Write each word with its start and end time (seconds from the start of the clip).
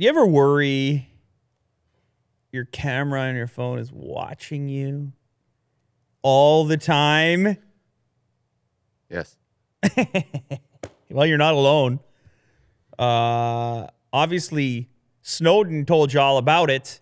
you 0.00 0.08
ever 0.08 0.24
worry 0.24 1.10
your 2.52 2.64
camera 2.64 3.20
on 3.20 3.36
your 3.36 3.46
phone 3.46 3.78
is 3.78 3.92
watching 3.92 4.66
you 4.66 5.12
all 6.22 6.64
the 6.64 6.78
time? 6.78 7.58
Yes. 9.10 9.36
well, 11.10 11.26
you're 11.26 11.36
not 11.36 11.52
alone. 11.52 12.00
Uh, 12.98 13.88
obviously, 14.10 14.88
Snowden 15.20 15.84
told 15.84 16.14
you 16.14 16.20
all 16.20 16.38
about 16.38 16.70
it. 16.70 17.00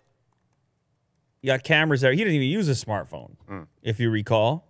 You 1.41 1.47
got 1.47 1.63
cameras 1.63 2.01
there. 2.01 2.11
He 2.11 2.17
didn't 2.17 2.33
even 2.33 2.49
use 2.49 2.67
a 2.67 2.73
smartphone, 2.73 3.37
if 3.81 4.01
you 4.01 4.09
recall. 4.09 4.67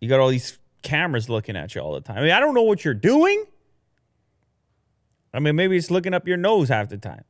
You 0.00 0.08
got 0.08 0.18
all 0.18 0.28
these 0.28 0.58
cameras 0.82 1.28
looking 1.28 1.54
at 1.54 1.76
you 1.76 1.82
all 1.82 1.94
the 1.94 2.00
time. 2.00 2.18
I 2.18 2.22
mean, 2.22 2.32
I 2.32 2.40
don't 2.40 2.54
know 2.54 2.62
what 2.62 2.84
you're 2.84 2.94
doing. 2.94 3.44
I 5.34 5.40
mean, 5.40 5.56
maybe 5.56 5.76
it's 5.76 5.90
looking 5.90 6.14
up 6.14 6.28
your 6.28 6.36
nose 6.36 6.68
half 6.68 6.88
the 6.88 6.98
time 6.98 7.24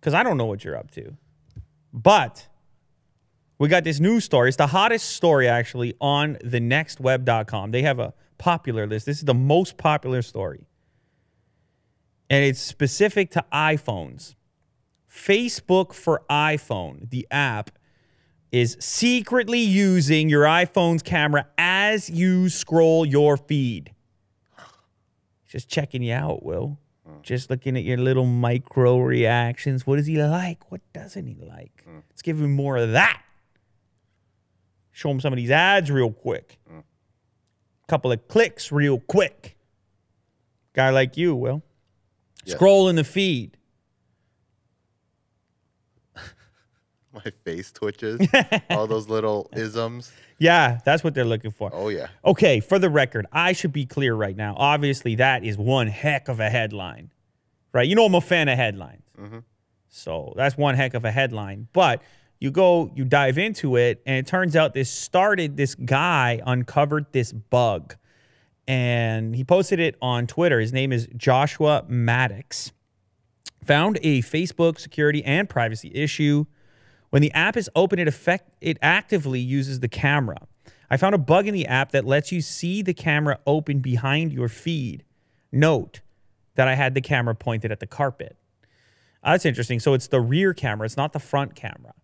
because 0.00 0.14
I 0.14 0.22
don't 0.22 0.36
know 0.36 0.44
what 0.44 0.64
you're 0.64 0.76
up 0.76 0.90
to. 0.92 1.16
But 1.92 2.46
we 3.58 3.68
got 3.68 3.84
this 3.84 4.00
news 4.00 4.24
story. 4.24 4.48
It's 4.48 4.56
the 4.56 4.66
hottest 4.66 5.10
story 5.10 5.48
actually 5.48 5.94
on 6.00 6.36
the 6.44 6.60
nextweb.com. 6.60 7.70
They 7.70 7.82
have 7.82 7.98
a 7.98 8.12
popular 8.38 8.86
list. 8.86 9.06
This 9.06 9.18
is 9.18 9.24
the 9.24 9.34
most 9.34 9.78
popular 9.78 10.20
story. 10.22 10.66
And 12.28 12.44
it's 12.44 12.60
specific 12.60 13.30
to 13.32 13.44
iPhones. 13.52 14.34
Facebook 15.10 15.94
for 15.94 16.22
iPhone, 16.28 17.08
the 17.08 17.26
app, 17.30 17.70
is 18.52 18.76
secretly 18.78 19.60
using 19.60 20.28
your 20.28 20.44
iPhone's 20.44 21.02
camera 21.02 21.46
as 21.56 22.10
you 22.10 22.48
scroll 22.48 23.06
your 23.06 23.36
feed. 23.36 23.92
Just 25.48 25.68
checking 25.68 26.02
you 26.02 26.12
out, 26.12 26.44
Will. 26.44 26.78
Just 27.22 27.50
looking 27.50 27.76
at 27.76 27.84
your 27.84 27.98
little 27.98 28.26
micro 28.26 28.98
reactions. 28.98 29.86
What 29.86 29.96
does 29.96 30.06
he 30.06 30.16
like? 30.16 30.70
What 30.70 30.80
doesn't 30.92 31.26
he 31.26 31.34
like? 31.34 31.84
Mm. 31.88 32.02
Let's 32.10 32.22
give 32.22 32.40
him 32.40 32.52
more 32.52 32.76
of 32.76 32.92
that. 32.92 33.22
Show 34.92 35.10
him 35.10 35.20
some 35.20 35.32
of 35.32 35.36
these 35.36 35.50
ads 35.50 35.90
real 35.90 36.10
quick. 36.10 36.58
Mm. 36.72 36.82
Couple 37.88 38.12
of 38.12 38.26
clicks 38.28 38.72
real 38.72 38.98
quick. 38.98 39.56
Guy 40.72 40.90
like 40.90 41.16
you, 41.16 41.34
Will. 41.34 41.62
Yeah. 42.44 42.54
Scroll 42.54 42.88
in 42.88 42.96
the 42.96 43.04
feed. 43.04 43.56
My 47.24 47.32
face 47.44 47.72
twitches. 47.72 48.20
All 48.70 48.86
those 48.86 49.08
little 49.08 49.48
isms. 49.54 50.12
Yeah, 50.38 50.80
that's 50.84 51.02
what 51.02 51.14
they're 51.14 51.24
looking 51.24 51.50
for. 51.50 51.70
Oh 51.72 51.88
yeah. 51.88 52.08
Okay, 52.24 52.60
for 52.60 52.78
the 52.78 52.90
record, 52.90 53.26
I 53.32 53.52
should 53.52 53.72
be 53.72 53.86
clear 53.86 54.14
right 54.14 54.36
now. 54.36 54.54
Obviously, 54.56 55.14
that 55.16 55.44
is 55.44 55.56
one 55.56 55.86
heck 55.86 56.28
of 56.28 56.40
a 56.40 56.50
headline, 56.50 57.10
right? 57.72 57.88
You 57.88 57.94
know, 57.94 58.04
I'm 58.04 58.14
a 58.14 58.20
fan 58.20 58.48
of 58.48 58.56
headlines. 58.58 59.02
Mm-hmm. 59.18 59.38
So 59.88 60.34
that's 60.36 60.56
one 60.56 60.74
heck 60.74 60.94
of 60.94 61.04
a 61.04 61.10
headline. 61.10 61.68
But 61.72 62.02
you 62.38 62.50
go, 62.50 62.92
you 62.94 63.04
dive 63.04 63.38
into 63.38 63.76
it, 63.76 64.02
and 64.04 64.18
it 64.18 64.26
turns 64.26 64.54
out 64.54 64.74
this 64.74 64.90
started, 64.90 65.56
this 65.56 65.74
guy 65.74 66.40
uncovered 66.46 67.06
this 67.12 67.32
bug. 67.32 67.96
And 68.68 69.34
he 69.34 69.44
posted 69.44 69.80
it 69.80 69.96
on 70.02 70.26
Twitter. 70.26 70.60
His 70.60 70.72
name 70.72 70.92
is 70.92 71.08
Joshua 71.16 71.84
Maddux. 71.88 72.72
Found 73.64 73.98
a 74.02 74.22
Facebook 74.22 74.78
security 74.78 75.24
and 75.24 75.48
privacy 75.48 75.90
issue. 75.94 76.44
When 77.16 77.22
the 77.22 77.32
app 77.32 77.56
is 77.56 77.70
open, 77.74 77.98
it 77.98 78.06
affect 78.06 78.50
it 78.60 78.76
actively 78.82 79.40
uses 79.40 79.80
the 79.80 79.88
camera. 79.88 80.36
I 80.90 80.98
found 80.98 81.14
a 81.14 81.18
bug 81.18 81.46
in 81.46 81.54
the 81.54 81.64
app 81.64 81.92
that 81.92 82.04
lets 82.04 82.30
you 82.30 82.42
see 82.42 82.82
the 82.82 82.92
camera 82.92 83.38
open 83.46 83.78
behind 83.78 84.34
your 84.34 84.50
feed. 84.50 85.02
Note 85.50 86.02
that 86.56 86.68
I 86.68 86.74
had 86.74 86.92
the 86.92 87.00
camera 87.00 87.34
pointed 87.34 87.72
at 87.72 87.80
the 87.80 87.86
carpet. 87.86 88.36
Uh, 89.22 89.32
That's 89.32 89.46
interesting. 89.46 89.80
So 89.80 89.94
it's 89.94 90.08
the 90.08 90.20
rear 90.20 90.52
camera, 90.52 90.84
it's 90.84 90.98
not 90.98 91.14
the 91.14 91.18
front 91.18 91.54
camera 91.54 91.94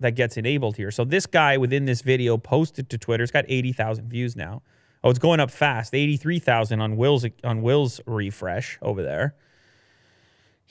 that 0.00 0.16
gets 0.16 0.36
enabled 0.36 0.76
here. 0.76 0.90
So 0.90 1.06
this 1.06 1.24
guy 1.24 1.56
within 1.56 1.86
this 1.86 2.02
video 2.02 2.36
posted 2.36 2.90
to 2.90 2.98
Twitter. 2.98 3.22
It's 3.22 3.32
got 3.32 3.46
80,000 3.48 4.10
views 4.10 4.36
now. 4.36 4.60
Oh, 5.02 5.08
it's 5.08 5.18
going 5.18 5.40
up 5.40 5.50
fast. 5.50 5.94
83,000 5.94 6.78
on 6.78 6.98
Will's 6.98 7.24
on 7.42 7.62
Will's 7.62 8.02
refresh 8.06 8.78
over 8.82 9.02
there. 9.02 9.34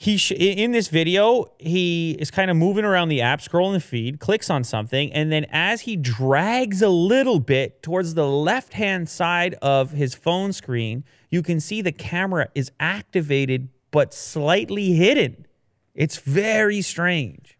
He 0.02 0.16
in 0.34 0.72
this 0.72 0.88
video, 0.88 1.52
he 1.58 2.16
is 2.18 2.32
kind 2.32 2.50
of 2.50 2.56
moving 2.56 2.84
around 2.84 3.08
the 3.08 3.20
app, 3.20 3.40
scrolling 3.40 3.74
the 3.74 3.80
feed, 3.80 4.18
clicks 4.18 4.50
on 4.50 4.64
something, 4.64 5.12
and 5.12 5.30
then 5.30 5.46
as 5.50 5.82
he 5.82 5.94
drags 5.94 6.82
a 6.82 6.88
little 6.88 7.38
bit 7.38 7.84
towards 7.84 8.14
the 8.14 8.26
left-hand 8.26 9.08
side 9.08 9.54
of 9.62 9.92
his 9.92 10.16
phone 10.16 10.52
screen, 10.52 11.04
you 11.30 11.40
can 11.40 11.60
see 11.60 11.82
the 11.82 11.92
camera 11.92 12.48
is 12.52 12.72
activated 12.80 13.68
but 13.92 14.12
slightly 14.12 14.94
hidden. 14.94 15.46
It's 15.94 16.16
very 16.16 16.82
strange. 16.82 17.56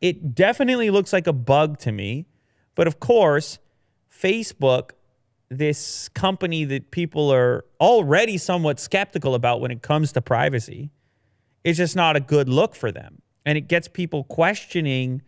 It 0.00 0.34
definitely 0.34 0.88
looks 0.88 1.12
like 1.12 1.26
a 1.26 1.34
bug 1.34 1.78
to 1.80 1.92
me. 1.92 2.24
But 2.74 2.86
of 2.86 2.98
course, 2.98 3.58
Facebook, 4.10 4.92
this 5.50 6.08
company 6.08 6.64
that 6.64 6.90
people 6.90 7.30
are 7.30 7.66
already 7.78 8.38
somewhat 8.38 8.80
skeptical 8.80 9.34
about 9.34 9.60
when 9.60 9.70
it 9.70 9.82
comes 9.82 10.12
to 10.12 10.22
privacy, 10.22 10.90
is 11.64 11.78
just 11.78 11.96
not 11.96 12.14
a 12.14 12.20
good 12.20 12.48
look 12.48 12.74
for 12.74 12.92
them. 12.92 13.22
And 13.44 13.58
it 13.58 13.62
gets 13.62 13.88
people 13.88 14.24
questioning 14.24 15.22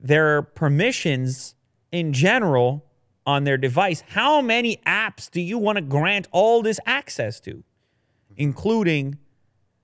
their 0.00 0.42
permissions 0.42 1.54
in 1.92 2.12
general 2.12 2.84
on 3.26 3.44
their 3.44 3.56
device. 3.56 4.02
How 4.08 4.40
many 4.40 4.78
apps 4.86 5.30
do 5.30 5.40
you 5.40 5.58
want 5.58 5.76
to 5.76 5.82
grant 5.82 6.28
all 6.30 6.62
this 6.62 6.78
access 6.86 7.40
to, 7.40 7.64
including 8.36 9.18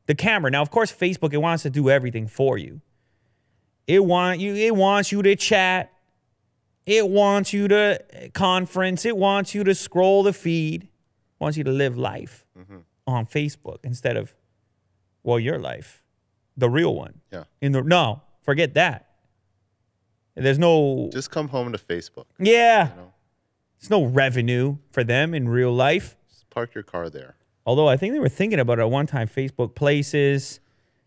the 0.06 0.14
camera? 0.14 0.50
Now, 0.50 0.62
of 0.62 0.70
course, 0.70 0.92
Facebook 0.92 1.32
it 1.32 1.38
wants 1.38 1.62
to 1.62 1.70
do 1.70 1.88
everything 1.88 2.26
for 2.26 2.58
you. 2.58 2.80
It 3.86 4.04
want 4.04 4.40
you. 4.40 4.54
It 4.54 4.76
wants 4.76 5.10
you 5.10 5.22
to 5.22 5.34
chat. 5.36 5.92
It 6.86 7.08
wants 7.08 7.52
you 7.52 7.68
to 7.68 8.00
eh, 8.10 8.28
conference. 8.28 9.04
It 9.04 9.16
wants 9.16 9.54
you 9.54 9.64
to 9.64 9.74
scroll 9.74 10.22
the 10.22 10.32
feed. 10.32 10.88
wants 11.38 11.56
you 11.56 11.64
to 11.64 11.72
live 11.72 11.96
life 11.96 12.44
mm-hmm. 12.58 12.78
on 13.06 13.26
Facebook 13.26 13.78
instead 13.84 14.16
of, 14.16 14.34
well, 15.22 15.38
your 15.38 15.58
life, 15.58 16.02
the 16.56 16.68
real 16.70 16.94
one. 16.94 17.20
Yeah. 17.32 17.44
In 17.60 17.72
the 17.72 17.82
no, 17.82 18.22
forget 18.42 18.74
that. 18.74 19.06
There's 20.34 20.58
no 20.58 21.10
Just 21.12 21.30
come 21.30 21.48
home 21.48 21.72
to 21.72 21.78
Facebook. 21.78 22.24
yeah. 22.38 22.90
You 22.90 22.96
know, 22.96 23.12
There's 23.80 23.90
no 23.90 24.04
revenue 24.04 24.78
for 24.90 25.04
them 25.04 25.34
in 25.34 25.48
real 25.48 25.72
life. 25.72 26.16
just 26.30 26.48
park 26.50 26.74
your 26.74 26.84
car 26.84 27.10
there. 27.10 27.36
Although 27.66 27.88
I 27.88 27.96
think 27.98 28.14
they 28.14 28.20
were 28.20 28.28
thinking 28.30 28.58
about 28.58 28.78
it 28.78 28.82
at 28.82 28.90
one 28.90 29.06
time. 29.06 29.28
Facebook 29.28 29.74
Places. 29.74 30.60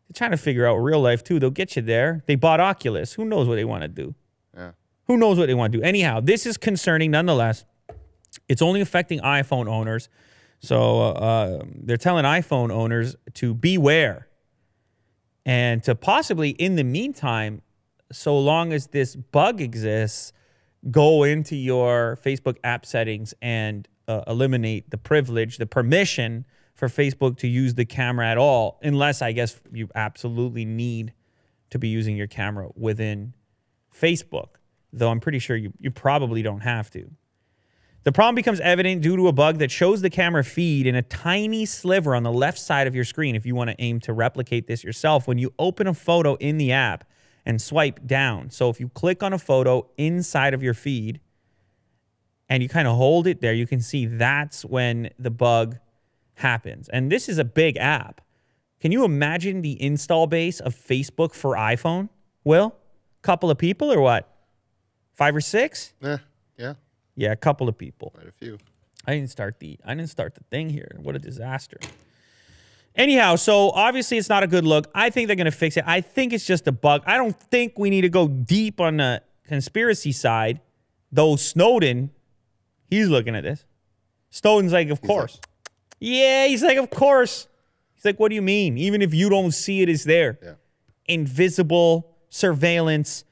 They're 0.07 0.13
trying 0.15 0.31
to 0.31 0.37
figure 0.37 0.67
out 0.67 0.75
real 0.75 1.01
life 1.01 1.23
too. 1.23 1.39
They'll 1.39 1.49
get 1.49 1.75
you 1.75 1.81
there. 1.81 2.23
They 2.27 2.35
bought 2.35 2.59
Oculus. 2.59 3.13
Who 3.13 3.25
knows 3.25 3.47
what 3.47 3.55
they 3.55 3.65
want 3.65 3.81
to 3.83 3.87
do? 3.87 4.13
Yeah. 4.55 4.71
Who 5.07 5.17
knows 5.17 5.39
what 5.39 5.47
they 5.47 5.53
want 5.55 5.71
to 5.73 5.79
do? 5.79 5.83
Anyhow, 5.83 6.19
this 6.19 6.45
is 6.45 6.57
concerning 6.57 7.09
nonetheless. 7.11 7.65
It's 8.47 8.61
only 8.61 8.81
affecting 8.81 9.19
iPhone 9.21 9.67
owners. 9.67 10.09
So 10.63 11.01
uh, 11.01 11.63
they're 11.75 11.97
telling 11.97 12.23
iPhone 12.23 12.71
owners 12.71 13.17
to 13.35 13.53
beware 13.53 14.29
and 15.45 15.83
to 15.83 15.93
possibly, 15.93 16.51
in 16.51 16.77
the 16.77 16.85
meantime, 16.85 17.61
so 18.13 18.39
long 18.39 18.71
as 18.71 18.87
this 18.87 19.15
bug 19.15 19.59
exists, 19.59 20.31
go 20.89 21.23
into 21.23 21.57
your 21.57 22.17
Facebook 22.23 22.57
app 22.63 22.85
settings 22.85 23.33
and 23.41 23.89
uh, 24.07 24.21
eliminate 24.25 24.89
the 24.89 24.97
privilege, 24.97 25.57
the 25.57 25.65
permission 25.65 26.45
for 26.75 26.87
Facebook 26.87 27.37
to 27.39 27.47
use 27.47 27.73
the 27.73 27.85
camera 27.85 28.27
at 28.27 28.37
all, 28.37 28.79
unless 28.81 29.21
I 29.21 29.33
guess 29.33 29.59
you 29.73 29.89
absolutely 29.95 30.63
need 30.63 31.13
to 31.71 31.79
be 31.79 31.89
using 31.89 32.15
your 32.15 32.27
camera 32.27 32.69
within 32.75 33.33
Facebook, 33.93 34.55
though 34.93 35.09
I'm 35.09 35.19
pretty 35.19 35.39
sure 35.39 35.57
you, 35.57 35.73
you 35.79 35.91
probably 35.91 36.41
don't 36.41 36.61
have 36.61 36.89
to. 36.91 37.11
The 38.03 38.11
problem 38.11 38.35
becomes 38.35 38.59
evident 38.59 39.01
due 39.01 39.15
to 39.15 39.27
a 39.27 39.31
bug 39.31 39.59
that 39.59 39.71
shows 39.71 40.01
the 40.01 40.09
camera 40.09 40.43
feed 40.43 40.85
in 40.87 40.95
a 40.95 41.01
tiny 41.01 41.65
sliver 41.65 42.15
on 42.15 42.23
the 42.23 42.31
left 42.31 42.59
side 42.59 42.85
of 42.85 42.93
your 42.93 43.05
screen. 43.05 43.35
If 43.35 43.45
you 43.45 43.55
want 43.55 43.69
to 43.69 43.75
aim 43.79 44.01
to 44.01 44.13
replicate 44.13 44.67
this 44.67 44.83
yourself, 44.83 45.25
when 45.27 45.37
you 45.37 45.53
open 45.57 45.87
a 45.87 45.93
photo 45.93 46.35
in 46.35 46.57
the 46.57 46.73
app 46.73 47.05
and 47.45 47.61
swipe 47.61 48.05
down. 48.05 48.49
So 48.49 48.69
if 48.69 48.79
you 48.79 48.89
click 48.89 49.23
on 49.23 49.33
a 49.33 49.37
photo 49.37 49.89
inside 49.97 50.53
of 50.53 50.63
your 50.63 50.73
feed 50.73 51.19
and 52.49 52.61
you 52.61 52.69
kind 52.69 52.87
of 52.87 52.95
hold 52.95 53.27
it 53.27 53.41
there, 53.41 53.53
you 53.53 53.67
can 53.67 53.81
see 53.81 54.05
that's 54.05 54.63
when 54.63 55.09
the 55.19 55.31
bug 55.31 55.77
happens. 56.35 56.89
And 56.89 57.11
this 57.11 57.29
is 57.29 57.37
a 57.37 57.43
big 57.43 57.77
app. 57.77 58.21
Can 58.79 58.91
you 58.91 59.05
imagine 59.05 59.61
the 59.61 59.81
install 59.81 60.27
base 60.27 60.59
of 60.59 60.75
Facebook 60.75 61.33
for 61.33 61.55
iPhone? 61.55 62.09
Will? 62.43 62.75
Couple 63.21 63.49
of 63.49 63.57
people 63.57 63.91
or 63.91 64.01
what? 64.01 64.29
Five 65.13 65.35
or 65.35 65.41
six? 65.41 65.93
Eh, 66.01 66.07
yeah. 66.07 66.17
Yeah. 66.57 66.73
Yeah, 67.15 67.31
a 67.31 67.35
couple 67.35 67.69
of 67.69 67.77
people. 67.77 68.11
Quite 68.11 68.27
a 68.27 68.31
few. 68.31 68.57
I 69.05 69.15
didn't 69.15 69.29
start 69.29 69.59
the 69.59 69.77
I 69.85 69.93
didn't 69.95 70.09
start 70.09 70.35
the 70.35 70.43
thing 70.45 70.69
here. 70.69 70.89
What 71.01 71.15
a 71.15 71.19
disaster. 71.19 71.77
Anyhow, 72.95 73.35
so 73.37 73.71
obviously 73.71 74.17
it's 74.17 74.29
not 74.29 74.43
a 74.43 74.47
good 74.47 74.65
look. 74.65 74.89
I 74.93 75.09
think 75.09 75.27
they're 75.27 75.35
going 75.35 75.45
to 75.45 75.51
fix 75.51 75.77
it. 75.77 75.83
I 75.87 76.01
think 76.01 76.31
it's 76.31 76.45
just 76.45 76.67
a 76.67 76.71
bug. 76.71 77.01
I 77.07 77.17
don't 77.17 77.37
think 77.49 77.77
we 77.77 77.89
need 77.89 78.01
to 78.01 78.09
go 78.09 78.27
deep 78.27 78.79
on 78.79 78.97
the 78.97 79.23
conspiracy 79.47 80.11
side, 80.11 80.61
though 81.11 81.35
Snowden, 81.35 82.11
he's 82.87 83.09
looking 83.09 83.35
at 83.35 83.43
this. 83.43 83.65
Snowden's 84.29 84.73
like, 84.73 84.89
of 84.89 85.01
course. 85.01 85.39
yeah, 85.99 86.45
he's 86.45 86.61
like, 86.61 86.77
of 86.77 86.91
course. 86.91 87.47
He's 87.95 88.05
like, 88.05 88.19
what 88.19 88.29
do 88.29 88.35
you 88.35 88.41
mean? 88.43 88.77
Even 88.77 89.01
if 89.01 89.11
you 89.13 89.27
don't 89.27 89.51
see 89.51 89.81
it, 89.81 89.89
it's 89.89 90.03
there. 90.03 90.37
Yeah. 90.43 90.53
invisible 91.07 92.15
surveillance 92.29 93.23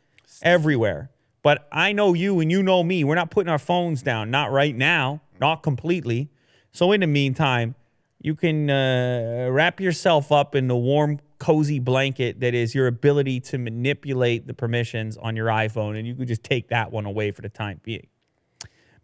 everywhere. 0.42 1.12
But 1.44 1.68
I 1.72 1.92
know 1.92 2.14
you 2.14 2.40
and 2.40 2.52
you 2.52 2.62
know 2.62 2.84
me. 2.84 3.04
We're 3.04 3.16
not 3.16 3.32
putting 3.32 3.50
our 3.50 3.60
phones 3.60 4.04
down, 4.04 4.30
not 4.30 4.52
right 4.52 4.76
now, 4.76 5.22
not 5.40 5.64
completely. 5.64 6.30
So, 6.72 6.92
in 6.92 7.02
the 7.02 7.08
meantime, 7.08 7.76
you 8.22 8.36
can 8.36 8.70
uh, 8.70 9.50
wrap 9.52 9.80
yourself 9.80 10.32
up 10.32 10.56
in 10.56 10.68
the 10.68 10.76
warm, 10.76 11.20
cozy 11.40 11.80
blanket 11.80 12.40
that 12.40 12.54
is 12.54 12.76
your 12.76 12.86
ability 12.86 13.40
to 13.40 13.58
manipulate 13.58 14.46
the 14.46 14.54
permissions 14.54 15.18
on 15.18 15.36
your 15.36 15.48
iPhone, 15.48 15.98
and 15.98 16.08
you 16.08 16.14
can 16.14 16.28
just 16.28 16.44
take 16.44 16.70
that 16.70 16.92
one 16.92 17.06
away 17.06 17.32
for 17.32 17.42
the 17.42 17.50
time 17.50 17.82
being. 17.84 18.08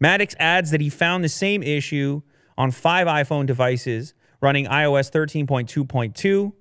Maddux 0.02 0.36
adds 0.38 0.70
that 0.70 0.80
he 0.80 0.88
found 0.88 1.24
the 1.24 1.28
same 1.28 1.64
issue 1.64 2.22
on 2.56 2.70
five 2.70 3.08
iPhone 3.08 3.46
devices 3.46 4.14
running 4.40 4.66
iOS 4.66 5.10
13.2.2, 5.10 6.52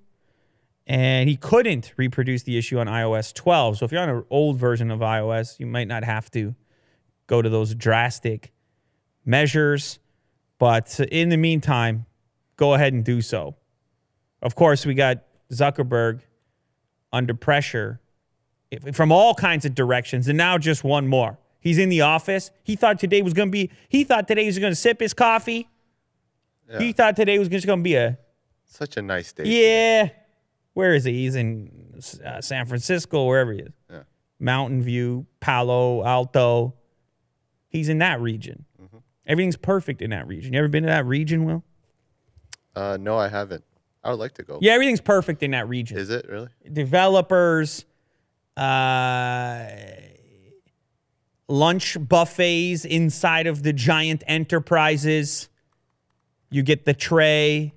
and 0.88 1.28
he 1.30 1.36
couldn't 1.36 1.94
reproduce 1.98 2.44
the 2.44 2.57
issue 2.57 2.80
on 2.80 2.88
iOS 2.88 3.34
12. 3.34 3.78
So 3.78 3.86
if 3.86 3.92
you're 3.92 4.01
on 4.01 4.10
an 4.10 4.24
old 4.30 4.57
version 4.57 4.89
of 4.89 5.01
iOS, 5.01 5.60
you 5.60 5.68
might 5.68 5.88
not 5.88 6.04
have 6.06 6.31
to 6.31 6.56
go 7.28 7.42
to 7.42 7.50
those 7.50 7.75
drastic 7.75 8.54
measures. 9.25 10.00
But 10.60 11.00
in 11.12 11.30
the 11.30 11.38
meantime, 11.38 12.06
go 12.56 12.74
ahead 12.74 12.94
and 12.94 13.04
do 13.04 13.22
so. 13.22 13.57
Of 14.42 14.56
course, 14.56 14.86
we 14.86 14.94
got 14.94 15.24
Zuckerberg 15.51 16.22
under 17.12 17.33
pressure 17.33 18.00
from 18.94 19.12
all 19.12 19.33
kinds 19.36 19.66
of 19.66 19.75
directions, 19.75 20.28
and 20.28 20.38
now 20.38 20.57
just 20.57 20.83
one 20.83 21.07
more. 21.07 21.38
He's 21.60 21.78
in 21.78 21.90
the 21.90 22.01
office. 22.01 22.50
He 22.63 22.75
thought 22.75 22.98
today 23.00 23.22
was 23.22 23.33
going 23.33 23.50
to 23.50 23.51
be, 23.51 23.72
he 23.90 24.04
thought 24.04 24.28
today 24.28 24.42
he 24.44 24.48
was 24.48 24.60
going 24.60 24.72
to 24.72 24.75
sip 24.75 25.00
his 25.00 25.13
coffee. 25.13 25.68
Yeah. 26.69 26.80
He 26.80 26.92
thought 26.94 27.16
today 27.16 27.40
was 27.40 27.50
just 27.50 27.66
going 27.66 27.80
to 27.80 27.83
be 27.83 27.95
a, 27.95 28.18
Such 28.66 28.95
a 28.98 29.01
nice 29.01 29.33
day. 29.33 29.44
yeah. 29.45 30.10
Where 30.78 30.94
is 30.94 31.06
he? 31.06 31.14
He's 31.14 31.34
in 31.34 31.72
uh, 32.24 32.40
San 32.40 32.68
Francisco, 32.68 33.26
wherever 33.26 33.52
he 33.52 33.62
is. 33.62 33.74
Yeah. 33.90 34.04
Mountain 34.40 34.84
View, 34.84 35.26
Palo 35.40 36.06
Alto. 36.06 36.76
He's 37.68 37.90
in 37.90 37.98
that 37.98 38.22
region. 38.22 38.66
Mm-hmm. 38.80 38.98
Everything's 39.26 39.58
perfect 39.58 40.04
in 40.04 40.12
that 40.12 40.28
region. 40.28 40.54
You 40.54 40.60
ever 40.60 40.68
been 40.68 40.84
to 40.84 40.90
that 40.90 41.08
region, 41.08 41.46
Will? 41.46 41.64
Uh, 42.76 42.96
no, 43.02 43.18
I 43.18 43.28
haven't. 43.28 43.64
I 44.04 44.12
would 44.12 44.20
like 44.20 44.36
to 44.36 44.44
go. 44.44 44.60
Yeah, 44.62 44.74
everything's 44.74 45.02
perfect 45.02 45.42
in 45.42 45.50
that 45.50 45.68
region. 45.68 45.98
Is 45.98 46.12
it 46.12 46.28
really? 46.30 46.50
Developers, 46.72 47.84
uh, 48.56 49.66
lunch 51.48 51.98
buffets 52.00 52.86
inside 52.86 53.48
of 53.48 53.64
the 53.64 53.74
giant 53.74 54.24
enterprises. 54.28 55.50
You 56.52 56.62
get 56.62 56.86
the 56.86 56.94
tray. 56.94 57.74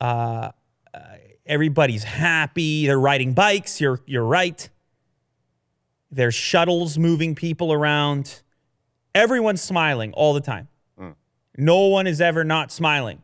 Uh, 0.00 0.04
uh, 0.04 0.50
everybody's 1.46 2.04
happy. 2.04 2.86
They're 2.86 2.98
riding 3.00 3.32
bikes. 3.34 3.80
You're 3.80 4.00
you're 4.06 4.24
right. 4.24 4.68
There's 6.10 6.34
shuttles 6.34 6.96
moving 6.98 7.34
people 7.34 7.72
around. 7.72 8.42
Everyone's 9.14 9.60
smiling 9.62 10.12
all 10.12 10.34
the 10.34 10.40
time. 10.40 10.68
Hmm. 10.98 11.10
No 11.56 11.86
one 11.86 12.06
is 12.06 12.20
ever 12.20 12.44
not 12.44 12.70
smiling. 12.72 13.22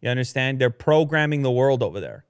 You 0.00 0.08
understand? 0.10 0.58
They're 0.58 0.70
programming 0.70 1.42
the 1.42 1.50
world 1.50 1.82
over 1.82 2.00
there. 2.00 2.24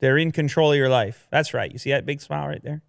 They're 0.00 0.18
in 0.18 0.32
control 0.32 0.72
of 0.72 0.76
your 0.78 0.88
life. 0.88 1.26
That's 1.30 1.54
right. 1.54 1.70
You 1.70 1.78
see 1.78 1.90
that 1.90 2.04
big 2.04 2.20
smile 2.20 2.48
right 2.48 2.62
there? 2.62 2.82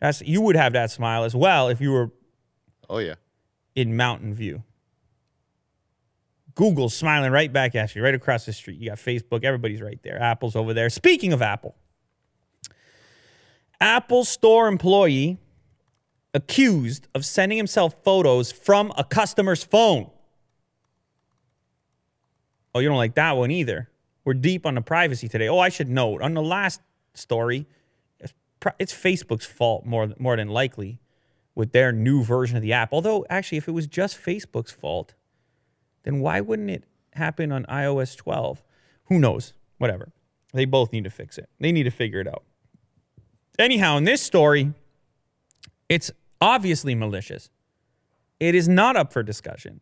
That's 0.00 0.20
you 0.22 0.40
would 0.40 0.56
have 0.56 0.72
that 0.72 0.90
smile 0.90 1.22
as 1.24 1.34
well 1.34 1.68
if 1.68 1.80
you 1.80 1.92
were 1.92 2.10
Oh 2.90 2.98
yeah. 2.98 3.14
in 3.74 3.96
Mountain 3.96 4.34
View. 4.34 4.64
Google's 6.54 6.94
smiling 6.94 7.32
right 7.32 7.52
back 7.52 7.74
at 7.74 7.94
you, 7.94 8.02
right 8.02 8.14
across 8.14 8.44
the 8.46 8.52
street. 8.52 8.78
You 8.78 8.90
got 8.90 8.98
Facebook, 8.98 9.44
everybody's 9.44 9.80
right 9.80 10.00
there. 10.02 10.20
Apple's 10.20 10.54
over 10.54 10.74
there. 10.74 10.90
Speaking 10.90 11.32
of 11.32 11.40
Apple, 11.42 11.74
Apple 13.80 14.24
store 14.24 14.68
employee 14.68 15.38
accused 16.34 17.08
of 17.14 17.24
sending 17.24 17.58
himself 17.58 17.94
photos 18.02 18.52
from 18.52 18.92
a 18.96 19.04
customer's 19.04 19.64
phone. 19.64 20.10
Oh, 22.74 22.80
you 22.80 22.88
don't 22.88 22.96
like 22.96 23.14
that 23.16 23.32
one 23.32 23.50
either. 23.50 23.90
We're 24.24 24.34
deep 24.34 24.66
on 24.66 24.76
the 24.76 24.80
privacy 24.80 25.28
today. 25.28 25.48
Oh, 25.48 25.58
I 25.58 25.68
should 25.68 25.90
note 25.90 26.22
on 26.22 26.34
the 26.34 26.42
last 26.42 26.80
story, 27.14 27.66
it's, 28.78 28.94
Facebook's 28.94 29.44
fault 29.44 29.84
more, 29.84 30.12
more 30.18 30.36
than 30.36 30.48
likely 30.48 31.00
with 31.54 31.72
their 31.72 31.92
new 31.92 32.22
version 32.22 32.56
of 32.56 32.62
the 32.62 32.72
app. 32.72 32.92
Although, 32.92 33.26
actually, 33.28 33.58
if 33.58 33.68
it 33.68 33.72
was 33.72 33.86
just 33.86 34.16
Facebook's 34.16 34.70
fault, 34.70 35.14
then 36.04 36.20
why 36.20 36.40
wouldn't 36.40 36.70
it 36.70 36.84
happen 37.14 37.52
on 37.52 37.64
iOS 37.64 38.16
12? 38.16 38.62
Who 39.04 39.18
knows? 39.18 39.52
Whatever. 39.78 40.12
They 40.52 40.64
both 40.64 40.92
need 40.92 41.04
to 41.04 41.10
fix 41.10 41.38
it. 41.38 41.48
They 41.60 41.72
need 41.72 41.84
to 41.84 41.90
figure 41.90 42.20
it 42.20 42.28
out. 42.28 42.44
Anyhow, 43.58 43.96
in 43.96 44.04
this 44.04 44.22
story, 44.22 44.72
it's 45.88 46.10
obviously 46.40 46.94
malicious. 46.94 47.50
It 48.40 48.54
is 48.54 48.68
not 48.68 48.96
up 48.96 49.12
for 49.12 49.22
discussion. 49.22 49.80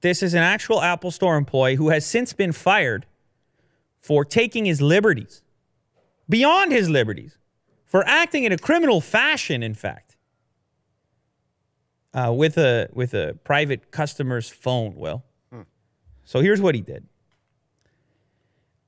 This 0.00 0.22
is 0.22 0.34
an 0.34 0.42
actual 0.42 0.82
Apple 0.82 1.10
Store 1.10 1.36
employee 1.36 1.76
who 1.76 1.90
has 1.90 2.04
since 2.04 2.32
been 2.32 2.52
fired 2.52 3.06
for 4.00 4.24
taking 4.24 4.64
his 4.64 4.80
liberties, 4.80 5.42
beyond 6.28 6.70
his 6.70 6.88
liberties, 6.88 7.38
for 7.84 8.06
acting 8.06 8.44
in 8.44 8.52
a 8.52 8.58
criminal 8.58 9.00
fashion, 9.00 9.62
in 9.62 9.74
fact, 9.74 10.05
uh, 12.16 12.32
with 12.32 12.56
a 12.56 12.88
with 12.92 13.14
a 13.14 13.38
private 13.44 13.90
customer's 13.92 14.48
phone. 14.48 14.96
Will, 14.96 15.22
so 16.24 16.40
here's 16.40 16.60
what 16.60 16.74
he 16.74 16.80
did. 16.80 17.06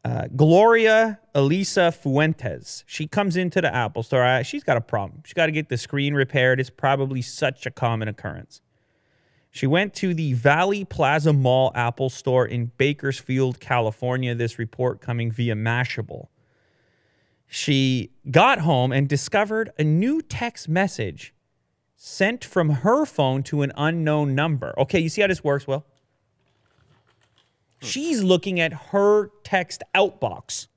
Uh, 0.05 0.27
Gloria 0.35 1.21
Elisa 1.35 1.93
Fuentes. 1.93 2.85
She 2.87 3.07
comes 3.07 3.37
into 3.37 3.61
the 3.61 3.73
Apple 3.73 4.03
store. 4.03 4.43
She's 4.43 4.65
got 4.65 4.79
a 4.79 4.81
problem. 4.81 5.23
She's 5.25 5.35
got 5.35 5.47
to 5.47 5.53
get 5.53 5.69
the 5.69 5.77
screen 5.77 6.15
repaired. 6.15 6.59
It's 6.59 6.71
probably 6.71 7.21
such 7.21 7.67
a 7.67 7.71
common 7.71 8.09
occurrence. 8.09 8.63
She 9.51 9.67
went 9.67 9.93
to 9.95 10.15
the 10.15 10.33
Valley 10.33 10.85
Plaza 10.85 11.33
Mall 11.33 11.73
Apple 11.75 12.11
store 12.11 12.47
in 12.47 12.73
Bakersfield, 12.79 13.61
California. 13.61 14.35
This 14.35 14.59
report 14.59 15.01
coming 15.01 15.31
via 15.31 15.55
Mashable. 15.55 16.29
She 17.47 18.11
got 18.31 18.61
home 18.61 18.93
and 18.93 19.09
discovered 19.09 19.71
a 19.79 19.85
new 19.85 20.23
text 20.23 20.69
message 20.69 21.35
sent 22.01 22.45
from 22.45 22.71
her 22.71 23.05
phone 23.05 23.43
to 23.43 23.63
an 23.63 23.73
unknown 23.77 24.33
number. 24.35 24.73
Okay, 24.79 25.01
you 25.01 25.09
see 25.09 25.21
how 25.21 25.27
this 25.27 25.43
works, 25.43 25.67
Will? 25.67 25.85
Hmm. 27.81 27.87
She's 27.87 28.23
looking 28.23 28.61
at 28.61 28.73
her 28.73 29.31
text 29.43 29.83
outbox. 29.95 30.69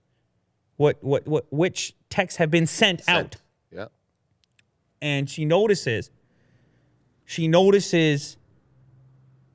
What 0.78 1.01
what 1.04 1.28
what 1.28 1.45
which 1.51 1.95
texts 2.09 2.37
have 2.37 2.49
been 2.49 2.66
sent, 2.66 3.07
out 3.07 3.35
Yeah. 3.71 3.85
and 4.99 5.30
she 5.30 5.45
notices 5.45 6.09
she 7.23 7.47
notices 7.47 8.35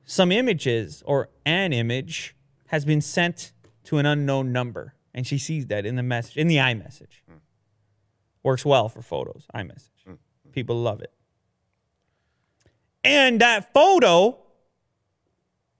some 0.05 0.31
images 0.31 1.03
or 1.05 1.27
an 1.45 1.73
image 1.73 2.33
has 2.67 2.85
been 2.85 3.01
sent 3.01 3.51
to 3.83 3.97
an 3.97 4.05
unknown 4.05 4.53
number 4.53 4.93
and 5.13 5.27
she 5.27 5.37
sees 5.37 5.65
that 5.67 5.85
in 5.85 5.97
the 5.97 6.03
message 6.03 6.37
in 6.37 6.47
the 6.47 6.55
iMessage. 6.57 7.19
Hmm. 7.29 7.37
Works 8.41 8.63
well 8.63 8.87
for 8.87 9.01
photos, 9.01 9.45
iMessage. 9.53 9.89
Hmm. 10.05 10.13
People 10.53 10.77
love 10.81 11.01
it. 11.01 11.11
And 13.07 13.41
that 13.41 13.73
photo 13.73 14.37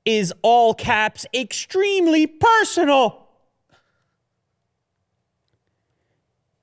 is 0.06 0.34
all 0.42 0.74
caps 0.74 1.26
extremely 1.34 2.26
personal. 2.28 3.28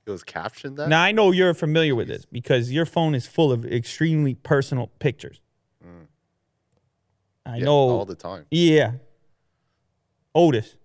It 0.05 0.11
was 0.11 0.23
captioned 0.23 0.77
that. 0.77 0.87
Now 0.89 1.01
I 1.01 1.11
know 1.11 1.31
you're 1.31 1.53
familiar 1.53 1.95
with 1.95 2.07
this 2.07 2.25
because 2.25 2.71
your 2.71 2.85
phone 2.85 3.15
is 3.15 3.25
full 3.25 3.51
of 3.51 3.65
extremely 3.65 4.35
personal 4.35 4.87
pictures. 4.99 5.41
Mm. 5.83 6.07
I 7.45 7.57
Yeah, 7.57 7.65
know 7.65 7.73
all 7.73 8.05
the 8.05 8.15
time. 8.15 8.45
Yeah. 8.51 8.93
Otis. 10.35 10.75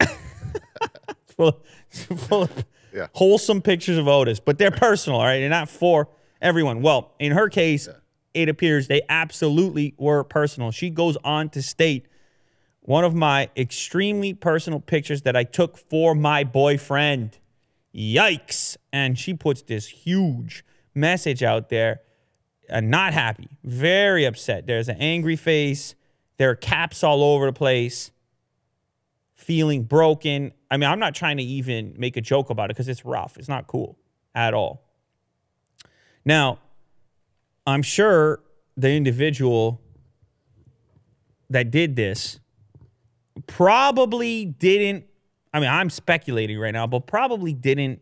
full, 1.36 1.48
of, 1.48 1.56
full 2.20 2.42
of 2.42 2.64
Yeah. 2.92 3.06
wholesome 3.12 3.62
pictures 3.62 3.98
of 3.98 4.08
Otis, 4.08 4.40
but 4.40 4.58
they're 4.58 4.70
personal, 4.72 5.20
all 5.20 5.26
right? 5.26 5.38
They're 5.38 5.48
not 5.48 5.68
for 5.68 6.08
everyone. 6.40 6.82
Well, 6.82 7.12
in 7.20 7.32
her 7.32 7.48
case, 7.48 7.88
it 8.34 8.48
appears 8.48 8.88
they 8.88 9.02
absolutely 9.08 9.94
were 9.98 10.24
personal. 10.24 10.70
She 10.70 10.90
goes 10.90 11.16
on 11.24 11.48
to 11.50 11.62
state 11.62 12.06
one 12.80 13.04
of 13.04 13.14
my 13.14 13.50
extremely 13.56 14.32
personal 14.32 14.80
pictures 14.80 15.22
that 15.22 15.36
I 15.36 15.44
took 15.44 15.76
for 15.76 16.14
my 16.14 16.44
boyfriend. 16.44 17.38
Yikes. 17.94 18.76
And 18.92 19.18
she 19.18 19.34
puts 19.34 19.62
this 19.62 19.86
huge 19.86 20.64
message 20.94 21.42
out 21.42 21.68
there 21.68 22.00
uh, 22.70 22.80
not 22.80 23.14
happy, 23.14 23.48
very 23.64 24.24
upset. 24.24 24.66
There's 24.66 24.88
an 24.88 24.96
angry 24.98 25.36
face. 25.36 25.94
There 26.36 26.50
are 26.50 26.54
caps 26.54 27.02
all 27.02 27.22
over 27.22 27.46
the 27.46 27.52
place, 27.52 28.10
feeling 29.34 29.84
broken. 29.84 30.52
I 30.70 30.76
mean, 30.76 30.88
I'm 30.88 30.98
not 30.98 31.14
trying 31.14 31.38
to 31.38 31.42
even 31.42 31.94
make 31.96 32.16
a 32.16 32.20
joke 32.20 32.50
about 32.50 32.66
it 32.66 32.76
because 32.76 32.88
it's 32.88 33.04
rough. 33.04 33.36
It's 33.38 33.48
not 33.48 33.66
cool 33.66 33.98
at 34.34 34.54
all. 34.54 34.84
Now, 36.24 36.58
I'm 37.68 37.82
sure 37.82 38.40
the 38.76 38.90
individual 38.90 39.80
that 41.50 41.70
did 41.70 41.96
this 41.96 42.40
probably 43.46 44.46
didn't. 44.46 45.04
I 45.52 45.60
mean, 45.60 45.68
I'm 45.68 45.90
speculating 45.90 46.58
right 46.58 46.72
now, 46.72 46.86
but 46.86 47.06
probably 47.06 47.52
didn't 47.52 48.00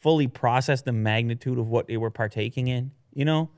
fully 0.00 0.26
process 0.26 0.82
the 0.82 0.92
magnitude 0.92 1.58
of 1.58 1.68
what 1.68 1.88
they 1.88 1.96
were 1.96 2.10
partaking 2.10 2.68
in, 2.68 2.92
you 3.12 3.24
know? 3.24 3.50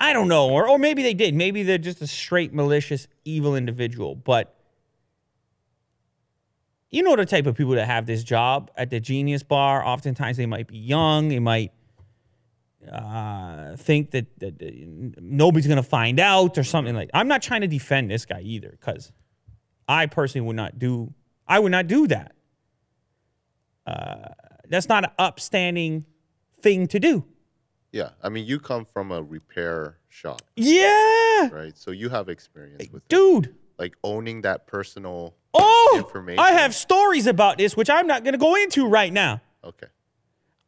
I 0.00 0.12
don't 0.12 0.28
know. 0.28 0.48
Or, 0.48 0.68
or 0.68 0.78
maybe 0.78 1.02
they 1.02 1.14
did. 1.14 1.34
Maybe 1.34 1.62
they're 1.62 1.78
just 1.78 2.00
a 2.00 2.06
straight 2.06 2.54
malicious, 2.54 3.08
evil 3.24 3.56
individual. 3.56 4.14
But 4.14 4.54
you 6.90 7.02
know 7.02 7.16
the 7.16 7.26
type 7.26 7.46
of 7.46 7.56
people 7.56 7.74
that 7.74 7.86
have 7.86 8.06
this 8.06 8.22
job 8.22 8.70
at 8.76 8.90
the 8.90 9.00
Genius 9.00 9.42
Bar. 9.42 9.84
Oftentimes 9.84 10.36
they 10.36 10.46
might 10.46 10.68
be 10.68 10.78
young. 10.78 11.28
They 11.28 11.40
might 11.40 11.72
uh, 12.90 13.76
think 13.76 14.10
that, 14.12 14.26
that, 14.40 14.58
that 14.58 14.74
nobody's 15.20 15.66
going 15.66 15.76
to 15.78 15.82
find 15.82 16.20
out 16.20 16.56
or 16.58 16.64
something 16.64 16.94
like. 16.94 17.10
I'm 17.14 17.28
not 17.28 17.42
trying 17.42 17.62
to 17.62 17.66
defend 17.66 18.10
this 18.10 18.24
guy 18.26 18.40
either, 18.40 18.70
because 18.70 19.10
I 19.88 20.06
personally 20.06 20.46
would 20.46 20.56
not 20.56 20.78
do. 20.78 21.12
I 21.46 21.58
would 21.58 21.72
not 21.72 21.86
do 21.86 22.06
that. 22.08 22.32
Uh, 23.86 24.28
that's 24.68 24.88
not 24.88 25.04
an 25.04 25.10
upstanding 25.18 26.04
thing 26.60 26.86
to 26.88 27.00
do. 27.00 27.24
Yeah, 27.90 28.10
I 28.22 28.28
mean, 28.28 28.44
you 28.46 28.60
come 28.60 28.84
from 28.84 29.10
a 29.12 29.22
repair 29.22 29.96
shop, 30.08 30.42
Yeah, 30.56 31.48
right? 31.50 31.72
So 31.76 31.90
you 31.90 32.10
have 32.10 32.28
experience 32.28 32.84
with 32.92 33.02
it. 33.02 33.08
dude. 33.08 33.54
like 33.78 33.94
owning 34.04 34.42
that 34.42 34.66
personal. 34.66 35.34
Oh, 35.54 35.94
Information. 35.96 36.38
I 36.38 36.52
have 36.52 36.74
stories 36.74 37.26
about 37.26 37.56
this, 37.56 37.76
which 37.76 37.88
I'm 37.88 38.06
not 38.06 38.24
going 38.24 38.34
to 38.34 38.38
go 38.38 38.54
into 38.56 38.86
right 38.86 39.10
now. 39.12 39.40
Okay. 39.64 39.86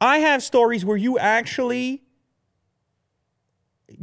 I 0.00 0.18
have 0.18 0.42
stories 0.42 0.84
where 0.84 0.96
you 0.96 1.18
actually 1.18 2.02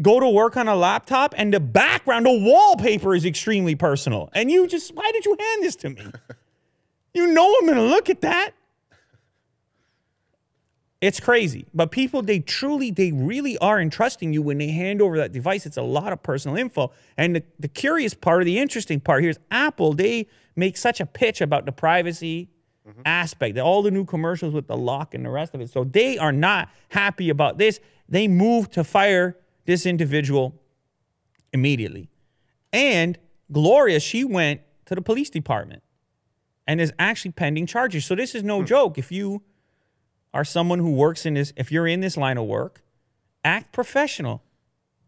go 0.02 0.20
to 0.20 0.30
work 0.30 0.58
on 0.58 0.68
a 0.68 0.76
laptop 0.76 1.34
and 1.38 1.54
the 1.54 1.60
background, 1.60 2.26
the 2.26 2.38
wallpaper 2.38 3.16
is 3.16 3.26
extremely 3.26 3.76
personal. 3.76 4.30
And 4.34 4.52
you 4.52 4.68
just, 4.68 4.94
why 4.94 5.10
did 5.12 5.26
you 5.26 5.36
hand 5.40 5.64
this 5.64 5.76
to 5.78 5.90
me? 5.90 6.02
you 7.14 7.28
know 7.28 7.56
I'm 7.60 7.66
going 7.66 7.78
to 7.78 7.84
look 7.84 8.10
at 8.10 8.22
that. 8.22 8.52
It's 11.00 11.20
crazy. 11.20 11.66
But 11.74 11.92
people, 11.92 12.22
they 12.24 12.40
truly, 12.40 12.90
they 12.90 13.12
really 13.12 13.58
are 13.60 13.80
entrusting 13.80 14.34
you 14.34 14.42
when 14.42 14.58
they 14.58 14.70
hand 14.70 15.02
over 15.02 15.18
that 15.18 15.32
device. 15.32 15.66
It's 15.66 15.78
a 15.78 15.84
lot 15.84 16.12
of 16.12 16.24
personal 16.24 16.58
info. 16.58 16.92
And 17.18 17.36
the, 17.36 17.44
the 17.60 17.68
curious 17.68 18.14
part 18.14 18.42
or 18.42 18.44
the 18.44 18.58
interesting 18.58 19.00
part 19.00 19.22
here 19.22 19.30
is 19.30 19.40
Apple, 19.52 19.94
they 19.94 20.28
make 20.56 20.76
such 20.76 21.00
a 21.00 21.06
pitch 21.06 21.40
about 21.40 21.66
the 21.66 21.72
privacy 21.72 22.50
Mm-hmm. 22.88 23.02
aspect, 23.04 23.56
that 23.56 23.66
all 23.66 23.82
the 23.82 23.92
new 23.92 24.06
commercials 24.06 24.54
with 24.54 24.68
the 24.68 24.78
lock 24.78 25.14
and 25.14 25.26
the 25.26 25.30
rest 25.30 25.54
of 25.54 25.60
it. 25.60 25.70
So 25.70 25.84
they 25.84 26.18
are 26.18 26.32
not 26.32 26.70
happy 26.88 27.30
about 27.30 27.58
this. 27.58 27.82
They 28.08 28.30
move 28.30 28.72
to 28.72 28.84
fire 28.86 29.36
this 29.66 29.86
individual 29.86 30.56
immediately. 31.52 32.10
And 32.72 33.18
Gloria, 33.52 34.00
she 34.00 34.24
went 34.24 34.62
to 34.86 34.96
the 34.96 35.02
police 35.02 35.30
department 35.30 35.84
and 36.66 36.80
is 36.80 36.94
actually 36.98 37.32
pending 37.32 37.66
charges. 37.66 38.06
So 38.06 38.16
this 38.16 38.34
is 38.34 38.42
no 38.42 38.60
hmm. 38.60 38.66
joke. 38.66 38.98
If 38.98 39.12
you 39.12 39.44
are 40.34 40.46
someone 40.46 40.80
who 40.80 40.94
works 40.94 41.26
in 41.26 41.34
this, 41.34 41.52
if 41.58 41.72
you're 41.72 41.88
in 41.88 42.00
this 42.00 42.16
line 42.16 42.38
of 42.38 42.46
work, 42.46 42.82
act 43.44 43.74
professional, 43.74 44.44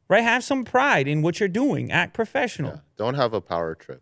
right? 0.10 0.24
Have 0.24 0.44
some 0.44 0.66
pride 0.66 1.08
in 1.08 1.22
what 1.22 1.40
you're 1.40 1.48
doing. 1.48 1.92
Act 1.92 2.14
professional. 2.14 2.72
Yeah. 2.72 2.80
Don't 2.98 3.16
have 3.16 3.34
a 3.34 3.40
power 3.40 3.74
trip. 3.74 4.02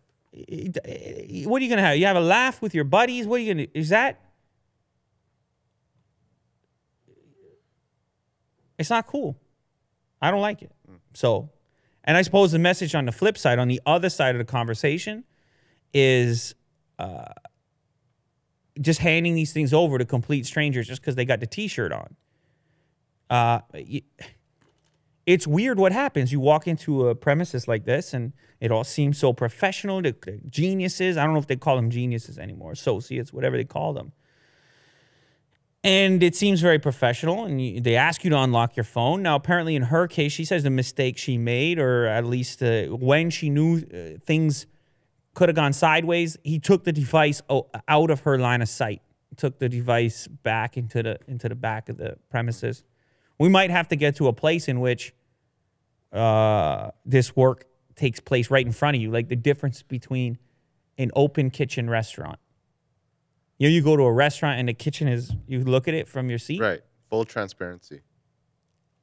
What 1.46 1.60
are 1.60 1.64
you 1.64 1.68
gonna 1.70 1.82
have? 1.82 1.96
You 1.96 2.06
have 2.06 2.16
a 2.16 2.20
laugh 2.20 2.62
with 2.62 2.74
your 2.74 2.84
buddies. 2.84 3.26
What 3.26 3.40
are 3.40 3.42
you 3.42 3.54
gonna? 3.54 3.66
Is 3.74 3.88
that? 3.88 4.20
It's 8.78 8.90
not 8.90 9.06
cool. 9.06 9.36
I 10.22 10.30
don't 10.30 10.40
like 10.40 10.62
it. 10.62 10.72
So, 11.14 11.50
and 12.04 12.16
I 12.16 12.22
suppose 12.22 12.52
the 12.52 12.58
message 12.58 12.94
on 12.94 13.06
the 13.06 13.12
flip 13.12 13.36
side, 13.36 13.58
on 13.58 13.68
the 13.68 13.80
other 13.86 14.08
side 14.08 14.34
of 14.34 14.38
the 14.38 14.44
conversation, 14.44 15.24
is 15.92 16.54
uh, 16.98 17.32
just 18.80 19.00
handing 19.00 19.34
these 19.34 19.52
things 19.52 19.74
over 19.74 19.98
to 19.98 20.04
complete 20.04 20.46
strangers 20.46 20.86
just 20.86 21.00
because 21.00 21.16
they 21.16 21.24
got 21.24 21.40
the 21.40 21.46
T-shirt 21.46 21.92
on. 21.92 22.16
Uh, 23.30 23.60
y- 23.74 24.02
it's 25.28 25.46
weird 25.46 25.78
what 25.78 25.92
happens. 25.92 26.32
You 26.32 26.40
walk 26.40 26.66
into 26.66 27.08
a 27.08 27.14
premises 27.14 27.68
like 27.68 27.84
this, 27.84 28.14
and 28.14 28.32
it 28.60 28.72
all 28.72 28.82
seems 28.82 29.18
so 29.18 29.34
professional. 29.34 30.00
The, 30.00 30.16
the 30.22 30.40
geniuses, 30.48 31.18
I 31.18 31.24
don't 31.24 31.34
know 31.34 31.38
if 31.38 31.46
they 31.46 31.56
call 31.56 31.76
them 31.76 31.90
geniuses 31.90 32.38
anymore, 32.38 32.72
associates, 32.72 33.30
whatever 33.30 33.58
they 33.58 33.64
call 33.64 33.92
them. 33.92 34.12
And 35.84 36.22
it 36.22 36.34
seems 36.34 36.62
very 36.62 36.78
professional, 36.78 37.44
and 37.44 37.60
you, 37.60 37.78
they 37.78 37.94
ask 37.94 38.24
you 38.24 38.30
to 38.30 38.38
unlock 38.38 38.74
your 38.74 38.84
phone. 38.84 39.22
Now, 39.22 39.36
apparently, 39.36 39.76
in 39.76 39.82
her 39.82 40.08
case, 40.08 40.32
she 40.32 40.46
says 40.46 40.62
the 40.62 40.70
mistake 40.70 41.18
she 41.18 41.36
made, 41.36 41.78
or 41.78 42.06
at 42.06 42.24
least 42.24 42.62
uh, 42.62 42.84
when 42.86 43.28
she 43.28 43.50
knew 43.50 43.82
uh, 43.82 44.18
things 44.24 44.64
could 45.34 45.50
have 45.50 45.56
gone 45.56 45.74
sideways, 45.74 46.38
he 46.42 46.58
took 46.58 46.84
the 46.84 46.92
device 46.92 47.42
out 47.86 48.10
of 48.10 48.20
her 48.20 48.38
line 48.38 48.62
of 48.62 48.68
sight, 48.70 49.02
took 49.36 49.58
the 49.58 49.68
device 49.68 50.26
back 50.26 50.78
into 50.78 51.02
the 51.02 51.18
into 51.28 51.50
the 51.50 51.54
back 51.54 51.90
of 51.90 51.98
the 51.98 52.16
premises. 52.30 52.82
We 53.38 53.50
might 53.50 53.70
have 53.70 53.88
to 53.88 53.96
get 53.96 54.16
to 54.16 54.26
a 54.26 54.32
place 54.32 54.68
in 54.68 54.80
which 54.80 55.12
uh, 56.12 56.90
this 57.04 57.36
work 57.36 57.64
takes 57.96 58.20
place 58.20 58.50
right 58.50 58.64
in 58.64 58.72
front 58.72 58.96
of 58.96 59.02
you, 59.02 59.10
like 59.10 59.28
the 59.28 59.36
difference 59.36 59.82
between 59.82 60.38
an 60.96 61.10
open 61.14 61.50
kitchen 61.50 61.88
restaurant. 61.88 62.38
You 63.58 63.68
know, 63.68 63.72
you 63.72 63.82
go 63.82 63.96
to 63.96 64.04
a 64.04 64.12
restaurant 64.12 64.60
and 64.60 64.68
the 64.68 64.74
kitchen 64.74 65.08
is, 65.08 65.32
you 65.46 65.64
look 65.64 65.88
at 65.88 65.94
it 65.94 66.08
from 66.08 66.30
your 66.30 66.38
seat. 66.38 66.60
Right. 66.60 66.80
Full 67.10 67.24
transparency. 67.24 68.02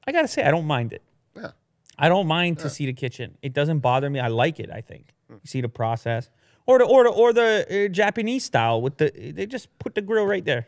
I 0.07 0.11
gotta 0.11 0.27
say, 0.27 0.43
I 0.43 0.51
don't 0.51 0.65
mind 0.65 0.93
it. 0.93 1.01
Yeah. 1.35 1.51
I 1.97 2.09
don't 2.09 2.27
mind 2.27 2.59
to 2.59 2.69
see 2.69 2.85
the 2.85 2.93
kitchen. 2.93 3.37
It 3.41 3.53
doesn't 3.53 3.79
bother 3.79 4.09
me. 4.09 4.19
I 4.19 4.27
like 4.27 4.59
it. 4.59 4.69
I 4.71 4.81
think 4.81 5.13
you 5.29 5.39
see 5.45 5.61
the 5.61 5.69
process, 5.69 6.29
or 6.65 6.79
the 6.79 6.85
or 6.85 7.03
the 7.05 7.09
or 7.09 7.33
the 7.33 7.85
uh, 7.85 7.87
Japanese 7.87 8.43
style 8.43 8.81
with 8.81 8.97
the 8.97 9.11
they 9.33 9.45
just 9.45 9.77
put 9.79 9.95
the 9.95 10.01
grill 10.01 10.25
right 10.25 10.43
there. 10.43 10.67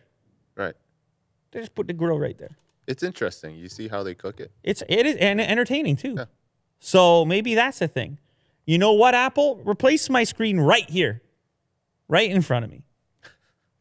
Right. 0.56 0.74
They 1.52 1.60
just 1.60 1.76
put 1.76 1.88
the 1.88 1.94
grill 1.94 2.18
right 2.18 2.38
there. 2.38 2.58
It's 2.88 3.04
interesting. 3.04 3.56
You 3.56 3.70
see 3.70 3.88
how 3.88 4.02
they 4.04 4.16
cook 4.16 4.40
it. 4.40 4.52
It's 4.64 4.82
it 4.88 5.06
is 5.06 5.16
and 5.18 5.42
entertaining 5.42 5.98
too. 5.98 6.16
Yeah. 6.18 6.26
So 6.80 7.26
maybe 7.26 7.54
that's 7.56 7.80
the 7.80 7.88
thing. 7.88 8.18
You 8.66 8.78
know 8.78 8.94
what, 8.94 9.14
Apple? 9.14 9.62
Replace 9.66 10.10
my 10.10 10.24
screen 10.24 10.60
right 10.60 10.90
here, 10.90 11.22
right 12.08 12.30
in 12.30 12.42
front 12.42 12.66
of 12.66 12.72
me. 12.72 12.84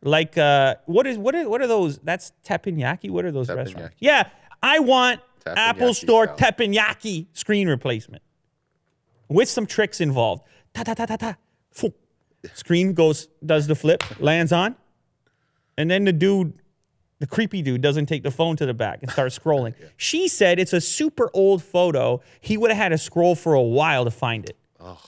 Like 0.02 0.36
uh, 0.36 0.76
what 0.86 1.06
is 1.06 1.18
what 1.18 1.34
is 1.34 1.46
what 1.46 1.62
are 1.62 1.66
those? 1.66 1.98
That's 1.98 2.32
teppanyaki. 2.44 3.10
What 3.10 3.24
are 3.24 3.32
those 3.32 3.48
restaurants? 3.48 3.96
Yeah, 3.98 4.28
I 4.62 4.80
want 4.80 5.20
Apple 5.46 5.94
Store 5.94 6.26
style. 6.26 6.52
teppanyaki 6.52 7.26
screen 7.32 7.68
replacement 7.68 8.22
with 9.28 9.48
some 9.48 9.66
tricks 9.66 10.00
involved. 10.00 10.42
Ta 10.74 10.82
ta 10.82 10.94
ta 10.94 11.06
ta 11.06 11.16
ta. 11.16 11.36
Screen 12.54 12.92
goes 12.92 13.28
does 13.44 13.66
the 13.66 13.74
flip, 13.74 14.04
lands 14.20 14.52
on, 14.52 14.76
and 15.76 15.90
then 15.90 16.04
the 16.04 16.12
dude 16.12 16.52
the 17.18 17.26
creepy 17.26 17.62
dude 17.62 17.80
doesn't 17.80 18.06
take 18.06 18.22
the 18.22 18.30
phone 18.30 18.56
to 18.56 18.66
the 18.66 18.74
back 18.74 18.98
and 19.02 19.10
start 19.10 19.32
scrolling. 19.32 19.74
She 19.96 20.28
said 20.28 20.58
it's 20.58 20.72
a 20.72 20.80
super 20.80 21.30
old 21.32 21.62
photo. 21.62 22.20
He 22.40 22.56
would 22.56 22.70
have 22.70 22.78
had 22.78 22.88
to 22.90 22.98
scroll 22.98 23.34
for 23.34 23.54
a 23.54 23.62
while 23.62 24.04
to 24.04 24.10
find 24.10 24.44
it. 24.44 24.56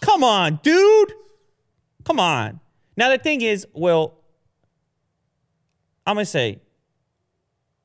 Come 0.00 0.24
on, 0.24 0.60
dude. 0.62 1.12
Come 2.04 2.18
on. 2.18 2.60
Now 2.96 3.10
the 3.10 3.18
thing 3.18 3.42
is, 3.42 3.66
well, 3.74 4.14
I'm 6.06 6.16
gonna 6.16 6.24
say 6.24 6.60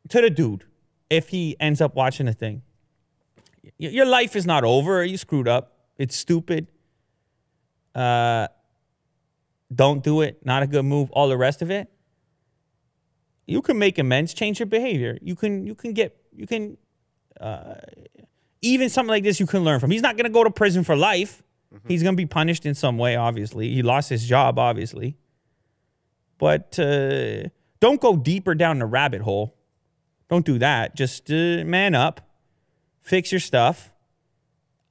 to 0.10 0.22
the 0.22 0.30
dude, 0.30 0.64
if 1.10 1.30
he 1.30 1.58
ends 1.60 1.82
up 1.82 1.94
watching 1.96 2.26
the 2.26 2.34
thing, 2.34 2.62
your 3.78 4.06
life 4.06 4.36
is 4.36 4.46
not 4.46 4.64
over. 4.64 5.04
You 5.04 5.18
screwed 5.18 5.48
up. 5.48 5.78
It's 5.98 6.16
stupid. 6.16 6.68
Uh, 7.94 8.48
don't 9.74 10.04
do 10.04 10.22
it. 10.22 10.44
Not 10.46 10.64
a 10.64 10.68
good 10.68 10.86
move. 10.86 11.12
All 11.12 11.28
the 11.28 11.38
rest 11.38 11.62
of 11.62 11.70
it 11.70 11.90
you 13.46 13.62
can 13.62 13.78
make 13.78 13.98
amends, 13.98 14.34
change 14.34 14.60
your 14.60 14.66
behavior. 14.68 15.18
You 15.22 15.36
can 15.36 15.66
you 15.66 15.76
can 15.76 15.94
get 15.94 16.16
you 16.36 16.48
can 16.48 16.78
uh, 17.40 17.76
even 18.62 18.90
something 18.90 19.10
like 19.10 19.24
this 19.24 19.40
you 19.40 19.46
can 19.46 19.64
learn 19.64 19.80
from. 19.80 19.92
He's 19.92 20.02
not 20.02 20.16
going 20.16 20.26
to 20.26 20.32
go 20.32 20.44
to 20.44 20.52
prison 20.52 20.84
for 20.84 20.96
life. 20.96 21.44
He's 21.88 22.04
going 22.04 22.14
to 22.14 22.18
be 22.18 22.28
punished 22.28 22.68
in 22.68 22.76
some 22.76 23.00
way. 23.00 23.16
Obviously, 23.16 23.74
he 23.74 23.82
lost 23.82 24.10
his 24.10 24.26
job. 24.26 24.60
Obviously, 24.60 25.18
but 26.38 26.78
uh, 26.78 27.50
don't 27.80 28.00
go 28.00 28.16
deeper 28.16 28.54
down 28.54 28.80
the 28.80 28.86
rabbit 28.86 29.22
hole. 29.22 29.58
Don't 30.30 30.46
do 30.46 30.60
that. 30.60 30.96
Just 30.96 31.32
uh, 31.32 31.66
man 31.66 31.96
up, 31.96 32.22
fix 33.02 33.32
your 33.32 33.40
stuff, 33.40 33.92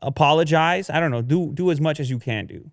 apologize. 0.00 0.90
I 0.90 0.98
don't 1.00 1.10
know. 1.10 1.22
Do 1.22 1.52
do 1.52 1.70
as 1.70 1.80
much 1.80 2.00
as 2.00 2.10
you 2.10 2.18
can 2.18 2.46
do. 2.46 2.70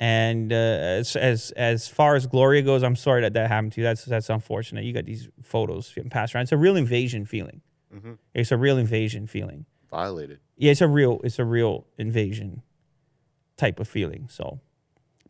And 0.00 0.52
uh, 0.52 0.56
as 0.56 1.16
as 1.16 1.50
as 1.52 1.88
far 1.88 2.14
as 2.14 2.26
Gloria 2.26 2.62
goes, 2.62 2.84
I'm 2.84 2.94
sorry 2.94 3.22
that 3.22 3.32
that 3.32 3.48
happened 3.48 3.72
to 3.72 3.80
you. 3.80 3.84
That's 3.84 4.04
that's 4.04 4.30
unfortunate. 4.30 4.84
You 4.84 4.92
got 4.92 5.06
these 5.06 5.28
photos 5.42 5.92
getting 5.92 6.10
passed 6.10 6.34
around. 6.34 6.42
It's 6.42 6.52
a 6.52 6.56
real 6.56 6.76
invasion 6.76 7.26
feeling. 7.26 7.62
It's 8.34 8.52
a 8.52 8.56
real 8.56 8.78
invasion 8.78 9.26
feeling. 9.26 9.64
Violated. 9.90 10.38
Yeah, 10.56 10.70
it's 10.70 10.80
a 10.80 10.86
real 10.86 11.20
it's 11.24 11.38
a 11.38 11.44
real 11.44 11.86
invasion 11.96 12.62
type 13.56 13.80
of 13.80 13.88
feeling. 13.88 14.28
So, 14.30 14.60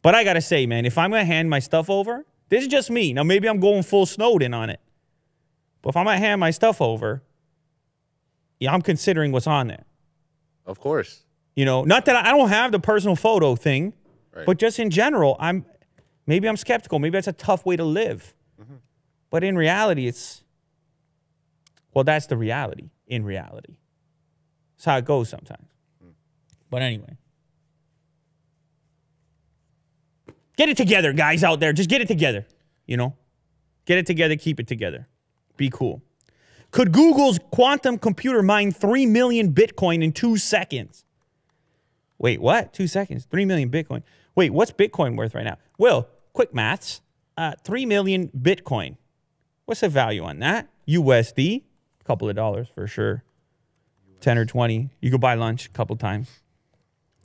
but 0.02 0.14
I 0.14 0.22
gotta 0.24 0.42
say, 0.42 0.66
man, 0.66 0.84
if 0.84 0.98
I'm 0.98 1.10
gonna 1.10 1.24
hand 1.24 1.48
my 1.48 1.60
stuff 1.60 1.88
over, 1.88 2.26
this 2.50 2.62
is 2.62 2.68
just 2.68 2.90
me. 2.90 3.12
Now 3.14 3.22
maybe 3.22 3.48
I'm 3.48 3.60
going 3.60 3.82
full 3.84 4.04
Snowden 4.04 4.52
on 4.52 4.68
it, 4.68 4.80
but 5.80 5.90
if 5.90 5.96
I'm 5.96 6.04
gonna 6.04 6.18
hand 6.18 6.40
my 6.40 6.50
stuff 6.50 6.82
over, 6.82 7.22
yeah, 8.60 8.74
I'm 8.74 8.82
considering 8.82 9.32
what's 9.32 9.46
on 9.46 9.68
there. 9.68 9.84
Of 10.66 10.78
course. 10.80 11.22
You 11.56 11.64
know, 11.64 11.84
not 11.84 12.04
that 12.04 12.16
I 12.16 12.30
I 12.30 12.36
don't 12.36 12.50
have 12.50 12.72
the 12.72 12.80
personal 12.80 13.16
photo 13.16 13.54
thing, 13.56 13.94
Right. 14.34 14.46
but 14.46 14.58
just 14.58 14.78
in 14.78 14.90
general, 14.90 15.36
I'm 15.40 15.64
Maybe 16.28 16.46
I'm 16.46 16.58
skeptical. 16.58 16.98
Maybe 16.98 17.12
that's 17.12 17.26
a 17.26 17.32
tough 17.32 17.64
way 17.64 17.74
to 17.76 17.84
live. 17.84 18.34
Mm-hmm. 18.60 18.74
But 19.30 19.44
in 19.44 19.56
reality, 19.56 20.06
it's, 20.06 20.44
well, 21.94 22.04
that's 22.04 22.26
the 22.26 22.36
reality 22.36 22.90
in 23.06 23.24
reality. 23.24 23.78
That's 24.76 24.84
how 24.84 24.98
it 24.98 25.06
goes 25.06 25.30
sometimes. 25.30 25.66
Mm. 26.04 26.10
But 26.68 26.82
anyway. 26.82 27.16
Get 30.58 30.68
it 30.68 30.76
together, 30.76 31.14
guys 31.14 31.42
out 31.42 31.60
there. 31.60 31.72
Just 31.72 31.88
get 31.88 32.02
it 32.02 32.08
together. 32.08 32.46
You 32.86 32.98
know? 32.98 33.16
Get 33.86 33.96
it 33.96 34.04
together, 34.04 34.36
keep 34.36 34.60
it 34.60 34.66
together. 34.66 35.08
Be 35.56 35.70
cool. 35.70 36.02
Could 36.72 36.92
Google's 36.92 37.38
quantum 37.50 37.96
computer 37.96 38.42
mine 38.42 38.72
3 38.72 39.06
million 39.06 39.54
Bitcoin 39.54 40.04
in 40.04 40.12
two 40.12 40.36
seconds? 40.36 41.06
Wait, 42.18 42.40
what? 42.40 42.72
Two 42.72 42.86
seconds? 42.86 43.26
3 43.30 43.44
million 43.44 43.70
Bitcoin. 43.70 44.02
Wait, 44.34 44.50
what's 44.50 44.72
Bitcoin 44.72 45.16
worth 45.16 45.34
right 45.34 45.44
now? 45.44 45.56
Will, 45.78 46.08
quick 46.32 46.52
maths. 46.54 47.00
Uh, 47.36 47.52
3 47.64 47.86
million 47.86 48.28
Bitcoin. 48.36 48.96
What's 49.66 49.80
the 49.82 49.88
value 49.88 50.24
on 50.24 50.38
that? 50.40 50.68
USD? 50.88 51.62
A 52.00 52.04
couple 52.04 52.28
of 52.28 52.34
dollars 52.36 52.68
for 52.74 52.86
sure. 52.86 53.22
10 54.20 54.38
or 54.38 54.44
20. 54.46 54.90
You 55.00 55.10
could 55.10 55.20
buy 55.20 55.34
lunch 55.34 55.66
a 55.66 55.70
couple 55.70 55.94
times. 55.96 56.28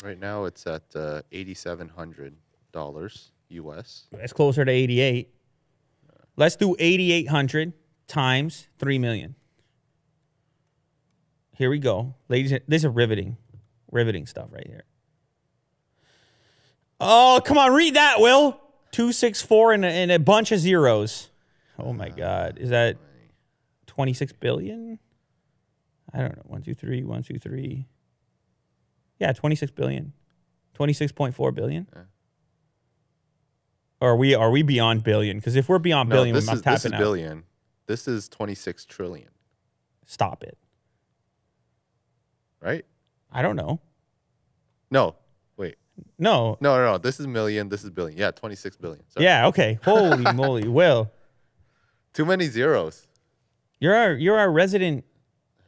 Right 0.03 0.19
now 0.19 0.43
it's 0.43 0.67
at 0.67 0.83
uh, 0.95 1.21
eighty-seven 1.31 1.87
hundred 1.87 2.35
dollars 2.73 3.31
US. 3.49 4.03
That's 4.11 4.33
closer 4.33 4.65
to 4.65 4.71
88. 4.71 5.29
Let's 6.35 6.55
do 6.57 6.75
8,800 6.77 7.71
times 8.07 8.67
3 8.79 8.99
million. 8.99 9.35
Here 11.55 11.69
we 11.69 11.79
go. 11.79 12.15
Ladies, 12.27 12.51
and- 12.51 12.61
this 12.67 12.83
is 12.83 12.89
riveting, 12.89 13.37
riveting 13.93 14.25
stuff 14.25 14.49
right 14.51 14.67
here. 14.67 14.83
Oh, 16.99 17.41
come 17.43 17.57
on, 17.57 17.73
read 17.73 17.95
that, 17.95 18.19
Will. 18.19 18.59
264 18.91 19.73
and 19.73 19.85
a, 19.85 19.87
and 19.87 20.11
a 20.11 20.19
bunch 20.19 20.51
of 20.51 20.59
zeros. 20.59 21.29
Oh 21.79 21.93
my 21.93 22.09
God. 22.09 22.57
Is 22.59 22.69
that 22.69 22.97
26 23.87 24.33
billion? 24.33 24.99
I 26.13 26.19
don't 26.19 26.35
know. 26.35 26.43
One, 26.45 26.61
two, 26.61 26.73
three, 26.75 27.03
one, 27.03 27.23
two, 27.23 27.39
three. 27.39 27.87
Yeah, 29.19 29.31
26 29.33 29.71
billion. 29.71 30.13
26.4 30.77 31.55
billion. 31.55 31.87
Or 33.99 34.09
are 34.11 34.15
we 34.17 34.35
are 34.35 34.51
we 34.51 34.63
beyond 34.63 35.03
billion? 35.03 35.37
Because 35.37 35.55
if 35.55 35.69
we're 35.69 35.79
beyond 35.79 36.09
No, 36.09 36.17
billion, 36.17 36.33
we 36.33 36.39
is 36.39 36.45
must 36.45 36.63
tap 36.63 36.73
this 36.75 36.85
is 36.85 36.91
out. 36.91 36.99
billion. 36.99 37.43
This 37.85 38.07
is 38.07 38.27
twenty-six 38.27 38.85
trillion, 38.85 39.29
Stop 40.05 40.43
it. 40.43 40.57
right? 42.61 42.85
I 43.33 43.41
don't 43.41 43.55
know. 43.55 43.79
No, 44.91 45.15
wait, 45.57 45.75
No. 46.19 46.57
no, 46.61 46.75
no, 46.77 46.91
no. 46.93 46.97
This 46.97 47.19
is 47.19 47.27
million. 47.27 47.67
This 47.69 47.83
is 47.83 47.89
billion. 47.89 48.17
Yeah, 48.17 48.31
twenty-six 48.31 48.77
billion. 48.77 49.03
Sorry. 49.09 49.25
Yeah. 49.25 49.47
Okay. 49.47 49.79
Holy 49.83 50.31
moly, 50.33 50.67
Will, 50.67 51.11
too 52.13 52.25
many 52.25 52.45
zeros. 52.47 53.07
you're 53.79 53.95
our 53.95 54.13
you're 54.13 54.37
our 54.37 54.51
resident 54.51 55.03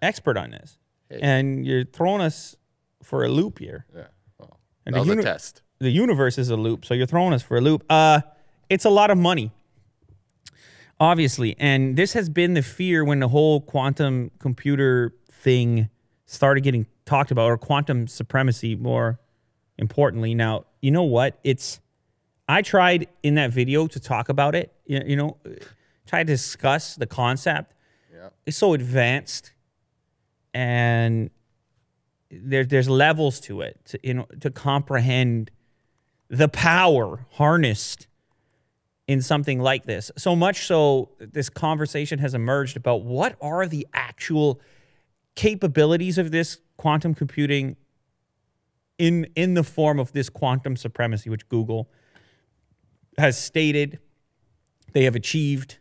expert 0.01 0.38
on 0.38 0.51
this, 0.51 0.77
Hey. 1.10 1.19
and 1.22 1.65
you're 1.65 1.86
throwing 1.86 2.22
us 2.22 2.55
for 3.03 3.24
a 3.25 3.29
loop 3.29 3.60
here. 3.60 3.86
Yeah, 3.95 4.03
well, 4.39 4.60
And 4.86 4.95
that 4.95 5.03
the 5.05 5.15
was 5.15 5.25
a 5.25 5.27
test. 5.27 5.62
the 5.79 5.89
universe 5.89 6.38
is 6.38 6.50
a 6.50 6.55
loop, 6.57 6.86
so 6.86 6.93
you're 6.93 7.07
throwing 7.07 7.34
us 7.34 7.41
for 7.41 7.57
a 7.57 7.62
loop. 7.62 7.84
Uh, 7.89 8.22
it's 8.69 8.86
a 8.86 8.89
lot 8.89 9.10
of 9.12 9.17
money, 9.17 9.51
obviously, 11.00 11.55
and 11.60 11.95
this 11.98 12.13
has 12.13 12.29
been 12.29 12.53
the 12.53 12.62
fear 12.62 13.03
when 13.03 13.19
the 13.19 13.27
whole 13.29 13.62
quantum 13.62 14.31
computer 14.39 15.13
thing 15.31 15.89
started 16.25 16.62
getting 16.62 16.86
talked 17.05 17.31
about, 17.31 17.45
or 17.45 17.57
quantum 17.57 18.07
supremacy, 18.07 18.75
more 18.75 19.19
importantly. 19.77 20.33
Now, 20.33 20.65
you 20.81 20.91
know 20.91 21.03
what? 21.03 21.39
It's 21.43 21.79
I 22.47 22.62
tried 22.62 23.07
in 23.24 23.35
that 23.35 23.51
video 23.51 23.88
to 23.88 24.00
talk 24.00 24.29
about 24.29 24.55
it. 24.55 24.71
You, 24.85 25.15
know, 25.15 25.38
try 26.05 26.19
to 26.19 26.25
discuss 26.25 26.95
the 26.95 27.07
concept. 27.07 27.74
Yeah. 28.13 28.29
It's 28.46 28.57
so 28.57 28.74
advanced, 28.74 29.51
and 30.53 31.29
there's 32.29 32.68
there's 32.68 32.89
levels 32.89 33.39
to 33.41 33.61
it 33.61 33.79
to 33.85 34.00
you 34.03 34.13
know 34.13 34.27
to 34.41 34.51
comprehend 34.51 35.51
the 36.29 36.48
power 36.48 37.25
harnessed 37.31 38.07
in 39.07 39.22
something 39.22 39.59
like 39.59 39.85
this. 39.85 40.11
So 40.18 40.35
much 40.35 40.65
so, 40.65 41.09
this 41.20 41.50
conversation 41.50 42.20
has 42.20 42.33
emerged 42.33 42.75
about 42.77 43.03
what 43.03 43.35
are 43.41 43.68
the 43.68 43.87
actual 43.94 44.59
capabilities 45.35 46.18
of 46.18 46.31
this 46.31 46.59
quantum 46.77 47.14
computing 47.14 47.75
in 48.98 49.27
in 49.35 49.53
the 49.53 49.64
form 49.64 50.00
of 50.00 50.11
this 50.14 50.29
quantum 50.29 50.75
supremacy, 50.75 51.29
which 51.29 51.48
Google 51.50 51.90
has 53.18 53.42
stated 53.42 54.00
they 54.94 55.03
have 55.03 55.16
achieved. 55.16 55.79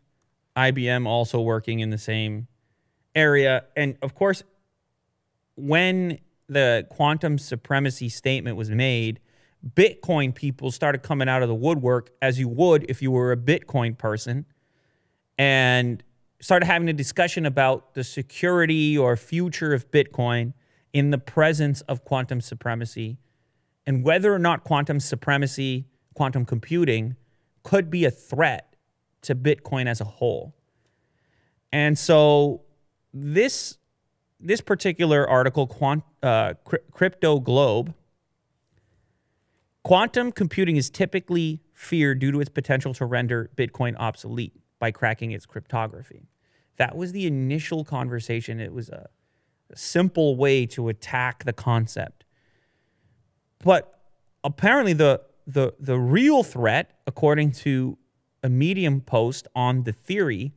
IBM 0.56 1.04
also 1.06 1.40
working 1.40 1.80
in 1.80 1.90
the 1.90 1.98
same 1.98 2.46
area, 3.14 3.64
and 3.76 3.96
of 4.02 4.14
course, 4.14 4.44
when 5.56 6.18
the 6.48 6.86
quantum 6.90 7.38
supremacy 7.38 8.08
statement 8.08 8.56
was 8.56 8.70
made, 8.70 9.20
Bitcoin 9.74 10.34
people 10.34 10.70
started 10.70 11.02
coming 11.02 11.28
out 11.28 11.42
of 11.42 11.48
the 11.48 11.54
woodwork 11.54 12.10
as 12.20 12.38
you 12.38 12.48
would 12.48 12.88
if 12.88 13.02
you 13.02 13.10
were 13.10 13.32
a 13.32 13.36
Bitcoin 13.36 13.96
person 13.96 14.44
and 15.38 16.02
started 16.40 16.66
having 16.66 16.88
a 16.88 16.92
discussion 16.92 17.46
about 17.46 17.94
the 17.94 18.04
security 18.04 18.98
or 18.98 19.16
future 19.16 19.72
of 19.72 19.90
Bitcoin 19.90 20.52
in 20.94 21.10
the 21.10 21.18
presence 21.18 21.82
of 21.82 22.04
quantum 22.04 22.40
supremacy 22.40 23.18
and 23.84 24.02
whether 24.02 24.32
or 24.32 24.38
not 24.38 24.64
quantum 24.64 24.98
supremacy, 24.98 25.84
quantum 26.14 26.46
computing 26.46 27.16
could 27.62 27.90
be 27.90 28.06
a 28.06 28.10
threat 28.10 28.76
to 29.22 29.34
Bitcoin 29.34 29.86
as 29.86 30.00
a 30.00 30.04
whole. 30.04 30.54
And 31.72 31.98
so 31.98 32.62
this 33.12 33.76
this 34.40 34.60
particular 34.60 35.26
article, 35.26 35.66
Quant, 35.66 36.04
uh, 36.22 36.52
Crypto 36.92 37.40
Globe, 37.40 37.94
quantum 39.82 40.32
computing 40.32 40.76
is 40.76 40.90
typically 40.90 41.62
feared 41.72 42.18
due 42.18 42.30
to 42.30 42.40
its 42.40 42.50
potential 42.50 42.92
to 42.94 43.06
render 43.06 43.50
Bitcoin 43.56 43.94
obsolete 43.96 44.52
by 44.78 44.90
cracking 44.90 45.30
its 45.30 45.46
cryptography. 45.46 46.28
That 46.76 46.94
was 46.94 47.12
the 47.12 47.26
initial 47.26 47.84
conversation. 47.84 48.60
It 48.60 48.74
was 48.74 48.90
a, 48.90 49.08
a 49.08 49.08
simple 49.74 50.36
way 50.36 50.66
to 50.66 50.88
attack 50.88 51.44
the 51.44 51.52
concept. 51.52 52.24
But 53.60 54.00
apparently, 54.42 54.92
the, 54.92 55.22
the, 55.46 55.74
the 55.78 55.98
real 55.98 56.42
threat, 56.42 56.98
according 57.06 57.52
to 57.52 57.98
a 58.42 58.48
Medium 58.48 59.00
post 59.00 59.48
on 59.54 59.84
the 59.84 59.92
theory, 59.92 60.52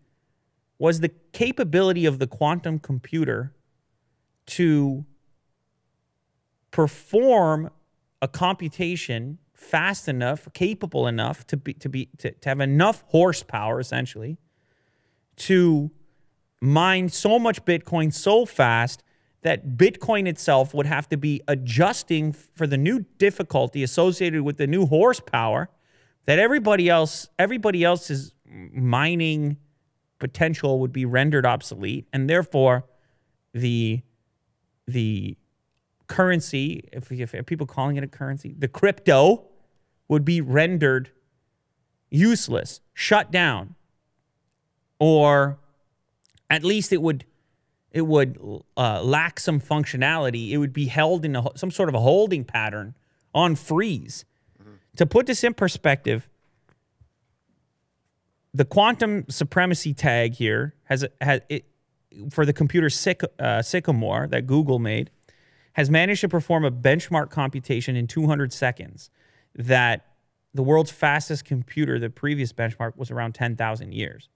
was 0.78 1.00
the 1.00 1.10
capability 1.32 2.06
of 2.06 2.20
the 2.20 2.28
quantum 2.28 2.80
computer 2.80 3.54
to 4.46 5.06
perform 6.72 7.70
a 8.22 8.28
computation 8.28 9.40
fast 9.54 10.08
enough, 10.08 10.48
capable 10.54 11.08
enough 11.08 11.46
to 11.48 11.58
be 11.58 11.74
to 11.74 11.90
be 11.90 12.10
to, 12.18 12.32
to 12.32 12.50
have 12.50 12.60
enough 12.60 13.04
horsepower 13.08 13.80
essentially 13.80 14.38
to 15.36 15.92
mine 16.62 17.10
so 17.10 17.38
much 17.38 17.64
Bitcoin 17.66 18.14
so 18.14 18.46
fast 18.46 19.04
that 19.44 19.78
Bitcoin 19.78 20.28
itself 20.28 20.74
would 20.74 20.86
have 20.86 21.08
to 21.10 21.18
be 21.18 21.42
adjusting 21.48 22.34
for 22.34 22.68
the 22.68 22.78
new 22.78 23.06
difficulty 23.18 23.84
associated 23.84 24.42
with 24.42 24.58
the 24.58 24.68
new 24.68 24.86
horsepower 24.86 25.70
that 26.26 26.40
everybody 26.40 26.90
else 26.90 27.30
everybody 27.38 27.84
else's 27.84 28.34
mining 28.46 29.58
potential 30.20 30.80
would 30.80 30.92
be 30.92 31.06
rendered 31.06 31.46
obsolete. 31.46 32.08
And 32.12 32.30
therefore 32.30 32.86
the 33.54 34.02
the 34.88 35.38
currency 36.08 36.88
if, 36.92 37.12
if 37.12 37.46
people 37.46 37.68
calling 37.68 37.98
it 37.98 38.04
a 38.04 38.08
currency 38.08 38.56
the 38.58 38.68
crypto 38.68 39.46
would 40.08 40.24
be 40.24 40.40
rendered 40.40 41.12
useless 42.10 42.80
shut 42.94 43.30
down 43.30 43.76
or 45.00 45.60
at 46.50 46.64
least 46.64 46.92
it 46.92 47.02
would 47.02 47.26
it 47.92 48.02
would 48.02 48.38
uh, 48.76 49.02
lack 49.02 49.40
some 49.40 49.60
functionality 49.60 50.52
it 50.52 50.58
would 50.58 50.74
be 50.74 50.86
held 50.86 51.26
in 51.26 51.36
a, 51.36 51.44
some 51.56 51.72
sort 51.72 51.90
of 51.90 51.96
a 51.96 52.00
holding 52.00 52.44
pattern 52.44 52.96
on 53.34 53.56
freeze 53.56 54.26
to 54.96 55.06
put 55.06 55.26
this 55.26 55.44
in 55.44 55.54
perspective 55.54 56.28
the 58.54 58.66
quantum 58.66 59.26
supremacy 59.30 59.94
tag 59.94 60.34
here 60.34 60.74
has 60.86 61.06
has 61.22 61.42
it 61.50 61.66
for 62.32 62.46
the 62.46 62.54
computer 62.54 62.90
uh, 63.40 63.62
Sycamore 63.62 64.28
that 64.28 64.48
Google 64.48 64.80
made 64.80 65.12
has 65.74 65.92
managed 65.92 66.22
to 66.22 66.30
perform 66.30 66.66
a 66.66 66.72
benchmark 66.72 67.30
computation 67.30 67.96
in 67.96 68.08
200 68.08 68.52
seconds 68.52 69.12
that 69.54 70.08
the 70.54 70.64
world's 70.64 70.90
fastest 70.90 71.46
computer 71.46 72.00
the 72.00 72.10
previous 72.10 72.52
benchmark 72.52 72.98
was 72.98 73.12
around 73.12 73.34
10,000 73.34 73.94
years. 73.94 74.30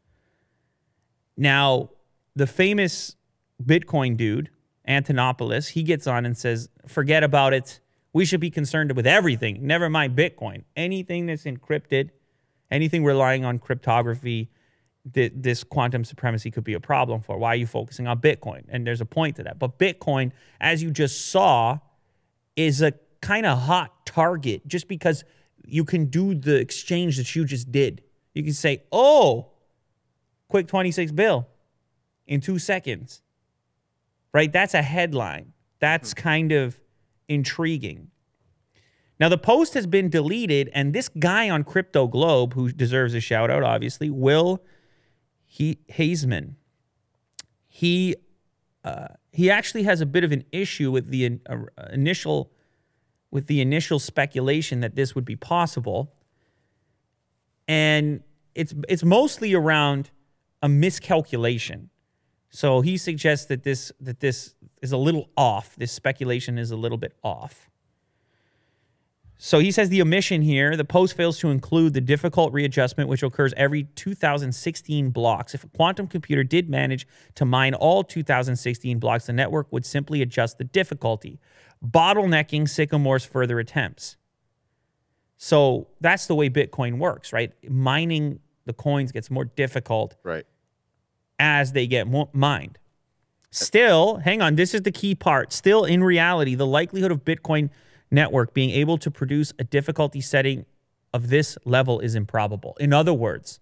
Now, 1.35 1.89
the 2.35 2.47
famous 2.47 3.15
Bitcoin 3.61 4.17
dude, 4.17 4.49
Antonopoulos, 4.87 5.69
he 5.69 5.83
gets 5.83 6.07
on 6.07 6.25
and 6.25 6.37
says, 6.37 6.69
"Forget 6.87 7.23
about 7.23 7.53
it. 7.53 7.79
We 8.13 8.25
should 8.25 8.41
be 8.41 8.49
concerned 8.49 8.91
with 8.95 9.07
everything. 9.07 9.65
Never 9.65 9.89
mind 9.89 10.17
Bitcoin. 10.17 10.63
Anything 10.75 11.27
that's 11.27 11.43
encrypted 11.43 12.09
anything 12.71 13.03
relying 13.03 13.45
on 13.45 13.59
cryptography, 13.59 14.49
th- 15.13 15.33
this 15.35 15.63
quantum 15.63 16.03
supremacy 16.03 16.49
could 16.49 16.63
be 16.63 16.73
a 16.73 16.79
problem 16.79 17.21
for. 17.21 17.37
Why 17.37 17.49
are 17.49 17.55
you 17.55 17.67
focusing 17.67 18.07
on 18.07 18.19
Bitcoin? 18.19 18.63
And 18.69 18.87
there's 18.87 19.01
a 19.01 19.05
point 19.05 19.35
to 19.35 19.43
that. 19.43 19.59
But 19.59 19.77
Bitcoin, 19.77 20.31
as 20.59 20.81
you 20.81 20.89
just 20.89 21.29
saw, 21.29 21.79
is 22.55 22.81
a 22.81 22.93
kind 23.21 23.45
of 23.45 23.59
hot 23.59 24.05
target 24.05 24.65
just 24.67 24.87
because 24.87 25.23
you 25.65 25.83
can 25.83 26.05
do 26.05 26.33
the 26.33 26.55
exchange 26.55 27.17
that 27.17 27.35
you 27.35 27.45
just 27.45 27.71
did. 27.71 28.01
You 28.33 28.43
can 28.43 28.53
say, 28.53 28.83
oh, 28.91 29.51
quick 30.47 30.67
26 30.67 31.11
bill 31.11 31.47
in 32.27 32.41
two 32.41 32.59
seconds. 32.59 33.21
Right? 34.33 34.51
That's 34.51 34.73
a 34.73 34.81
headline. 34.81 35.53
That's 35.79 36.13
kind 36.13 36.51
of 36.51 36.79
intriguing. 37.27 38.11
Now, 39.19 39.29
the 39.29 39.37
post 39.37 39.75
has 39.75 39.85
been 39.85 40.09
deleted, 40.09 40.69
and 40.73 40.93
this 40.93 41.07
guy 41.07 41.49
on 41.49 41.63
Crypto 41.63 42.07
Globe, 42.07 42.53
who 42.53 42.71
deserves 42.71 43.13
a 43.13 43.19
shout 43.19 43.51
out, 43.51 43.61
obviously, 43.61 44.09
Will 44.09 44.63
he, 45.45 45.79
Hazeman, 45.91 46.55
he, 47.67 48.15
uh, 48.83 49.09
he 49.31 49.51
actually 49.51 49.83
has 49.83 50.01
a 50.01 50.05
bit 50.05 50.23
of 50.23 50.31
an 50.31 50.43
issue 50.51 50.91
with 50.91 51.09
the 51.09 51.39
uh, 51.47 51.57
initial 51.91 52.51
with 53.31 53.47
the 53.47 53.61
initial 53.61 53.97
speculation 53.97 54.81
that 54.81 54.95
this 54.95 55.15
would 55.15 55.23
be 55.23 55.35
possible. 55.35 56.13
And 57.67 58.23
it's 58.53 58.73
it's 58.89 59.03
mostly 59.03 59.53
around 59.53 60.09
a 60.61 60.67
miscalculation. 60.67 61.90
So 62.51 62.81
he 62.81 62.97
suggests 62.97 63.45
that 63.47 63.63
this 63.63 63.91
that 63.99 64.19
this 64.19 64.53
is 64.81 64.91
a 64.91 64.97
little 64.97 65.29
off. 65.35 65.75
This 65.77 65.91
speculation 65.91 66.57
is 66.57 66.69
a 66.69 66.75
little 66.75 66.97
bit 66.97 67.13
off. 67.23 67.69
So 69.43 69.57
he 69.57 69.71
says 69.71 69.89
the 69.89 70.03
omission 70.03 70.43
here, 70.43 70.77
the 70.77 70.85
post 70.85 71.17
fails 71.17 71.39
to 71.39 71.49
include 71.49 71.95
the 71.95 72.01
difficult 72.01 72.53
readjustment 72.53 73.09
which 73.09 73.23
occurs 73.23 73.55
every 73.57 73.85
2016 73.95 75.09
blocks. 75.09 75.55
If 75.55 75.63
a 75.63 75.67
quantum 75.67 76.05
computer 76.05 76.43
did 76.43 76.69
manage 76.69 77.07
to 77.35 77.45
mine 77.45 77.73
all 77.73 78.03
2016 78.03 78.99
blocks, 78.99 79.25
the 79.25 79.33
network 79.33 79.71
would 79.71 79.83
simply 79.83 80.21
adjust 80.21 80.59
the 80.59 80.63
difficulty 80.63 81.39
bottlenecking 81.83 82.63
Sycamore's 82.63 83.25
further 83.25 83.59
attempts. 83.59 84.17
So 85.37 85.87
that's 86.01 86.27
the 86.27 86.35
way 86.35 86.49
Bitcoin 86.51 86.99
works, 86.99 87.33
right? 87.33 87.51
Mining 87.67 88.41
the 88.65 88.73
coins 88.73 89.11
gets 89.11 89.31
more 89.31 89.45
difficult 89.45 90.17
Right. 90.21 90.45
As 91.41 91.73
they 91.73 91.87
get 91.87 92.07
mined. 92.33 92.77
Still, 93.49 94.17
hang 94.17 94.41
on, 94.41 94.55
this 94.55 94.73
is 94.73 94.83
the 94.83 94.91
key 94.91 95.15
part. 95.15 95.51
Still, 95.51 95.83
in 95.83 96.03
reality, 96.03 96.55
the 96.55 96.67
likelihood 96.67 97.11
of 97.11 97.25
Bitcoin 97.25 97.69
network 98.09 98.53
being 98.53 98.69
able 98.69 98.97
to 98.99 99.11
produce 99.11 99.51
a 99.59 99.63
difficulty 99.63 100.21
setting 100.21 100.65
of 101.13 101.29
this 101.29 101.57
level 101.65 101.99
is 101.99 102.15
improbable. 102.15 102.77
In 102.79 102.93
other 102.93 103.13
words, 103.13 103.59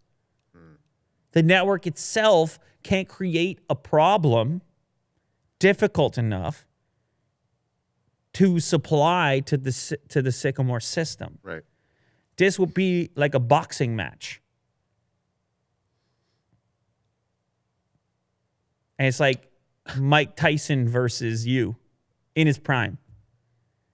the 1.31 1.41
network 1.41 1.87
itself 1.87 2.59
can't 2.83 3.07
create 3.07 3.59
a 3.69 3.75
problem 3.75 4.61
difficult 5.59 6.17
enough 6.17 6.65
to 8.33 8.59
supply 8.59 9.41
to 9.45 9.57
the 9.57 9.97
to 10.09 10.21
the 10.21 10.31
Sycamore 10.31 10.79
system. 10.79 11.39
Right. 11.43 11.63
This 12.37 12.57
would 12.59 12.73
be 12.73 13.09
like 13.15 13.33
a 13.33 13.39
boxing 13.39 13.95
match. 13.95 14.41
And 18.99 19.07
it's 19.07 19.19
like 19.19 19.49
Mike 19.97 20.35
Tyson 20.35 20.87
versus 20.87 21.47
you 21.47 21.77
in 22.35 22.45
his 22.45 22.59
prime. 22.59 22.97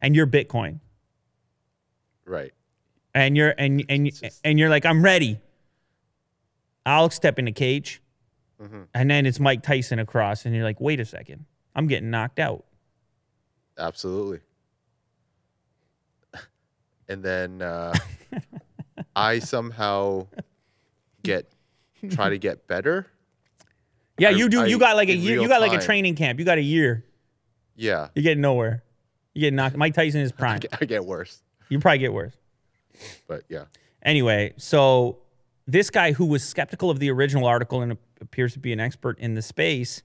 And 0.01 0.15
you're 0.15 0.27
Bitcoin. 0.27 0.79
Right. 2.25 2.53
And 3.13 3.37
you're 3.37 3.53
and 3.57 3.85
and 3.87 4.11
just- 4.13 4.41
and 4.43 4.59
you're 4.59 4.69
like, 4.69 4.85
I'm 4.85 5.01
ready. 5.03 5.39
I'll 6.85 7.09
step 7.09 7.39
in 7.39 7.45
the 7.45 7.51
cage. 7.51 8.01
Mm-hmm. 8.61 8.81
And 8.93 9.09
then 9.09 9.25
it's 9.25 9.39
Mike 9.39 9.63
Tyson 9.63 9.99
across, 9.99 10.45
and 10.45 10.55
you're 10.55 10.63
like, 10.63 10.79
wait 10.81 10.99
a 10.99 11.05
second. 11.05 11.45
I'm 11.75 11.87
getting 11.87 12.09
knocked 12.09 12.39
out. 12.39 12.65
Absolutely. 13.77 14.39
And 17.07 17.21
then 17.21 17.61
uh, 17.61 17.93
I 19.15 19.37
somehow 19.37 20.25
get 21.21 21.51
try 22.09 22.29
to 22.29 22.39
get 22.39 22.65
better. 22.67 23.05
Yeah, 24.17 24.30
I- 24.30 24.32
you 24.32 24.49
do. 24.49 24.65
you 24.65 24.80
got 24.80 24.95
like 24.95 25.10
a 25.10 25.15
year. 25.15 25.41
You 25.41 25.47
got 25.47 25.62
like 25.62 25.73
a 25.73 25.82
training 25.84 26.15
camp. 26.15 26.39
You 26.39 26.45
got 26.45 26.58
a 26.58 26.62
year. 26.63 27.06
Yeah. 27.75 28.08
You're 28.15 28.23
getting 28.23 28.41
nowhere. 28.41 28.84
You 29.34 29.41
get 29.41 29.54
knocked. 29.54 29.75
Mike 29.75 29.93
Tyson 29.93 30.21
is 30.21 30.32
I 30.34 30.36
prime. 30.36 30.60
get, 30.60 30.78
I 30.82 30.86
get 30.86 31.06
worse. 31.06 31.41
You 31.69 31.80
probably 31.80 31.99
get 31.99 32.13
worse. 32.13 32.34
But 33.28 33.43
yeah. 33.49 33.65
Anyway, 34.04 34.54
so 34.58 35.17
this 35.67 35.89
guy 35.89 36.13
who 36.13 36.25
was 36.25 36.43
skeptical 36.43 36.89
of 36.89 36.99
the 36.99 37.10
original 37.12 37.45
article 37.45 37.82
and 37.82 37.97
appears 38.21 38.54
to 38.54 38.60
be 38.60 38.71
an 38.71 38.80
expert 38.80 39.19
in 39.19 39.34
the 39.34 39.41
space, 39.41 40.04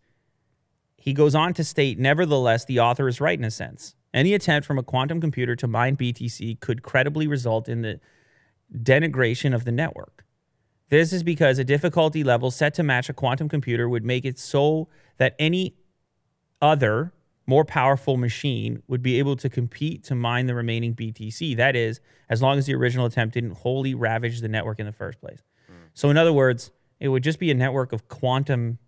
he 0.97 1.13
goes 1.13 1.35
on 1.35 1.55
to 1.55 1.63
state, 1.65 1.99
nevertheless, 1.99 2.65
the 2.65 2.81
author 2.81 3.07
is 3.09 3.21
right 3.21 3.39
in 3.39 3.45
a 3.45 3.51
sense. 3.51 3.95
Any 4.13 4.35
attempt 4.35 4.67
from 4.67 4.79
a 4.79 4.83
quantum 4.83 5.21
computer 5.21 5.55
to 5.57 5.69
mine 5.69 5.97
BTC 5.97 6.59
could 6.61 6.83
credibly 6.83 7.29
result 7.29 7.69
in 7.69 7.83
the 7.83 8.01
denigration 8.77 9.55
of 9.55 9.65
the 9.65 9.73
network. 9.73 10.25
This 10.91 11.13
is 11.13 11.23
because 11.23 11.59
a 11.59 11.65
difficulty 11.65 12.23
level 12.23 12.51
set 12.51 12.75
to 12.75 12.83
match 12.83 13.09
a 13.09 13.13
quantum 13.13 13.49
computer 13.49 13.89
would 13.89 14.05
make 14.05 14.25
it 14.25 14.39
so 14.39 14.89
that 15.19 15.35
any 15.39 15.77
other 16.61 17.13
more 17.47 17.65
powerful 17.65 18.17
machine 18.17 18.83
would 18.87 19.03
be 19.03 19.19
able 19.19 19.37
to 19.37 19.49
compete 19.49 20.05
to 20.05 20.15
mine 20.15 20.47
the 20.47 20.55
remaining 20.55 20.95
BTC. 20.95 21.57
That 21.57 21.75
is, 21.75 22.01
as 22.29 22.43
long 22.43 22.59
as 22.59 22.67
the 22.67 22.75
original 22.75 23.07
attempt 23.07 23.35
didn't 23.35 23.53
wholly 23.53 23.95
ravage 23.95 24.41
the 24.41 24.49
network 24.49 24.79
in 24.79 24.87
the 24.87 24.93
first 24.93 25.21
place. 25.21 25.43
Mm. 25.71 25.75
So, 25.95 26.11
in 26.11 26.17
other 26.17 26.33
words, 26.33 26.71
it 26.99 27.09
would 27.09 27.23
just 27.25 27.39
be 27.39 27.51
a 27.51 27.55
network 27.55 27.93
of 27.93 28.09
quantum 28.09 28.79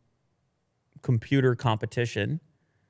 computer 1.03 1.55
competition 1.55 2.41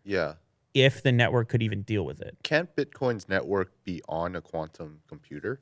Yeah. 0.04 0.34
if 0.74 1.02
the 1.02 1.12
network 1.12 1.48
could 1.48 1.62
even 1.62 1.82
deal 1.82 2.04
with 2.04 2.20
it. 2.20 2.36
Can't 2.42 2.74
Bitcoin's 2.76 3.28
network 3.28 3.72
be 3.84 4.02
on 4.08 4.36
a 4.36 4.42
quantum 4.42 5.00
computer? 5.06 5.60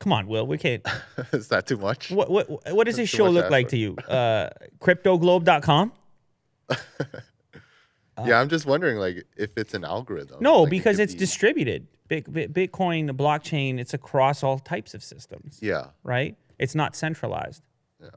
Come 0.00 0.12
on, 0.12 0.26
Will, 0.28 0.46
we 0.46 0.58
can't. 0.58 0.86
Is 1.32 1.48
that 1.48 1.66
too 1.66 1.76
much? 1.76 2.10
What 2.10 2.30
what 2.30 2.48
what 2.74 2.84
does 2.86 2.96
this 2.96 3.08
show 3.08 3.28
look 3.28 3.50
like 3.50 3.68
to 3.68 3.76
you? 3.76 3.96
Uh, 4.08 4.50
CryptoGlobe.com? 4.80 5.92
yeah, 8.24 8.40
I'm 8.40 8.48
just 8.48 8.66
wondering, 8.66 8.98
like, 8.98 9.24
if 9.36 9.50
it's 9.56 9.74
an 9.74 9.84
algorithm. 9.84 10.38
No, 10.40 10.62
like, 10.62 10.70
because 10.70 10.96
could 10.96 11.02
it's 11.04 11.12
be- 11.14 11.18
distributed. 11.18 11.86
Bit- 12.08 12.32
Bit- 12.32 12.52
Bitcoin, 12.54 13.06
the 13.06 13.14
blockchain, 13.14 13.78
it's 13.78 13.92
across 13.94 14.42
all 14.42 14.58
types 14.58 14.94
of 14.94 15.02
systems. 15.04 15.58
Yeah. 15.60 15.88
right? 16.02 16.36
It's 16.58 16.74
not 16.74 16.96
centralized. 16.96 17.62
Yeah. 18.00 18.08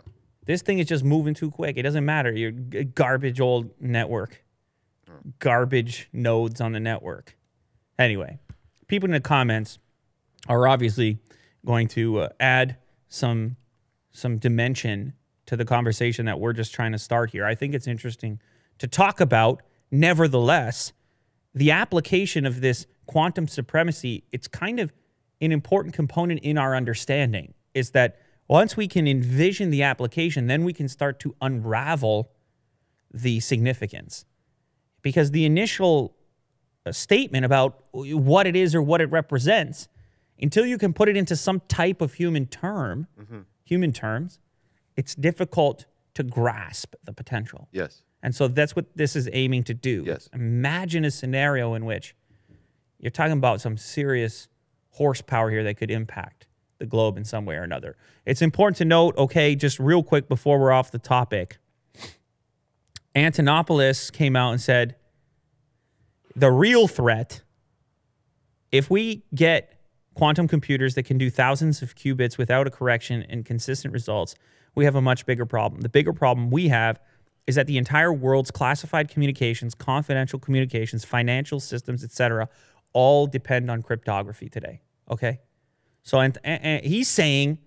This 0.46 0.62
thing 0.62 0.80
is 0.80 0.88
just 0.88 1.04
moving 1.04 1.34
too 1.34 1.52
quick. 1.52 1.78
It 1.78 1.84
doesn't 1.84 2.06
matter. 2.06 2.32
Your 2.32 2.52
garbage 2.52 3.39
old 3.39 3.70
network, 3.80 4.44
garbage 5.39 6.10
nodes 6.13 6.60
on 6.62 6.72
the 6.72 6.80
network. 6.80 7.38
Anyway, 8.00 8.39
people 8.88 9.08
in 9.08 9.12
the 9.13 9.20
comments 9.20 9.78
are 10.48 10.67
obviously 10.67 11.20
going 11.65 11.88
to 11.89 12.19
uh, 12.19 12.30
add 12.39 12.78
some 13.08 13.58
some 14.13 14.38
dimension 14.38 15.13
to 15.45 15.56
the 15.56 15.65
conversation 15.65 16.26
that 16.26 16.39
we're 16.39 16.54
just 16.54 16.74
trying 16.74 16.91
to 16.91 17.00
start 17.00 17.32
here. 17.32 17.45
I 17.45 17.56
think 17.56 17.74
it's 17.74 17.88
interesting 17.88 18.39
to 18.78 18.88
talk 18.88 19.21
about. 19.21 19.62
Nevertheless, 19.89 20.93
the 21.54 21.71
application 21.71 22.45
of 22.45 22.62
this 22.62 22.88
quantum 23.06 23.47
supremacy, 23.47 24.24
it's 24.32 24.47
kind 24.47 24.80
of 24.80 24.93
an 25.41 25.52
important 25.52 25.93
component 25.93 26.39
in 26.41 26.58
our 26.58 26.76
understanding 26.76 27.54
is 27.74 27.91
that 27.91 28.19
once 28.47 28.78
we 28.78 28.88
can 28.88 29.08
envision 29.08 29.69
the 29.69 29.84
application, 29.84 30.47
then 30.47 30.63
we 30.63 30.74
can 30.74 30.88
start 30.88 31.19
to 31.21 31.36
unravel 31.41 32.32
the 33.13 33.39
significance. 33.39 34.26
Because 35.02 35.32
the 35.32 35.45
initial 35.45 36.15
uh, 36.86 36.91
statement 36.91 37.45
about 37.45 37.84
what 37.91 38.45
it 38.47 38.56
is 38.56 38.76
or 38.76 38.82
what 38.82 39.02
it 39.02 39.08
represents, 39.08 39.88
until 40.41 40.65
you 40.65 40.77
can 40.77 40.93
put 40.93 41.10
it 41.10 41.17
into 41.17 41.36
some 41.36 41.62
type 41.67 42.01
of 42.01 42.13
human 42.15 42.45
term, 42.47 43.08
mm-hmm. 43.19 43.39
human 43.63 43.91
terms, 43.91 44.39
it's 44.95 45.15
difficult 45.15 45.86
to 46.13 46.23
grasp 46.23 46.95
the 47.04 47.13
potential. 47.13 47.67
Yes. 47.71 48.04
And 48.23 48.36
so 48.36 48.47
that's 48.47 48.75
what 48.75 48.86
this 48.95 49.15
is 49.15 49.30
aiming 49.34 49.63
to 49.65 49.73
do. 49.73 50.04
Yes. 50.06 50.30
Imagine 50.34 51.06
a 51.06 51.12
scenario 51.12 51.73
in 51.73 51.86
which 51.86 52.15
you're 52.99 53.12
talking 53.12 53.34
about 53.34 53.62
some 53.62 53.77
serious 53.77 54.47
horsepower 54.91 55.49
here 55.49 55.63
that 55.63 55.75
could 55.77 55.89
impact 55.89 56.47
the 56.77 56.86
globe 56.86 57.17
in 57.17 57.23
some 57.23 57.45
way 57.45 57.56
or 57.56 57.63
another. 57.63 57.95
It's 58.25 58.41
important 58.41 58.77
to 58.77 58.86
note, 58.86 59.17
okay, 59.17 59.56
just 59.56 59.80
real 59.80 60.04
quick 60.04 60.27
before 60.27 60.60
we're 60.60 60.71
off 60.71 60.91
the 60.91 60.99
topic, 60.99 61.58
Antonopoulos 63.15 64.12
came 64.12 64.36
out 64.36 64.51
and 64.51 64.62
said 64.62 64.95
the 66.36 66.51
real 66.51 66.88
threat, 66.88 67.41
if 68.71 68.89
we 68.89 69.23
get 69.34 69.81
quantum 70.13 70.47
computers 70.47 70.95
that 70.95 71.04
can 71.04 71.17
do 71.17 71.30
thousands 71.30 71.82
of 71.82 71.95
qubits 71.95 72.38
without 72.38 72.67
a 72.67 72.69
correction 72.71 73.24
and 73.30 73.45
consistent 73.45 73.93
results, 73.93 74.36
we 74.76 74.86
have 74.86 74.95
a 74.95 75.02
much 75.02 75.26
bigger 75.26 75.45
problem. 75.45 75.82
The 75.82 75.89
bigger 75.89 76.13
problem 76.13 76.50
we 76.50 76.67
have 76.69 77.00
is 77.47 77.56
that 77.56 77.67
the 77.67 77.78
entire 77.78 78.13
world's 78.13 78.52
classified 78.52 79.10
communications, 79.10 79.74
confidential 79.74 80.38
communications, 80.39 81.04
financial 81.04 81.60
systems, 81.60 82.04
etc., 82.04 82.47
all 82.93 83.26
depend 83.26 83.71
on 83.71 83.82
cryptography 83.82 84.50
today. 84.50 84.82
Okay, 85.10 85.39
so 86.04 86.19
and, 86.19 86.38
and- 86.43 86.86
he's 86.86 87.08
saying 87.08 87.58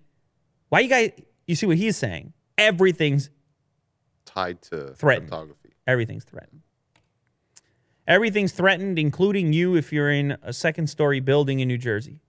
Why 0.68 0.80
you 0.80 0.88
guys? 0.88 1.10
You 1.46 1.54
see 1.54 1.66
what 1.66 1.76
he's 1.76 1.96
saying? 1.96 2.32
Everything's 2.56 3.30
Tied 4.24 4.62
to 4.62 4.94
Threatened. 4.94 5.28
cryptography. 5.30 5.70
everything's 5.86 6.24
threatened. 6.24 6.62
Everything's 8.06 8.52
threatened, 8.52 8.98
including 8.98 9.52
you 9.52 9.76
if 9.76 9.92
you're 9.92 10.10
in 10.10 10.36
a 10.42 10.52
second 10.52 10.88
story 10.88 11.20
building 11.20 11.60
in 11.60 11.68
New 11.68 11.78
Jersey. 11.78 12.20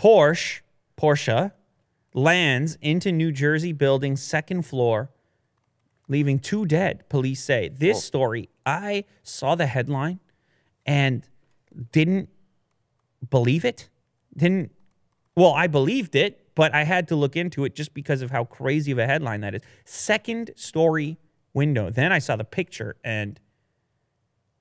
Porsche, 0.00 0.60
Porsche 0.96 1.52
lands 2.14 2.78
into 2.80 3.12
New 3.12 3.30
Jersey 3.30 3.72
building 3.72 4.16
second 4.16 4.62
floor, 4.62 5.10
leaving 6.08 6.38
two 6.38 6.64
dead, 6.64 7.06
police 7.10 7.44
say. 7.44 7.68
This 7.68 7.98
Oh. 7.98 8.00
story, 8.00 8.48
I 8.64 9.04
saw 9.22 9.54
the 9.54 9.66
headline 9.66 10.20
and 10.86 11.28
didn't 11.92 12.30
believe 13.28 13.64
it. 13.64 13.90
Didn't 14.34 14.72
well, 15.36 15.52
I 15.52 15.66
believed 15.68 16.16
it, 16.16 16.54
but 16.54 16.74
I 16.74 16.84
had 16.84 17.06
to 17.08 17.16
look 17.16 17.36
into 17.36 17.64
it 17.64 17.74
just 17.74 17.94
because 17.94 18.20
of 18.22 18.30
how 18.30 18.44
crazy 18.44 18.90
of 18.92 18.98
a 18.98 19.06
headline 19.06 19.42
that 19.42 19.54
is. 19.54 19.62
Second 19.84 20.50
story 20.56 21.18
window. 21.54 21.88
Then 21.90 22.10
I 22.10 22.18
saw 22.18 22.36
the 22.36 22.44
picture 22.44 22.96
and 23.04 23.38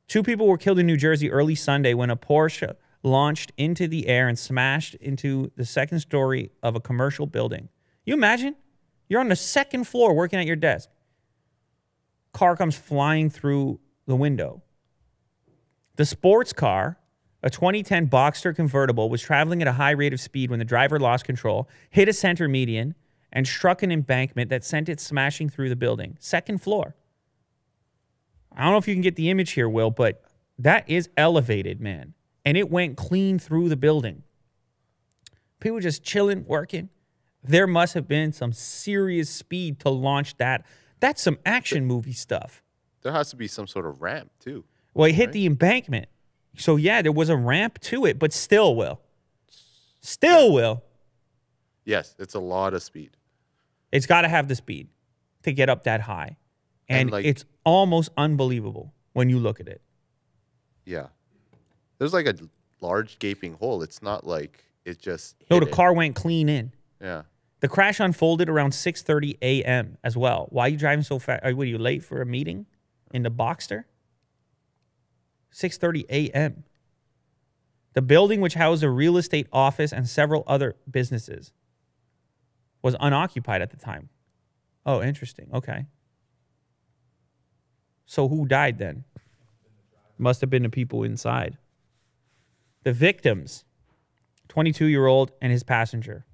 two 0.07 0.21
people 0.21 0.47
were 0.47 0.57
killed 0.57 0.79
in 0.79 0.85
New 0.85 0.97
Jersey 0.97 1.31
early 1.31 1.55
Sunday 1.55 1.93
when 1.93 2.09
a 2.09 2.15
Porsche 2.17 2.75
launched 3.03 3.51
into 3.57 3.87
the 3.87 4.07
air 4.07 4.27
and 4.27 4.37
smashed 4.37 4.95
into 4.95 5.51
the 5.55 5.65
second 5.65 5.99
story 5.99 6.51
of 6.61 6.75
a 6.75 6.79
commercial 6.79 7.25
building. 7.25 7.69
You 8.05 8.13
imagine? 8.13 8.55
You're 9.07 9.21
on 9.21 9.29
the 9.29 9.35
second 9.35 9.85
floor 9.85 10.13
working 10.13 10.39
at 10.39 10.45
your 10.45 10.55
desk. 10.55 10.89
Car 12.33 12.55
comes 12.55 12.77
flying 12.77 13.29
through 13.29 13.79
the 14.05 14.15
window. 14.15 14.61
The 15.95 16.05
sports 16.05 16.53
car, 16.53 16.97
a 17.41 17.49
2010 17.49 18.07
Boxster 18.07 18.55
convertible, 18.55 19.09
was 19.09 19.21
traveling 19.21 19.61
at 19.61 19.67
a 19.67 19.73
high 19.73 19.91
rate 19.91 20.13
of 20.13 20.19
speed 20.19 20.49
when 20.49 20.59
the 20.59 20.65
driver 20.65 20.99
lost 20.99 21.25
control, 21.25 21.67
hit 21.89 22.07
a 22.07 22.13
center 22.13 22.47
median, 22.47 22.95
and 23.31 23.47
struck 23.47 23.83
an 23.83 23.91
embankment 23.91 24.49
that 24.49 24.63
sent 24.63 24.89
it 24.89 24.99
smashing 24.99 25.49
through 25.49 25.69
the 25.69 25.75
building. 25.75 26.17
Second 26.19 26.61
floor. 26.61 26.95
I 28.55 28.63
don't 28.63 28.71
know 28.71 28.77
if 28.77 28.87
you 28.87 28.95
can 28.95 29.01
get 29.01 29.15
the 29.15 29.29
image 29.29 29.51
here, 29.51 29.69
Will, 29.69 29.91
but 29.91 30.23
that 30.57 30.89
is 30.89 31.09
elevated, 31.15 31.79
man. 31.79 32.13
And 32.49 32.57
it 32.57 32.71
went 32.71 32.97
clean 32.97 33.37
through 33.37 33.69
the 33.69 33.75
building. 33.75 34.23
People 35.59 35.79
just 35.81 36.01
chilling, 36.01 36.45
working. 36.47 36.89
There 37.43 37.67
must 37.67 37.93
have 37.93 38.07
been 38.07 38.33
some 38.33 38.53
serious 38.53 39.29
speed 39.29 39.79
to 39.81 39.89
launch 39.91 40.35
that. 40.37 40.65
That's 40.99 41.21
some 41.21 41.37
action 41.45 41.85
movie 41.85 42.11
stuff. 42.11 42.63
There 43.03 43.11
has 43.11 43.29
to 43.29 43.35
be 43.35 43.47
some 43.47 43.67
sort 43.67 43.85
of 43.85 44.01
ramp 44.01 44.31
too. 44.39 44.63
Well, 44.95 45.07
it 45.07 45.13
hit 45.13 45.31
the 45.31 45.45
embankment. 45.45 46.07
So 46.57 46.75
yeah, 46.75 47.03
there 47.03 47.11
was 47.11 47.29
a 47.29 47.37
ramp 47.37 47.81
to 47.81 48.07
it, 48.07 48.17
but 48.17 48.33
still 48.33 48.75
will. 48.75 48.99
Still 50.01 50.51
will. 50.51 50.81
Yes, 51.85 52.15
it's 52.17 52.33
a 52.33 52.39
lot 52.39 52.73
of 52.73 52.81
speed. 52.81 53.11
It's 53.91 54.07
got 54.07 54.21
to 54.21 54.27
have 54.27 54.47
the 54.47 54.55
speed 54.55 54.87
to 55.43 55.53
get 55.53 55.69
up 55.69 55.83
that 55.83 56.01
high. 56.01 56.37
And, 56.87 57.01
And, 57.01 57.11
like- 57.11 57.25
it's 57.25 57.45
almost 57.63 58.09
unbelievable 58.17 58.91
when 59.13 59.29
you 59.29 59.37
look 59.37 59.59
at 59.59 59.67
it. 59.67 59.83
Yeah. 60.83 61.09
There's 61.99 62.13
like 62.13 62.25
a 62.25 62.35
large 62.81 63.19
gaping 63.19 63.53
hole. 63.53 63.83
It's 63.83 64.01
not 64.01 64.25
like 64.25 64.63
it 64.85 64.99
just 64.99 65.35
No, 65.51 65.59
the 65.59 65.67
it. 65.67 65.71
car 65.71 65.93
went 65.93 66.15
clean 66.15 66.49
in. 66.49 66.71
Yeah. 66.99 67.23
The 67.59 67.67
crash 67.67 67.99
unfolded 67.99 68.49
around 68.49 68.71
6:30 68.71 69.37
a.m. 69.41 69.97
as 70.03 70.15
well. 70.17 70.47
Why 70.49 70.65
are 70.65 70.69
you 70.69 70.77
driving 70.77 71.03
so 71.03 71.19
fast? 71.19 71.43
Are 71.43 71.51
you 71.51 71.77
late 71.77 72.03
for 72.03 72.21
a 72.21 72.25
meeting 72.25 72.65
in 73.13 73.23
the 73.23 73.29
Boxster? 73.31 73.83
6:30 75.53 76.05
a.m. 76.09 76.63
The 77.93 78.01
building, 78.01 78.39
which 78.39 78.53
housed 78.53 78.83
a 78.83 78.89
real 78.89 79.17
estate 79.17 79.47
office 79.51 79.91
and 79.91 80.07
several 80.07 80.43
other 80.47 80.77
businesses, 80.89 81.51
was 82.81 82.95
unoccupied 82.99 83.61
at 83.61 83.71
the 83.71 83.77
time. 83.77 84.09
Oh, 84.85 85.01
interesting. 85.01 85.49
Okay. 85.53 85.85
So 88.05 88.29
who 88.29 88.45
died 88.45 88.77
then? 88.77 89.03
Must 90.17 90.39
have 90.41 90.49
been 90.49 90.63
the 90.63 90.69
people 90.69 91.03
inside. 91.03 91.57
The 92.83 92.93
victims 92.93 93.65
22 94.49 94.85
year 94.85 95.05
old 95.05 95.31
and 95.41 95.51
his 95.51 95.63
passenger. 95.63 96.25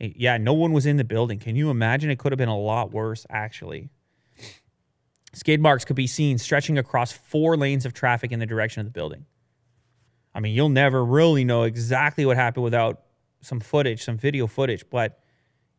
Yeah, 0.00 0.38
no 0.38 0.54
one 0.54 0.72
was 0.72 0.86
in 0.86 0.96
the 0.96 1.04
building. 1.04 1.38
Can 1.38 1.56
you 1.56 1.70
imagine? 1.70 2.08
It 2.08 2.18
could 2.18 2.30
have 2.30 2.38
been 2.38 2.48
a 2.48 2.58
lot 2.58 2.92
worse, 2.92 3.26
actually. 3.28 3.90
Skid 5.34 5.60
marks 5.60 5.84
could 5.84 5.96
be 5.96 6.06
seen 6.06 6.38
stretching 6.38 6.78
across 6.78 7.10
four 7.12 7.56
lanes 7.56 7.84
of 7.84 7.92
traffic 7.92 8.30
in 8.30 8.38
the 8.38 8.46
direction 8.46 8.80
of 8.80 8.86
the 8.86 8.92
building. 8.92 9.26
I 10.34 10.40
mean, 10.40 10.54
you'll 10.54 10.68
never 10.68 11.04
really 11.04 11.44
know 11.44 11.64
exactly 11.64 12.24
what 12.24 12.36
happened 12.36 12.62
without 12.62 13.02
some 13.40 13.58
footage, 13.60 14.04
some 14.04 14.16
video 14.16 14.46
footage, 14.46 14.84
but 14.88 15.18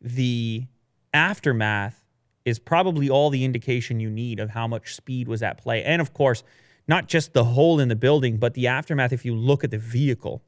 the 0.02 0.66
aftermath 1.14 2.04
is 2.46 2.60
probably 2.60 3.10
all 3.10 3.30
the 3.30 3.46
indication 3.46 4.00
you 4.00 4.10
need 4.10 4.40
of 4.40 4.50
how 4.50 4.68
much 4.68 4.96
speed 4.96 5.28
was 5.28 5.42
at 5.42 5.58
play. 5.58 5.84
And 5.84 6.02
of 6.02 6.14
course, 6.14 6.44
not 6.90 7.08
just 7.08 7.34
the 7.34 7.44
hole 7.44 7.80
in 7.80 7.88
the 7.88 7.96
building, 7.96 8.38
but 8.38 8.56
the 8.56 8.66
aftermath 8.66 9.14
if 9.14 9.24
you 9.24 9.36
look 9.36 9.64
at 9.64 9.70
the 9.70 9.78
vehicle. 9.78 10.42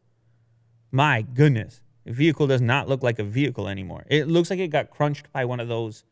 My 0.92 1.22
goodness, 1.22 1.82
the 2.04 2.12
vehicle 2.12 2.48
does 2.48 2.62
not 2.62 2.90
look 2.90 3.04
like 3.04 3.20
a 3.20 3.24
vehicle 3.24 3.68
anymore. 3.68 4.06
It 4.10 4.28
looks 4.28 4.50
like 4.50 4.58
it 4.58 4.70
got 4.70 4.90
crunched 4.90 5.32
by 5.32 5.46
one 5.46 5.60
of 5.60 5.68
those. 5.68 6.04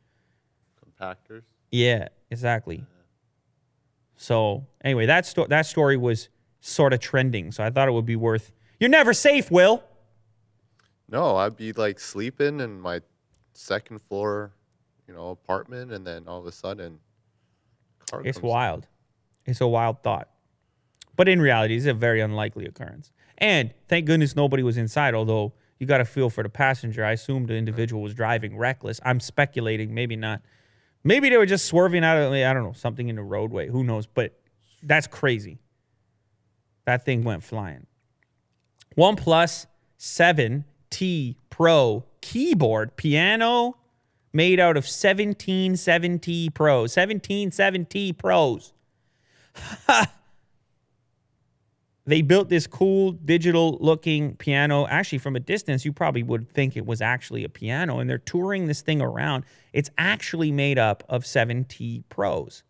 Compactors. 0.79 1.41
Yeah, 1.71 2.09
exactly. 2.29 2.85
So 4.17 4.67
anyway, 4.83 5.07
that 5.07 5.25
sto- 5.25 5.47
that 5.47 5.65
story 5.65 5.97
was 5.97 6.29
sort 6.61 6.93
of 6.93 6.99
trending, 6.99 7.51
so 7.51 7.63
I 7.63 7.71
thought 7.71 7.87
it 7.87 7.91
would 7.91 8.05
be 8.05 8.15
worth. 8.15 8.51
You're 8.79 8.89
never 8.91 9.13
safe, 9.13 9.49
Will. 9.49 9.83
No, 11.09 11.37
I'd 11.37 11.57
be 11.57 11.73
like 11.73 11.99
sleeping 11.99 12.59
in 12.59 12.79
my 12.79 13.01
second 13.53 13.99
floor, 14.03 14.51
you 15.07 15.13
know, 15.15 15.29
apartment, 15.29 15.91
and 15.91 16.05
then 16.05 16.27
all 16.27 16.39
of 16.39 16.45
a 16.45 16.51
sudden, 16.51 16.99
car 18.11 18.21
It's 18.23 18.37
comes 18.37 18.43
in. 18.43 18.85
It's 19.45 19.61
a 19.61 19.67
wild 19.67 20.03
thought. 20.03 20.29
But 21.15 21.27
in 21.27 21.41
reality, 21.41 21.75
it's 21.75 21.85
a 21.85 21.93
very 21.93 22.21
unlikely 22.21 22.65
occurrence. 22.65 23.11
And 23.37 23.73
thank 23.87 24.05
goodness 24.05 24.35
nobody 24.35 24.63
was 24.63 24.77
inside, 24.77 25.13
although 25.15 25.53
you 25.79 25.87
got 25.87 25.99
to 25.99 26.05
feel 26.05 26.29
for 26.29 26.43
the 26.43 26.49
passenger. 26.49 27.03
I 27.03 27.11
assume 27.11 27.45
the 27.45 27.55
individual 27.55 28.01
was 28.01 28.13
driving 28.13 28.57
reckless. 28.57 28.99
I'm 29.03 29.19
speculating, 29.19 29.93
maybe 29.93 30.15
not. 30.15 30.41
Maybe 31.03 31.29
they 31.29 31.37
were 31.37 31.45
just 31.45 31.65
swerving 31.65 32.03
out 32.03 32.17
of, 32.17 32.33
I 32.33 32.53
don't 32.53 32.63
know, 32.63 32.73
something 32.73 33.07
in 33.07 33.15
the 33.15 33.23
roadway. 33.23 33.69
Who 33.69 33.83
knows? 33.83 34.05
But 34.05 34.37
that's 34.83 35.07
crazy. 35.07 35.59
That 36.85 37.05
thing 37.05 37.23
went 37.23 37.43
flying. 37.43 37.85
OnePlus 38.97 39.67
7T 39.97 41.35
Pro 41.49 42.05
keyboard 42.21 42.95
piano 42.97 43.77
made 44.33 44.59
out 44.59 44.75
of 44.77 44.87
17 44.87 45.73
7T 45.73 46.53
Pros. 46.53 46.93
17 46.93 47.51
Pros. 48.15 48.73
they 52.05 52.21
built 52.21 52.49
this 52.49 52.67
cool 52.67 53.11
digital 53.11 53.77
looking 53.79 54.35
piano. 54.35 54.87
Actually, 54.87 55.19
from 55.19 55.35
a 55.35 55.39
distance, 55.39 55.85
you 55.85 55.93
probably 55.93 56.23
would 56.23 56.49
think 56.51 56.75
it 56.75 56.85
was 56.85 57.01
actually 57.01 57.43
a 57.43 57.49
piano, 57.49 57.99
and 57.99 58.09
they're 58.09 58.17
touring 58.17 58.67
this 58.67 58.81
thing 58.81 59.01
around. 59.01 59.43
It's 59.73 59.89
actually 59.97 60.51
made 60.51 60.79
up 60.79 61.03
of 61.07 61.23
7T 61.23 62.03
Pros. 62.09 62.63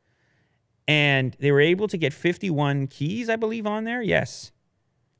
And 0.88 1.38
they 1.40 1.52
were 1.52 1.62
able 1.62 1.88
to 1.88 1.98
get 1.98 2.14
51 2.14 2.88
keys, 2.88 3.30
I 3.30 3.36
believe, 3.36 3.68
on 3.68 3.84
there. 3.84 4.02
Yes. 4.02 4.52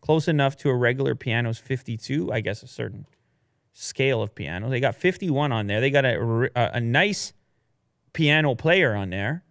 Close 0.02 0.28
enough 0.28 0.58
to 0.58 0.70
a 0.70 0.76
regular 0.76 1.14
piano's 1.14 1.60
52, 1.60 2.32
I 2.32 2.42
guess, 2.42 2.64
a 2.64 2.68
certain 2.68 3.06
scale 3.74 4.22
of 4.22 4.34
piano. 4.36 4.70
They 4.70 4.80
got 4.80 4.96
51 4.96 5.52
on 5.52 5.68
there. 5.68 5.80
They 5.80 5.92
got 5.92 6.06
a 6.06 6.50
a 6.56 6.80
nice 6.80 7.34
piano 8.14 8.56
player 8.56 8.96
on 8.96 9.10
there. 9.10 9.44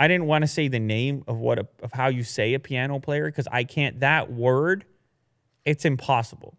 I 0.00 0.08
didn't 0.08 0.26
want 0.26 0.42
to 0.42 0.48
say 0.48 0.66
the 0.68 0.80
name 0.80 1.22
of 1.28 1.36
what 1.38 1.58
a, 1.58 1.68
of 1.82 1.92
how 1.92 2.08
you 2.08 2.22
say 2.24 2.54
a 2.54 2.58
piano 2.58 2.98
player 3.00 3.26
because 3.26 3.46
I 3.52 3.64
can't 3.64 4.00
that 4.00 4.32
word. 4.32 4.86
It's 5.66 5.84
impossible. 5.84 6.56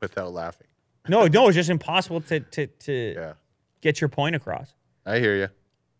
without 0.00 0.32
laughing. 0.32 0.68
No, 1.08 1.28
no, 1.28 1.46
it's 1.46 1.54
just 1.54 1.70
impossible 1.70 2.20
to 2.22 2.40
to 2.40 2.66
to 2.66 3.14
Yeah, 3.16 3.32
get 3.80 4.00
your 4.00 4.08
point 4.08 4.34
across. 4.34 4.74
I 5.06 5.20
hear 5.20 5.36
you. 5.36 5.48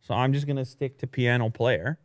So 0.00 0.14
I'm 0.14 0.32
just 0.32 0.46
going 0.46 0.56
to 0.56 0.64
stick 0.64 0.98
to 0.98 1.06
piano 1.06 1.48
player. 1.48 2.00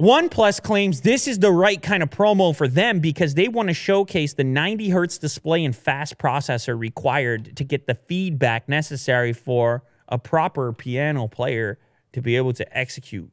OnePlus 0.00 0.62
claims 0.62 1.00
this 1.00 1.26
is 1.26 1.40
the 1.40 1.50
right 1.50 1.82
kind 1.82 2.02
of 2.04 2.10
promo 2.10 2.54
for 2.54 2.68
them 2.68 3.00
because 3.00 3.34
they 3.34 3.48
want 3.48 3.68
to 3.68 3.74
showcase 3.74 4.34
the 4.34 4.44
90 4.44 4.90
hertz 4.90 5.18
display 5.18 5.64
and 5.64 5.74
fast 5.74 6.16
processor 6.18 6.78
required 6.78 7.56
to 7.56 7.64
get 7.64 7.88
the 7.88 7.94
feedback 7.94 8.68
necessary 8.68 9.32
for 9.32 9.82
a 10.08 10.16
proper 10.16 10.72
piano 10.72 11.26
player 11.26 11.78
to 12.12 12.22
be 12.22 12.36
able 12.36 12.52
to 12.54 12.76
execute. 12.76 13.30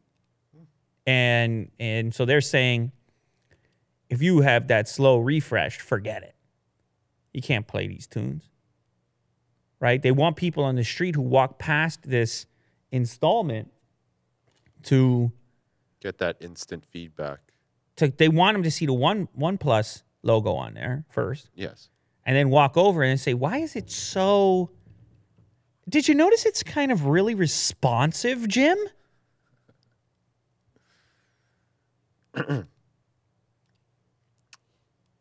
And 1.08 1.72
and 1.80 2.14
so 2.14 2.26
they're 2.26 2.42
saying 2.42 2.92
if 4.10 4.22
you 4.22 4.42
have 4.42 4.68
that 4.68 4.88
slow 4.88 5.18
refresh, 5.20 5.80
forget 5.80 6.24
it. 6.24 6.36
You 7.34 7.42
can't 7.42 7.68
play 7.68 7.88
these 7.88 8.08
tunes. 8.08 8.50
Right? 9.80 10.02
They 10.02 10.12
want 10.12 10.36
people 10.36 10.64
on 10.64 10.76
the 10.76 10.84
street 10.84 11.16
who 11.16 11.22
walk 11.22 11.60
past 11.60 12.04
this 12.10 12.46
installment 12.92 13.72
to 14.84 15.32
Get 16.00 16.18
that 16.20 16.38
instant 16.40 16.86
feedback. 16.86 17.40
to 17.98 18.08
they 18.10 18.30
want 18.30 18.56
them 18.56 18.64
to 18.64 18.72
see 18.72 18.86
the 18.86 18.94
one 18.94 19.28
one 19.34 19.58
plus 19.58 20.04
logo 20.24 20.54
on 20.54 20.74
there 20.74 21.06
first 21.10 21.50
Yes. 21.56 21.90
and 22.26 22.36
then 22.36 22.50
walk 22.50 22.78
over 22.78 23.04
and 23.04 23.20
say, 23.20 23.34
"Why 23.36 23.58
is 23.58 23.76
it 23.76 23.90
so?" 23.92 24.72
Did 25.88 26.08
you 26.08 26.16
notice 26.16 26.46
it's 26.46 26.64
kind 26.64 26.92
of 26.92 27.06
really 27.06 27.36
responsive, 27.36 28.48
Jim? 28.48 28.78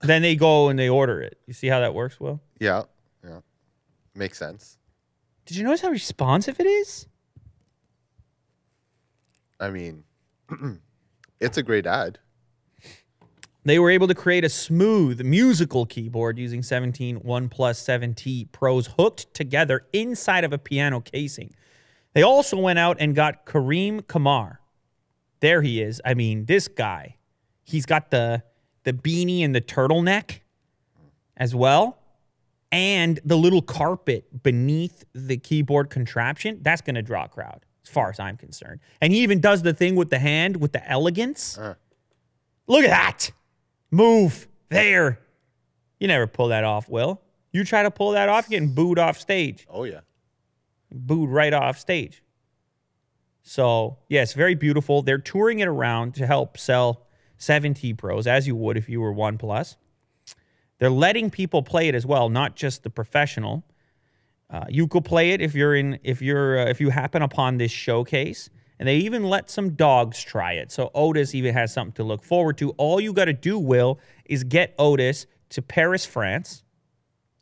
then 0.01 0.23
they 0.23 0.35
go 0.37 0.69
and 0.69 0.79
they 0.79 0.89
order 0.89 1.21
it. 1.21 1.39
You 1.47 1.53
see 1.53 1.67
how 1.69 1.81
that 1.81 1.95
works, 1.95 2.19
Will? 2.19 2.41
Yeah, 2.59 2.85
yeah, 3.23 3.41
makes 4.15 4.39
sense. 4.39 4.79
Did 5.47 5.59
you 5.59 5.65
notice 5.65 5.83
how 5.83 5.91
responsive 5.91 6.59
it 6.59 6.67
is? 6.67 7.07
I 9.61 9.71
mean, 9.71 10.05
it's 11.41 11.59
a 11.59 11.63
great 11.63 11.87
ad. 11.87 12.19
They 13.65 13.79
were 13.79 13.91
able 13.91 14.09
to 14.09 14.15
create 14.15 14.45
a 14.45 14.51
smooth 14.51 15.23
musical 15.23 15.87
keyboard 15.87 16.39
using 16.39 16.63
17 16.63 17.21
OnePlus 17.21 18.15
7T 18.15 18.53
Pros 18.53 18.89
hooked 18.99 19.33
together 19.33 19.87
inside 19.93 20.45
of 20.45 20.53
a 20.53 20.59
piano 20.59 21.01
casing. 21.01 21.55
They 22.13 22.23
also 22.23 22.59
went 22.59 22.79
out 22.79 22.99
and 23.01 23.15
got 23.15 23.47
Kareem 23.47 24.07
Kamar. 24.07 24.61
There 25.41 25.63
he 25.63 25.81
is. 25.81 26.01
I 26.05 26.15
mean, 26.15 26.45
this 26.45 26.69
guy, 26.69 27.17
he's 27.65 27.87
got 27.87 28.11
the 28.11 28.43
the 28.85 28.93
beanie 28.93 29.43
and 29.43 29.55
the 29.55 29.63
turtleneck 29.63 30.41
as 31.39 31.55
well, 31.55 31.99
and 32.71 33.19
the 33.25 33.37
little 33.37 33.63
carpet 33.63 34.43
beneath 34.43 35.05
the 35.15 35.39
keyboard 35.39 35.89
contraption. 35.89 36.59
That's 36.61 36.83
going 36.83 36.97
to 36.97 37.03
draw 37.03 37.25
a 37.25 37.29
crowd, 37.29 37.65
as 37.83 37.91
far 37.91 38.11
as 38.11 38.21
I'm 38.21 38.37
concerned. 38.37 38.81
And 39.01 39.11
he 39.11 39.21
even 39.21 39.41
does 39.41 39.63
the 39.63 39.73
thing 39.73 39.97
with 39.97 40.11
the 40.11 40.19
hand 40.19 40.59
with 40.59 40.73
the 40.73 40.87
elegance. 40.89 41.57
Uh. 41.57 41.75
Look 42.67 42.85
at 42.85 42.91
that. 42.91 43.31
Move 43.95 44.49
there. 44.71 45.21
You 46.01 46.09
never 46.09 46.27
pull 46.27 46.49
that 46.49 46.65
off, 46.65 46.89
Will. 46.89 47.23
You 47.53 47.63
try 47.63 47.85
to 47.85 47.93
pull 47.93 48.11
that 48.11 48.29
off, 48.29 48.51
you're 48.51 48.59
getting 48.59 48.75
booed 48.75 48.99
off 48.99 49.21
stage. 49.21 49.69
Oh 49.71 49.85
yeah, 49.85 50.01
Booed 50.91 51.31
right 51.31 51.53
off 51.53 51.79
stage. 51.79 52.25
So, 53.43 53.99
yes, 54.09 54.33
very 54.33 54.57
beautiful. 54.57 55.03
They're 55.03 55.19
touring 55.19 55.61
it 55.61 55.69
around 55.69 56.15
to 56.15 56.27
help 56.27 56.59
sell 56.59 57.07
7T 57.39 57.97
Pros, 57.97 58.27
as 58.27 58.49
you 58.49 58.57
would 58.57 58.77
if 58.77 58.89
you 58.89 59.01
were 59.01 59.15
OnePlus. 59.15 59.77
They're 60.79 60.91
letting 60.91 61.31
people 61.31 61.63
play 61.63 61.87
it 61.87 61.95
as 61.95 62.05
well, 62.05 62.29
not 62.29 62.57
just 62.57 62.83
the 62.83 62.91
professional. 62.91 63.65
Uh, 64.51 64.65
you 64.69 64.89
could 64.89 65.05
play 65.05 65.31
it 65.31 65.41
if 65.41 65.55
you're 65.55 65.77
in 65.77 66.01
if 66.03 66.21
you're 66.21 66.59
uh, 66.59 66.65
if 66.65 66.81
you 66.81 66.91
happen 66.91 67.23
upon 67.23 67.59
this 67.59 67.71
showcase, 67.71 68.51
and 68.79 68.89
they 68.89 68.97
even 68.97 69.25
let 69.25 69.51
some 69.51 69.71
dogs 69.71 70.23
try 70.23 70.53
it. 70.53 70.73
So 70.73 70.91
Otis 70.95 71.35
even 71.35 71.55
has 71.55 71.73
something 71.73 71.95
to 71.95 72.05
look 72.05 72.25
forward 72.25 72.59
to. 72.59 72.71
All 72.71 73.01
you 73.01 73.13
got 73.13 73.27
to 73.27 73.33
do, 73.33 73.59
Will, 73.59 73.99
is 74.25 74.45
get 74.45 74.75
Otis 74.79 75.27
to 75.51 75.63
Paris, 75.63 76.05
France, 76.05 76.65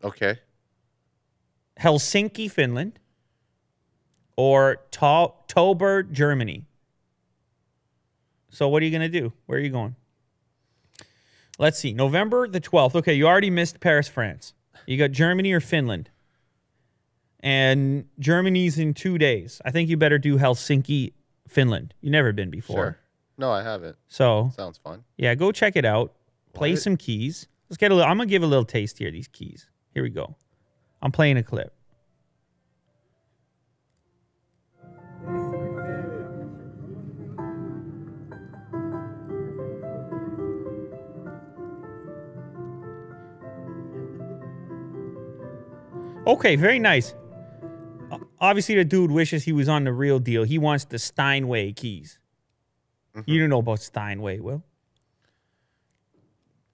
okay. 0.04 0.38
Helsinki, 1.80 2.50
Finland, 2.50 2.98
or 4.36 4.82
Tober, 4.90 6.02
Germany. 6.02 6.66
So 8.50 8.68
what 8.68 8.82
are 8.82 8.84
you 8.84 8.90
going 8.90 9.10
to 9.10 9.20
do? 9.20 9.32
Where 9.46 9.58
are 9.58 9.62
you 9.62 9.70
going? 9.70 9.96
Let's 11.58 11.78
see. 11.78 11.92
November 11.92 12.46
the 12.46 12.60
12th. 12.60 12.94
Okay, 12.96 13.14
you 13.14 13.26
already 13.26 13.50
missed 13.50 13.80
Paris, 13.80 14.08
France. 14.08 14.52
You 14.86 14.98
got 14.98 15.12
Germany 15.12 15.52
or 15.52 15.60
Finland. 15.60 16.10
And 17.40 18.06
Germany's 18.18 18.78
in 18.78 18.94
2 18.94 19.16
days. 19.18 19.60
I 19.64 19.70
think 19.70 19.88
you 19.88 19.96
better 19.96 20.18
do 20.18 20.38
Helsinki, 20.38 21.12
Finland. 21.52 21.94
You've 22.00 22.12
never 22.12 22.32
been 22.32 22.50
before. 22.50 22.76
Sure. 22.76 22.98
No, 23.38 23.50
I 23.52 23.62
haven't. 23.62 23.96
So, 24.08 24.52
Sounds 24.56 24.78
fun. 24.78 25.04
yeah, 25.16 25.34
go 25.34 25.52
check 25.52 25.76
it 25.76 25.84
out. 25.84 26.12
Play 26.54 26.72
What? 26.72 26.82
some 26.82 26.96
keys. 26.96 27.48
Let's 27.68 27.78
get 27.78 27.90
a 27.90 27.94
little 27.94 28.10
I'm 28.10 28.16
going 28.18 28.28
to 28.28 28.30
give 28.30 28.42
a 28.42 28.46
little 28.46 28.64
taste 28.64 28.98
here 28.98 29.10
these 29.10 29.28
keys. 29.28 29.68
Here 29.94 30.02
we 30.02 30.10
go. 30.10 30.36
I'm 31.00 31.12
playing 31.12 31.36
a 31.38 31.42
clip. 31.42 31.72
Okay, 46.26 46.56
very 46.56 46.78
nice. 46.78 47.14
Obviously, 48.42 48.74
the 48.74 48.84
dude 48.84 49.12
wishes 49.12 49.44
he 49.44 49.52
was 49.52 49.68
on 49.68 49.84
the 49.84 49.92
real 49.92 50.18
deal. 50.18 50.42
He 50.42 50.58
wants 50.58 50.84
the 50.84 50.98
Steinway 50.98 51.72
keys. 51.72 52.18
Mm-hmm. 53.16 53.30
You 53.30 53.40
don't 53.40 53.50
know 53.50 53.60
about 53.60 53.78
Steinway, 53.78 54.40
Will? 54.40 54.64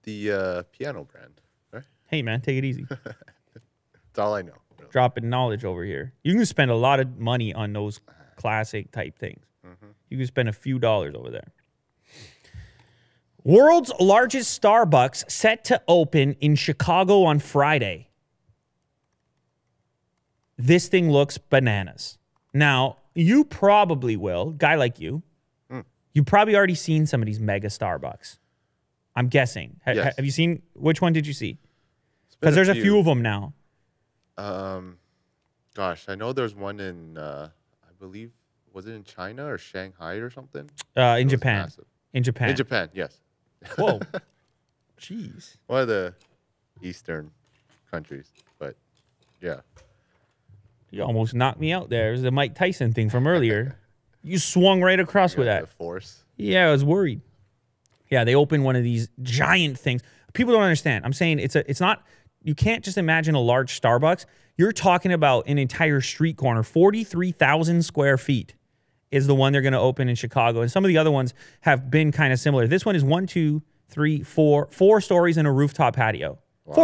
The 0.01 0.31
uh, 0.31 0.63
piano 0.71 1.03
brand. 1.03 1.39
Right? 1.71 1.83
Hey, 2.07 2.23
man, 2.23 2.41
take 2.41 2.57
it 2.57 2.65
easy. 2.65 2.87
That's 2.89 4.17
all 4.17 4.33
I 4.33 4.41
know. 4.41 4.53
really. 4.79 4.91
Dropping 4.91 5.29
knowledge 5.29 5.63
over 5.63 5.83
here. 5.83 6.13
You 6.23 6.33
can 6.33 6.45
spend 6.47 6.71
a 6.71 6.75
lot 6.75 6.99
of 6.99 7.19
money 7.19 7.53
on 7.53 7.71
those 7.71 7.99
uh-huh. 8.07 8.23
classic 8.35 8.91
type 8.91 9.19
things. 9.19 9.45
Mm-hmm. 9.63 9.91
You 10.09 10.17
can 10.17 10.25
spend 10.25 10.49
a 10.49 10.53
few 10.53 10.79
dollars 10.79 11.13
over 11.13 11.29
there. 11.29 11.51
World's 13.43 13.91
largest 13.99 14.59
Starbucks 14.59 15.29
set 15.29 15.65
to 15.65 15.81
open 15.87 16.33
in 16.41 16.55
Chicago 16.55 17.25
on 17.25 17.37
Friday. 17.37 18.08
This 20.59 20.89
thing 20.89 21.09
looks 21.09 21.37
bananas. 21.37 22.17
Now, 22.53 22.97
you 23.15 23.45
probably 23.45 24.15
will, 24.17 24.51
guy 24.51 24.75
like 24.75 24.99
you, 24.99 25.23
you 26.13 26.23
probably 26.23 26.55
already 26.55 26.75
seen 26.75 27.05
some 27.05 27.21
of 27.21 27.27
these 27.27 27.39
mega 27.39 27.67
Starbucks. 27.67 28.39
I'm 29.15 29.27
guessing. 29.27 29.79
Ha- 29.85 29.91
Yes. 29.91 30.15
Have 30.17 30.25
you 30.25 30.31
seen 30.31 30.61
which 30.73 31.01
one 31.01 31.13
did 31.13 31.25
you 31.27 31.33
see? 31.33 31.57
Because 32.39 32.55
there's 32.55 32.67
a 32.67 32.73
few 32.75 32.97
of 32.97 33.05
them 33.05 33.21
now. 33.21 33.53
Um, 34.37 34.97
gosh, 35.75 36.05
I 36.09 36.15
know 36.15 36.33
there's 36.33 36.55
one 36.55 36.79
in, 36.79 37.17
uh, 37.17 37.49
I 37.83 37.91
believe, 37.99 38.31
was 38.73 38.87
it 38.87 38.93
in 38.93 39.03
China 39.03 39.45
or 39.45 39.57
Shanghai 39.57 40.15
or 40.15 40.29
something? 40.29 40.69
Uh, 40.97 41.17
in 41.19 41.29
Japan. 41.29 41.61
massive. 41.63 41.85
In 42.13 42.23
Japan. 42.23 42.49
In 42.49 42.55
Japan, 42.55 42.89
yes. 42.93 43.19
Whoa. 43.77 43.99
Jeez. 44.99 45.57
One 45.67 45.81
of 45.81 45.87
the 45.87 46.13
eastern 46.81 47.31
countries, 47.91 48.31
but 48.57 48.75
yeah. 49.41 49.61
You 50.91 51.03
almost 51.03 51.33
knocked 51.33 51.59
me 51.59 51.71
out 51.71 51.89
there. 51.89 52.09
It 52.09 52.11
was 52.13 52.21
the 52.23 52.31
Mike 52.31 52.55
Tyson 52.55 52.93
thing 52.93 53.09
from 53.09 53.27
earlier. 53.27 53.77
you 54.23 54.39
swung 54.39 54.81
right 54.81 54.99
across 54.99 55.35
with 55.35 55.47
that. 55.47 55.61
The 55.61 55.67
force. 55.67 56.23
Yeah, 56.37 56.67
I 56.67 56.71
was 56.71 56.83
worried. 56.83 57.21
Yeah, 58.09 58.23
they 58.23 58.35
opened 58.35 58.63
one 58.63 58.75
of 58.75 58.83
these 58.83 59.09
giant 59.21 59.77
things. 59.77 60.01
People 60.33 60.53
don't 60.53 60.63
understand. 60.63 61.05
I'm 61.05 61.13
saying 61.13 61.39
it's 61.39 61.55
a 61.55 61.69
it's 61.69 61.79
not 61.79 62.03
you 62.41 62.55
can't 62.55 62.83
just 62.83 62.97
imagine 62.97 63.35
a 63.35 63.39
large 63.39 63.79
Starbucks. 63.79 64.25
You're 64.57 64.71
talking 64.71 65.11
about 65.11 65.47
an 65.47 65.57
entire 65.57 66.01
street 66.01 66.37
corner, 66.37 66.63
43,000 66.63 67.83
square 67.83 68.17
feet 68.17 68.55
is 69.11 69.27
the 69.27 69.35
one 69.35 69.53
they're 69.53 69.61
going 69.61 69.73
to 69.73 69.79
open 69.79 70.09
in 70.09 70.15
Chicago. 70.15 70.61
And 70.61 70.71
some 70.71 70.83
of 70.83 70.89
the 70.89 70.97
other 70.97 71.11
ones 71.11 71.33
have 71.61 71.89
been 71.89 72.11
kind 72.11 72.31
of 72.31 72.39
similar. 72.39 72.67
This 72.67 72.85
one 72.85 72.95
is 72.95 73.03
one, 73.03 73.25
two, 73.25 73.63
three, 73.87 74.21
four, 74.21 74.67
four 74.71 75.01
stories 75.01 75.37
and 75.37 75.47
a 75.47 75.51
rooftop 75.51 75.95
patio. 75.95 76.39
Four. 76.65 76.75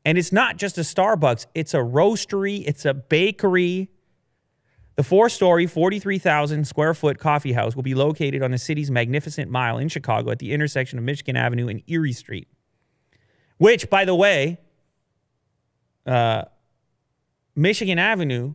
Sto- 0.00 0.06
what? 0.06 0.06
Phew. 0.06 0.06
And 0.06 0.18
it's 0.18 0.32
not 0.32 0.56
just 0.56 0.78
a 0.78 0.82
Starbucks, 0.82 1.46
it's 1.54 1.74
a 1.74 1.78
roastery, 1.78 2.64
it's 2.66 2.84
a 2.84 2.94
bakery. 2.94 3.90
The 4.96 5.04
four 5.04 5.28
story, 5.28 5.66
43,000 5.66 6.66
square 6.66 6.92
foot 6.94 7.18
coffee 7.18 7.52
house 7.52 7.74
will 7.74 7.82
be 7.82 7.94
located 7.94 8.42
on 8.42 8.50
the 8.50 8.58
city's 8.58 8.90
magnificent 8.90 9.50
mile 9.50 9.78
in 9.78 9.88
Chicago 9.88 10.30
at 10.30 10.38
the 10.38 10.52
intersection 10.52 10.98
of 10.98 11.04
Michigan 11.04 11.36
Avenue 11.36 11.68
and 11.68 11.82
Erie 11.86 12.12
Street. 12.12 12.48
Which, 13.56 13.88
by 13.88 14.04
the 14.04 14.14
way, 14.14 14.58
uh, 16.06 16.44
Michigan 17.56 17.98
Avenue 17.98 18.54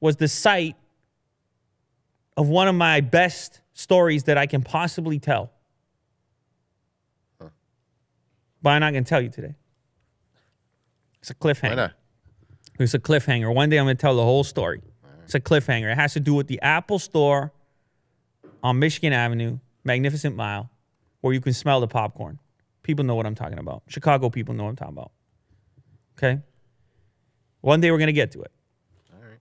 was 0.00 0.16
the 0.16 0.28
site 0.28 0.76
of 2.36 2.48
one 2.48 2.68
of 2.68 2.74
my 2.74 3.00
best 3.00 3.60
stories 3.72 4.24
that 4.24 4.38
I 4.38 4.46
can 4.46 4.62
possibly 4.62 5.18
tell. 5.18 5.52
But 8.62 8.70
I'm 8.70 8.80
not 8.80 8.92
going 8.92 9.04
to 9.04 9.08
tell 9.08 9.20
you 9.20 9.30
today. 9.30 9.56
It's 11.26 11.32
a 11.32 11.34
cliffhanger. 11.34 11.70
Why 11.70 11.74
not? 11.74 11.92
It's 12.78 12.94
a 12.94 13.00
cliffhanger. 13.00 13.52
One 13.52 13.68
day 13.68 13.78
I'm 13.78 13.86
going 13.86 13.96
to 13.96 14.00
tell 14.00 14.14
the 14.14 14.22
whole 14.22 14.44
story. 14.44 14.80
It's 15.24 15.34
a 15.34 15.40
cliffhanger. 15.40 15.90
It 15.90 15.96
has 15.96 16.12
to 16.12 16.20
do 16.20 16.34
with 16.34 16.46
the 16.46 16.60
Apple 16.62 17.00
Store 17.00 17.52
on 18.62 18.78
Michigan 18.78 19.12
Avenue, 19.12 19.58
Magnificent 19.82 20.36
Mile, 20.36 20.70
where 21.22 21.34
you 21.34 21.40
can 21.40 21.52
smell 21.52 21.80
the 21.80 21.88
popcorn. 21.88 22.38
People 22.84 23.04
know 23.04 23.16
what 23.16 23.26
I'm 23.26 23.34
talking 23.34 23.58
about. 23.58 23.82
Chicago 23.88 24.30
people 24.30 24.54
know 24.54 24.62
what 24.62 24.70
I'm 24.70 24.76
talking 24.76 24.94
about. 24.94 25.10
Okay? 26.16 26.42
One 27.60 27.80
day 27.80 27.90
we're 27.90 27.98
going 27.98 28.06
to 28.06 28.12
get 28.12 28.30
to 28.30 28.42
it. 28.42 28.52
All 29.12 29.20
right. 29.20 29.40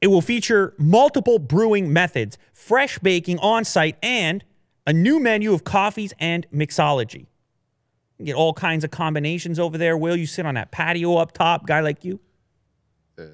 It 0.00 0.08
will 0.08 0.22
feature 0.22 0.74
multiple 0.76 1.38
brewing 1.38 1.92
methods, 1.92 2.36
fresh 2.52 2.98
baking 2.98 3.38
on 3.38 3.64
site, 3.64 3.96
and 4.02 4.42
a 4.88 4.92
new 4.92 5.20
menu 5.20 5.52
of 5.52 5.62
coffees 5.62 6.12
and 6.18 6.48
mixology. 6.52 7.26
Get 8.24 8.34
all 8.34 8.54
kinds 8.54 8.84
of 8.84 8.90
combinations 8.90 9.58
over 9.58 9.76
there. 9.76 9.96
Will 9.96 10.16
you 10.16 10.26
sit 10.26 10.46
on 10.46 10.54
that 10.54 10.70
patio 10.70 11.16
up 11.16 11.32
top, 11.32 11.66
guy 11.66 11.80
like 11.80 12.04
you? 12.04 12.20
Uh, 13.18 13.24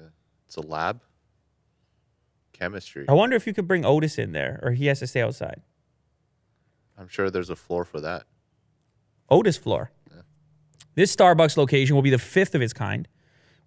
it's 0.47 0.55
a 0.55 0.61
lab. 0.61 1.01
Chemistry. 2.53 3.05
I 3.07 3.13
wonder 3.13 3.35
if 3.35 3.47
you 3.47 3.53
could 3.53 3.67
bring 3.67 3.85
Otis 3.85 4.17
in 4.17 4.31
there, 4.31 4.59
or 4.63 4.71
he 4.71 4.87
has 4.87 4.99
to 4.99 5.07
stay 5.07 5.21
outside. 5.21 5.61
I'm 6.97 7.07
sure 7.07 7.29
there's 7.29 7.49
a 7.49 7.55
floor 7.55 7.85
for 7.85 8.01
that. 8.01 8.25
Otis 9.29 9.57
floor. 9.57 9.91
This 10.95 11.15
Starbucks 11.15 11.55
location 11.55 11.95
will 11.95 12.01
be 12.01 12.09
the 12.09 12.19
fifth 12.19 12.55
of 12.55 12.61
its 12.61 12.73
kind 12.73 13.07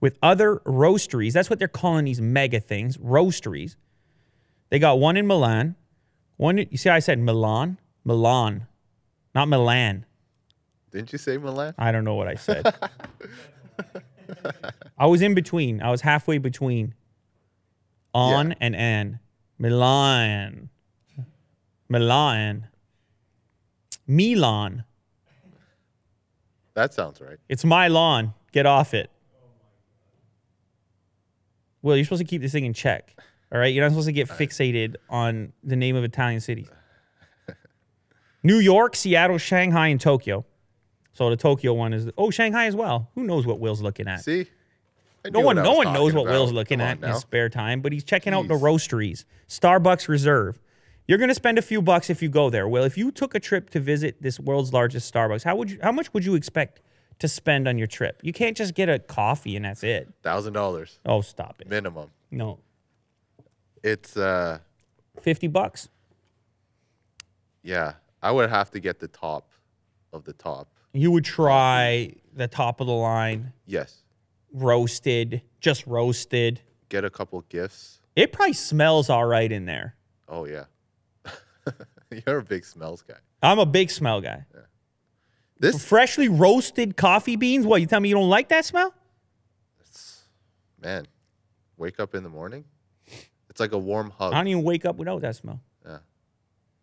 with 0.00 0.18
other 0.22 0.56
roasteries. 0.66 1.32
That's 1.32 1.48
what 1.48 1.58
they're 1.58 1.68
calling 1.68 2.04
these 2.04 2.20
mega 2.20 2.60
things, 2.60 2.98
roasteries. 2.98 3.76
They 4.68 4.78
got 4.78 4.98
one 4.98 5.16
in 5.16 5.26
Milan. 5.26 5.76
One, 6.36 6.58
you 6.58 6.76
see, 6.76 6.90
I 6.90 6.98
said 6.98 7.18
Milan, 7.20 7.78
Milan, 8.04 8.66
not 9.34 9.48
Milan. 9.48 10.04
Didn't 10.92 11.12
you 11.12 11.18
say 11.18 11.38
Milan? 11.38 11.74
I 11.78 11.90
don't 11.92 12.04
know 12.04 12.14
what 12.14 12.28
I 12.28 12.34
said. 12.34 12.66
I 14.98 15.06
was 15.06 15.22
in 15.22 15.34
between. 15.34 15.82
I 15.82 15.90
was 15.90 16.00
halfway 16.02 16.38
between 16.38 16.94
on 18.14 18.50
Yeah. 18.50 18.56
and 18.60 18.76
an. 18.76 19.18
Milan. 19.58 20.68
Milan. 21.88 22.68
Milan. 24.06 24.84
That 26.74 26.94
sounds 26.94 27.20
right. 27.20 27.38
It's 27.48 27.64
my 27.64 27.88
lawn. 27.88 28.34
Get 28.52 28.66
off 28.66 28.94
it. 28.94 29.10
Well, 31.82 31.96
you're 31.96 32.04
supposed 32.04 32.22
to 32.22 32.26
keep 32.28 32.42
this 32.42 32.52
thing 32.52 32.64
in 32.64 32.74
check. 32.74 33.18
All 33.52 33.58
right. 33.58 33.72
You're 33.74 33.84
not 33.84 33.90
supposed 33.90 34.06
to 34.08 34.12
get 34.12 34.28
fixated 34.28 34.96
on 35.10 35.52
the 35.64 35.76
name 35.76 35.96
of 35.96 36.04
Italian 36.04 36.40
cities. 36.40 36.68
New 38.42 38.58
York, 38.58 38.94
Seattle, 38.96 39.38
Shanghai, 39.38 39.88
and 39.88 40.00
Tokyo. 40.00 40.44
So 41.12 41.28
the 41.30 41.36
Tokyo 41.36 41.74
one 41.74 41.92
is 41.92 42.10
oh 42.16 42.30
Shanghai 42.30 42.66
as 42.66 42.74
well. 42.76 43.10
Who 43.14 43.24
knows 43.24 43.46
what 43.46 43.60
Will's 43.60 43.82
looking 43.82 44.08
at? 44.08 44.24
See? 44.24 44.46
No 45.30 45.40
one, 45.40 45.54
no 45.56 45.74
one 45.74 45.92
knows 45.92 46.12
what 46.14 46.24
Will's 46.24 46.50
looking 46.52 46.80
at 46.80 46.98
on 46.98 47.04
in 47.04 47.10
his 47.10 47.20
spare 47.20 47.48
time, 47.48 47.80
but 47.80 47.92
he's 47.92 48.02
checking 48.02 48.34
out 48.34 48.48
the 48.48 48.54
Jeez. 48.54 48.60
roasteries. 48.60 49.24
Starbucks 49.48 50.08
Reserve. 50.08 50.58
You're 51.06 51.18
gonna 51.18 51.34
spend 51.34 51.58
a 51.58 51.62
few 51.62 51.80
bucks 51.82 52.10
if 52.10 52.22
you 52.22 52.28
go 52.28 52.50
there. 52.50 52.66
Will, 52.66 52.82
if 52.84 52.96
you 52.98 53.10
took 53.12 53.34
a 53.34 53.40
trip 53.40 53.70
to 53.70 53.80
visit 53.80 54.20
this 54.22 54.40
world's 54.40 54.72
largest 54.72 55.12
Starbucks, 55.12 55.44
how 55.44 55.54
would 55.56 55.70
you? 55.70 55.78
How 55.82 55.92
much 55.92 56.12
would 56.14 56.24
you 56.24 56.34
expect 56.34 56.80
to 57.20 57.28
spend 57.28 57.68
on 57.68 57.78
your 57.78 57.86
trip? 57.86 58.20
You 58.24 58.32
can't 58.32 58.56
just 58.56 58.74
get 58.74 58.88
a 58.88 58.98
coffee 58.98 59.54
and 59.54 59.64
that's 59.64 59.84
it. 59.84 60.12
Thousand 60.22 60.54
dollars 60.54 60.98
Oh, 61.06 61.20
stop 61.20 61.60
it. 61.60 61.68
minimum. 61.68 62.10
No, 62.30 62.58
It's 63.84 64.16
uh 64.16 64.58
fifty 65.20 65.46
bucks. 65.46 65.88
yeah. 67.62 67.94
I 68.24 68.30
would 68.30 68.50
have 68.50 68.70
to 68.70 68.80
get 68.80 69.00
the 69.00 69.08
top 69.08 69.50
of 70.12 70.24
the 70.24 70.32
top. 70.32 70.68
You 70.92 71.10
would 71.10 71.24
try 71.24 72.14
the 72.34 72.48
top 72.48 72.80
of 72.80 72.86
the 72.86 72.92
line, 72.92 73.52
Yes. 73.66 74.02
roasted, 74.52 75.42
just 75.60 75.86
roasted. 75.86 76.60
Get 76.88 77.04
a 77.04 77.10
couple 77.10 77.40
gifts. 77.48 78.00
It 78.14 78.32
probably 78.32 78.52
smells 78.52 79.08
all 79.08 79.24
right 79.24 79.50
in 79.50 79.64
there. 79.64 79.96
Oh 80.28 80.44
yeah. 80.44 80.64
You're 82.26 82.38
a 82.38 82.42
big 82.42 82.64
smells 82.64 83.02
guy. 83.02 83.16
I'm 83.42 83.58
a 83.58 83.66
big 83.66 83.90
smell 83.90 84.20
guy. 84.20 84.44
This 85.58 85.82
Freshly 85.84 86.28
roasted 86.28 86.96
coffee 86.96 87.36
beans. 87.36 87.64
What 87.66 87.80
you 87.80 87.86
tell 87.86 88.00
me 88.00 88.08
you 88.08 88.14
don't 88.16 88.28
like 88.28 88.48
that 88.48 88.64
smell? 88.64 88.92
man, 90.80 91.06
wake 91.76 92.00
up 92.00 92.14
in 92.14 92.24
the 92.24 92.28
morning. 92.28 92.64
It's 93.48 93.60
like 93.60 93.70
a 93.72 93.78
warm 93.78 94.10
hug. 94.10 94.32
I 94.32 94.38
don't 94.38 94.48
even 94.48 94.64
wake 94.64 94.84
up 94.84 94.96
without 94.96 95.20
that 95.22 95.36
smell. 95.36 95.60
Yeah. 95.86 95.98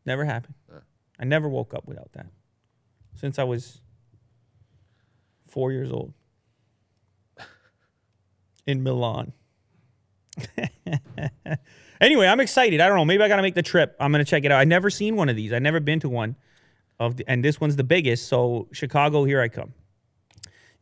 Never 0.05 0.23
happened. 0.23 0.53
Yeah. 0.71 0.79
I 1.19 1.25
never 1.25 1.49
woke 1.49 1.73
up 1.73 1.85
without 1.85 2.11
that 2.13 2.27
since 3.15 3.37
I 3.37 3.43
was 3.43 3.81
four 5.49 5.71
years 5.71 5.91
old 5.91 6.13
in 8.65 8.83
Milan. 8.83 9.33
anyway, 12.01 12.27
I'm 12.27 12.39
excited. 12.39 12.79
I 12.81 12.87
don't 12.87 12.97
know. 12.97 13.05
Maybe 13.05 13.23
I 13.23 13.27
got 13.27 13.37
to 13.37 13.41
make 13.41 13.55
the 13.55 13.61
trip. 13.63 13.95
I'm 13.99 14.11
going 14.11 14.23
to 14.23 14.29
check 14.29 14.43
it 14.45 14.51
out. 14.51 14.59
I've 14.59 14.67
never 14.67 14.89
seen 14.89 15.15
one 15.15 15.29
of 15.29 15.35
these. 15.35 15.51
I've 15.51 15.61
never 15.61 15.79
been 15.79 15.99
to 16.01 16.09
one 16.09 16.35
of 16.99 17.17
the, 17.17 17.25
and 17.27 17.43
this 17.43 17.59
one's 17.59 17.75
the 17.75 17.83
biggest. 17.83 18.27
So, 18.27 18.67
Chicago, 18.71 19.23
here 19.23 19.41
I 19.41 19.47
come. 19.47 19.73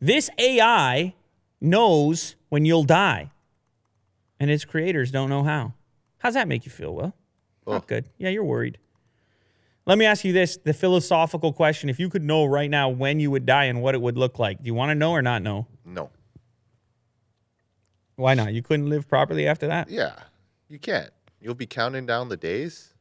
This 0.00 0.30
AI 0.38 1.14
knows 1.60 2.36
when 2.50 2.64
you'll 2.64 2.84
die, 2.84 3.30
and 4.38 4.50
its 4.50 4.64
creators 4.64 5.10
don't 5.10 5.28
know 5.28 5.42
how. 5.42 5.74
How's 6.18 6.34
that 6.34 6.46
make 6.48 6.64
you 6.64 6.70
feel, 6.70 6.94
Well, 6.94 7.14
Oh. 7.66 7.72
Not 7.72 7.86
good. 7.86 8.06
Yeah, 8.16 8.30
you're 8.30 8.44
worried. 8.44 8.78
Let 9.88 9.96
me 9.96 10.04
ask 10.04 10.22
you 10.22 10.34
this 10.34 10.58
the 10.58 10.74
philosophical 10.74 11.52
question. 11.52 11.88
If 11.88 11.98
you 11.98 12.10
could 12.10 12.22
know 12.22 12.44
right 12.44 12.68
now 12.68 12.90
when 12.90 13.20
you 13.20 13.30
would 13.30 13.46
die 13.46 13.64
and 13.64 13.80
what 13.80 13.94
it 13.94 14.02
would 14.02 14.18
look 14.18 14.38
like, 14.38 14.58
do 14.62 14.66
you 14.66 14.74
want 14.74 14.90
to 14.90 14.94
know 14.94 15.12
or 15.12 15.22
not 15.22 15.42
know? 15.42 15.66
no. 15.84 16.10
Why 18.16 18.34
not? 18.34 18.52
You 18.52 18.62
couldn't 18.62 18.90
live 18.90 19.08
properly 19.08 19.46
after 19.46 19.68
that? 19.68 19.88
Yeah. 19.88 20.12
You 20.68 20.78
can't. 20.80 21.10
You'll 21.40 21.54
be 21.54 21.66
counting 21.66 22.04
down 22.04 22.28
the 22.28 22.36
days. 22.36 22.92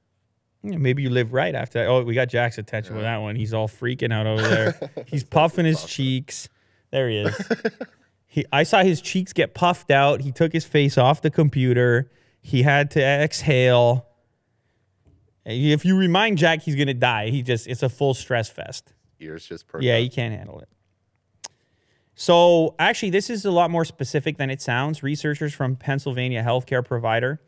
Yeah, 0.62 0.78
maybe 0.78 1.02
you 1.02 1.10
live 1.10 1.34
right 1.34 1.56
after 1.56 1.80
that. 1.80 1.88
Oh, 1.88 2.04
we 2.04 2.14
got 2.14 2.30
Jack's 2.30 2.60
attention 2.60 2.94
with 2.96 3.04
that 3.04 3.18
one. 3.18 3.36
He's 3.36 3.52
all 3.54 3.68
freaking 3.68 4.14
out 4.14 4.28
over 4.28 4.42
there. 4.48 4.92
He's 5.08 5.24
puffing 5.24 5.66
his 5.66 5.84
cheeks. 5.86 6.50
There 6.92 7.10
he 7.10 7.18
is. 7.18 7.52
he, 8.28 8.46
I 8.54 8.62
saw 8.64 8.84
his 8.84 9.02
cheeks 9.02 9.34
get 9.34 9.56
puffed 9.56 9.90
out. 9.92 10.22
He 10.22 10.32
took 10.32 10.54
his 10.54 10.66
face 10.66 10.98
off 10.98 11.22
the 11.22 11.32
computer. 11.32 12.12
He 12.40 12.62
had 12.62 12.92
to 12.92 13.02
exhale. 13.04 14.07
If 15.50 15.86
you 15.86 15.96
remind 15.96 16.38
Jack 16.38 16.62
he's 16.64 16.76
gonna 16.76 16.94
die, 16.94 17.30
he 17.30 17.42
just 17.42 17.68
it's 17.68 17.82
a 17.84 17.90
full 17.90 18.14
stress 18.14 18.50
fest. 18.50 18.94
Ears 19.20 19.46
just 19.46 19.68
perk 19.68 19.82
Yeah, 19.82 19.96
up. 19.96 20.02
he 20.02 20.10
can't 20.10 20.36
handle 20.36 20.60
it. 20.60 20.70
So, 22.20 22.76
actually, 22.80 23.12
this 23.12 23.30
is 23.30 23.46
a 23.46 23.52
lot 23.52 23.70
more 23.70 23.86
specific 23.86 24.38
than 24.38 24.50
it 24.50 24.60
sounds. 24.62 25.04
Researchers 25.04 25.54
from 25.54 25.76
Pennsylvania 25.76 26.44
healthcare 26.44 26.84
provider 26.84 27.40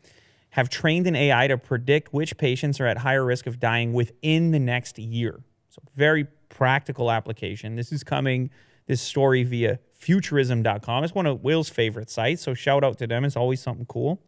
have 0.50 0.68
trained 0.68 1.06
an 1.08 1.16
AI 1.16 1.48
to 1.48 1.58
predict 1.58 2.12
which 2.12 2.36
patients 2.36 2.80
are 2.80 2.86
at 2.86 2.98
higher 2.98 3.24
risk 3.24 3.46
of 3.46 3.58
dying 3.58 3.92
within 3.92 4.52
the 4.52 4.60
next 4.60 4.98
year. 4.98 5.40
So, 5.68 5.82
very 5.96 6.26
practical 6.48 7.10
application. 7.10 7.74
This 7.76 7.90
is 7.92 8.04
coming, 8.04 8.50
this 8.86 9.00
story 9.02 9.42
via 9.42 9.80
futurism.com. 10.00 11.02
It's 11.04 11.14
one 11.14 11.26
of 11.26 11.42
Will's 11.42 11.68
favorite 11.68 12.08
sites. 12.10 12.42
So, 12.42 12.54
shout 12.54 12.84
out 12.84 12.96
to 12.98 13.06
them. 13.08 13.24
It's 13.24 13.36
always 13.36 13.60
something 13.60 13.86
cool. 13.86 14.22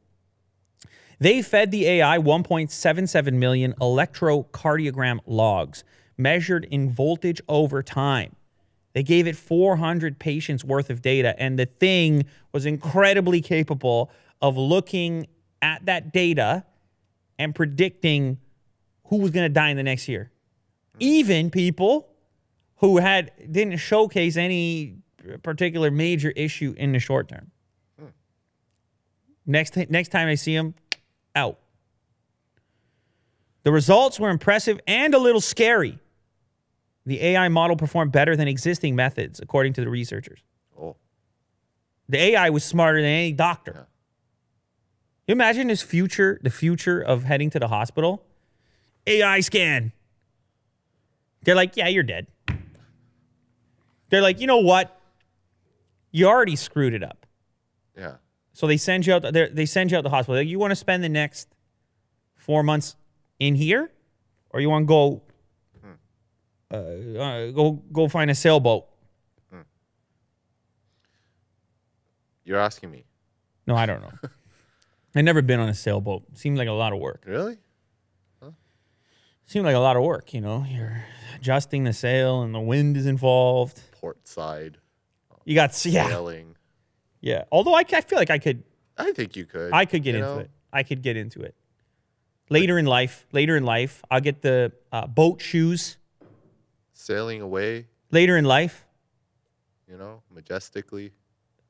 They 1.23 1.41
fed 1.41 1.71
the 1.71 1.87
AI 1.87 2.19
1.77 2.19 3.35
million 3.35 3.75
electrocardiogram 3.75 5.21
logs 5.25 5.85
measured 6.19 6.65
in 6.65 6.91
voltage 6.91 7.41
over 7.49 7.81
time. 7.81 8.35
They 8.93 9.05
gave 9.05 9.29
it 9.29 9.37
400 9.37 10.19
patients 10.19 10.65
worth 10.65 10.91
of 10.91 11.01
data, 11.01 11.37
and 11.39 11.57
the 11.57 11.67
thing 11.67 12.25
was 12.51 12.67
incredibly 12.67 13.41
capable 13.41 14.11
of 14.41 14.57
looking 14.57 15.29
at 15.63 15.87
that 15.87 16.13
data 16.13 16.65
and 17.39 17.55
predicting 17.55 18.39
who 19.07 19.19
was 19.19 19.31
going 19.31 19.45
to 19.45 19.55
die 19.55 19.69
in 19.69 19.77
the 19.77 19.85
next 19.85 20.09
year. 20.09 20.33
Even 20.99 21.51
people 21.51 22.09
who 22.79 22.97
had 22.97 23.31
didn't 23.49 23.77
showcase 23.77 24.37
any 24.37 24.97
particular 25.45 25.89
major 25.89 26.31
issue 26.31 26.75
in 26.77 26.91
the 26.91 26.99
short 26.99 27.29
term. 27.29 27.53
Hmm. 27.97 28.07
Next, 29.47 29.77
next 29.89 30.09
time 30.09 30.27
I 30.27 30.35
see 30.35 30.57
him, 30.57 30.75
out. 31.35 31.59
The 33.65 33.73
results 33.73 34.19
were 34.19 34.31
impressive 34.31 34.81
and 34.87 35.15
a 35.15 35.19
little 35.19 35.41
scary. 35.41 35.99
The 37.07 37.21
AI 37.23 37.49
model 37.49 37.77
performed 37.77 38.13
better 38.13 38.37
than 38.37 38.49
existing 38.49 38.95
methods, 38.97 39.41
according 39.41 39.73
to 39.75 39.81
the 39.81 39.89
researchers. 39.89 40.41
Oh, 40.81 40.97
The 42.09 42.19
AI 42.19 42.51
was 42.51 42.65
smarter 42.65 43.01
than 43.01 43.11
any 43.11 43.33
doctor. 43.33 43.87
You 45.27 45.33
imagine 45.33 45.69
this 45.69 45.83
future, 45.83 46.41
the 46.43 46.51
future 46.51 47.01
of 47.01 47.25
heading 47.25 47.51
to 47.51 47.59
the 47.59 47.69
hospital? 47.69 48.25
AI 49.07 49.41
scan. 49.41 49.93
They're 51.45 51.55
like, 51.57 51.77
yeah, 51.77 51.89
you're 51.89 52.03
dead. 52.03 52.27
They're 54.11 54.23
like, 54.23 54.41
you 54.41 54.47
know 54.47 54.59
what? 54.59 55.01
You 56.11 56.27
already 56.27 56.57
screwed 56.57 56.95
it 56.95 57.03
up. 57.03 57.27
yeah. 57.97 58.15
So 58.53 58.67
they 58.67 58.77
send 58.77 59.07
you 59.07 59.15
out. 59.15 59.33
They 59.33 59.67
send 59.67 59.91
you 59.91 59.97
out 59.97 60.01
to 60.01 60.05
the 60.05 60.11
hospital. 60.11 60.41
Like, 60.41 60.49
you 60.49 60.59
want 60.59 60.73
to 60.73 60.77
spend 60.77 61.03
the 61.03 61.09
next 61.09 61.49
four 62.37 62.63
months 62.63 62.97
in 63.39 63.55
here, 63.55 63.91
or 64.51 64.61
you 64.61 64.69
want 64.69 64.85
to 64.85 64.87
go, 64.87 65.23
uh, 66.71 66.77
uh, 66.77 67.51
go 67.51 67.73
go 67.93 68.09
find 68.09 68.31
a 68.31 68.35
sailboat? 68.35 68.87
You're 72.45 72.59
asking 72.59 72.91
me. 72.91 73.05
No, 73.67 73.77
I 73.77 73.87
don't 73.87 74.03
know. 74.03 74.13
I've 75.15 75.25
never 75.25 75.43
been 75.43 75.61
on 75.61 75.69
a 75.69 75.75
sailboat. 75.75 76.25
Seemed 76.35 76.59
like 76.59 76.69
a 76.69 76.73
lot 76.73 76.93
of 76.93 76.99
work. 76.99 77.25
Really? 77.27 77.59
Seemed 79.45 79.67
like 79.67 79.75
a 79.75 79.81
lot 79.81 79.97
of 79.97 80.03
work. 80.03 80.33
You 80.33 80.41
know, 80.41 80.65
you're 80.69 81.05
adjusting 81.37 81.85
the 81.85 81.93
sail, 81.93 82.43
and 82.43 82.55
the 82.55 82.61
wind 82.61 82.97
is 82.97 83.07
involved. 83.07 83.81
Port 84.01 84.27
side 84.27 84.79
You 85.45 85.55
got 85.55 85.85
yeah, 85.85 86.09
sailing. 86.09 86.52
Yeah. 87.23 87.45
Although 87.51 87.75
I, 87.75 87.85
I 87.91 88.03
feel 88.03 88.19
like 88.19 88.31
I 88.31 88.39
could 88.39 88.63
I 88.99 89.13
think 89.13 89.37
you 89.37 89.47
could. 89.47 89.73
I 89.73 89.87
could 89.87 90.03
get 90.03 90.15
into 90.15 90.27
know? 90.27 90.39
it. 90.41 90.51
I 90.73 90.83
could 90.83 91.03
get 91.03 91.17
into 91.17 91.41
it. 91.43 91.55
Later 92.51 92.79
in 92.79 92.85
life, 92.85 93.27
later 93.33 93.57
in 93.57 93.65
life, 93.65 94.03
I'll 94.11 94.21
get 94.21 94.43
the 94.43 94.73
uh, 94.91 95.07
boat 95.07 95.41
shoes. 95.41 95.97
Sailing 96.93 97.41
away, 97.41 97.87
Later 98.11 98.37
in 98.37 98.45
life, 98.45 98.87
you 99.89 99.97
know, 99.97 100.23
majestically. 100.31 101.13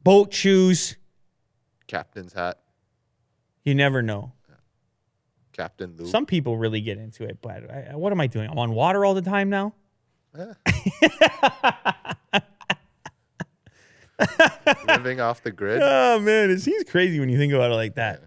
boat 0.03 0.35
shoes. 0.35 0.97
Captain's 1.87 2.33
hat. 2.33 2.59
You 3.63 3.75
never 3.75 4.03
know. 4.03 4.33
Captain 5.53 5.95
Luke. 5.97 6.09
Some 6.09 6.27
people 6.27 6.57
really 6.57 6.81
get 6.81 6.99
into 6.99 7.25
it, 7.25 7.39
but 7.41 7.71
I, 7.71 7.95
what 7.95 8.11
am 8.13 8.21
I 8.21 8.27
doing? 8.27 8.51
I'm 8.51 8.59
on 8.59 8.73
water 8.73 9.05
all 9.05 9.15
the 9.15 9.23
time 9.23 9.51
now. 9.51 9.75
Living 14.87 15.21
off 15.21 15.43
the 15.43 15.51
grid. 15.51 15.81
Oh 15.83 16.19
man, 16.21 16.51
it 16.51 16.61
seems 16.61 16.85
crazy 16.85 17.21
when 17.21 17.29
you 17.29 17.39
think 17.39 17.53
about 17.53 17.71
it 17.71 17.75
like 17.75 17.95
that. 17.97 18.23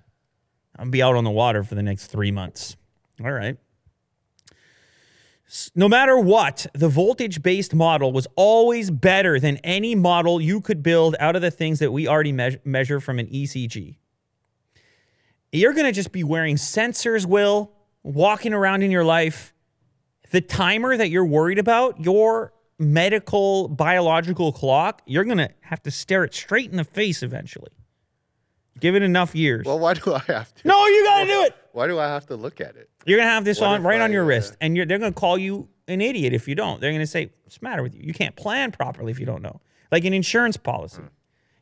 I'll 0.78 0.90
be 0.90 1.02
out 1.02 1.16
on 1.16 1.24
the 1.24 1.32
water 1.32 1.64
for 1.64 1.76
the 1.76 1.84
next 1.84 2.08
three 2.08 2.32
months. 2.32 2.76
All 3.24 3.32
right. 3.32 3.58
No 5.76 5.88
matter 5.88 6.18
what, 6.18 6.66
the 6.74 6.90
voltage 6.90 7.42
based 7.44 7.74
model 7.74 8.12
was 8.12 8.28
always 8.36 8.90
better 8.90 9.40
than 9.40 9.58
any 9.58 9.96
model 9.96 10.42
you 10.42 10.60
could 10.60 10.82
build 10.82 11.16
out 11.20 11.36
of 11.36 11.42
the 11.42 11.52
things 11.52 11.80
that 11.80 11.92
we 11.92 12.08
already 12.08 12.32
meas- 12.32 12.58
measure 12.66 13.00
from 13.00 13.20
an 13.20 13.28
ECG. 13.28 13.98
You're 15.52 15.74
going 15.74 15.86
to 15.86 15.92
just 15.92 16.12
be 16.12 16.24
wearing 16.24 16.56
sensors, 16.56 17.26
Will, 17.26 17.72
walking 18.04 18.54
around 18.54 18.82
in 18.82 18.92
your 18.92 19.06
life. 19.06 19.54
The 20.32 20.42
timer 20.42 20.98
that 20.98 21.10
you're 21.10 21.26
worried 21.26 21.60
about, 21.60 22.02
your 22.04 22.52
medical 22.78 23.68
biological 23.68 24.52
clock, 24.52 25.02
you're 25.06 25.24
going 25.24 25.38
to 25.38 25.50
have 25.62 25.82
to 25.84 25.92
stare 25.92 26.24
it 26.24 26.34
straight 26.34 26.72
in 26.72 26.78
the 26.78 26.84
face 26.84 27.24
eventually. 27.24 27.72
Give 28.80 28.96
it 28.96 29.04
enough 29.04 29.34
years. 29.36 29.66
Well, 29.66 29.80
why 29.80 29.94
do 29.94 30.14
I 30.14 30.20
have 30.28 30.54
to? 30.56 30.68
no, 30.68 30.86
you 30.88 31.04
got 31.06 31.20
to 31.22 31.26
do 31.26 31.42
it. 31.44 31.56
Why 31.72 31.88
do 31.88 32.00
I 32.00 32.08
have 32.08 32.26
to 32.28 32.36
look 32.36 32.62
at 32.62 32.76
it? 32.76 32.90
You're 33.06 33.20
gonna 33.20 33.30
have 33.30 33.44
this 33.46 33.60
What 33.60 33.68
on 33.68 33.84
right 33.84 34.00
on 34.02 34.10
I, 34.10 34.14
your 34.14 34.24
uh, 34.24 34.28
wrist, 34.28 34.56
and 34.62 34.76
you're, 34.78 34.86
they're 34.86 34.98
gonna 34.98 35.12
call 35.12 35.38
you 35.38 35.68
an 35.90 36.00
idiot 36.02 36.34
if 36.34 36.48
you 36.48 36.56
don't. 36.56 36.80
They're 36.80 36.92
gonna 36.92 37.06
say, 37.06 37.32
"What's 37.44 37.58
the 37.58 37.66
matter 37.66 37.84
with 37.84 37.94
you? 37.94 38.02
You 38.02 38.14
can't 38.14 38.36
plan 38.36 38.72
properly 38.72 39.12
if 39.12 39.20
you 39.20 39.26
don't 39.26 39.42
know." 39.42 39.60
Like 39.92 40.06
an 40.06 40.14
insurance 40.14 40.56
policy, 40.58 41.04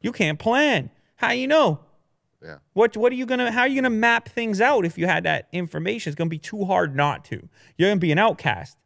you 0.01 0.11
can't 0.11 0.37
plan. 0.37 0.91
How 1.15 1.31
you 1.31 1.47
know? 1.47 1.79
Yeah. 2.43 2.57
What 2.73 2.95
what 2.95 3.11
are 3.11 3.15
you 3.15 3.25
gonna? 3.25 3.51
How 3.51 3.61
are 3.61 3.67
you 3.67 3.75
gonna 3.75 3.89
map 3.89 4.29
things 4.29 4.61
out 4.61 4.85
if 4.85 4.97
you 4.99 5.07
had 5.07 5.23
that 5.23 5.47
information? 5.51 6.11
It's 6.11 6.15
gonna 6.15 6.29
be 6.29 6.37
too 6.37 6.65
hard 6.65 6.95
not 6.95 7.25
to. 7.25 7.49
You're 7.77 7.89
gonna 7.89 7.99
be 7.99 8.11
an 8.11 8.19
outcast. 8.19 8.77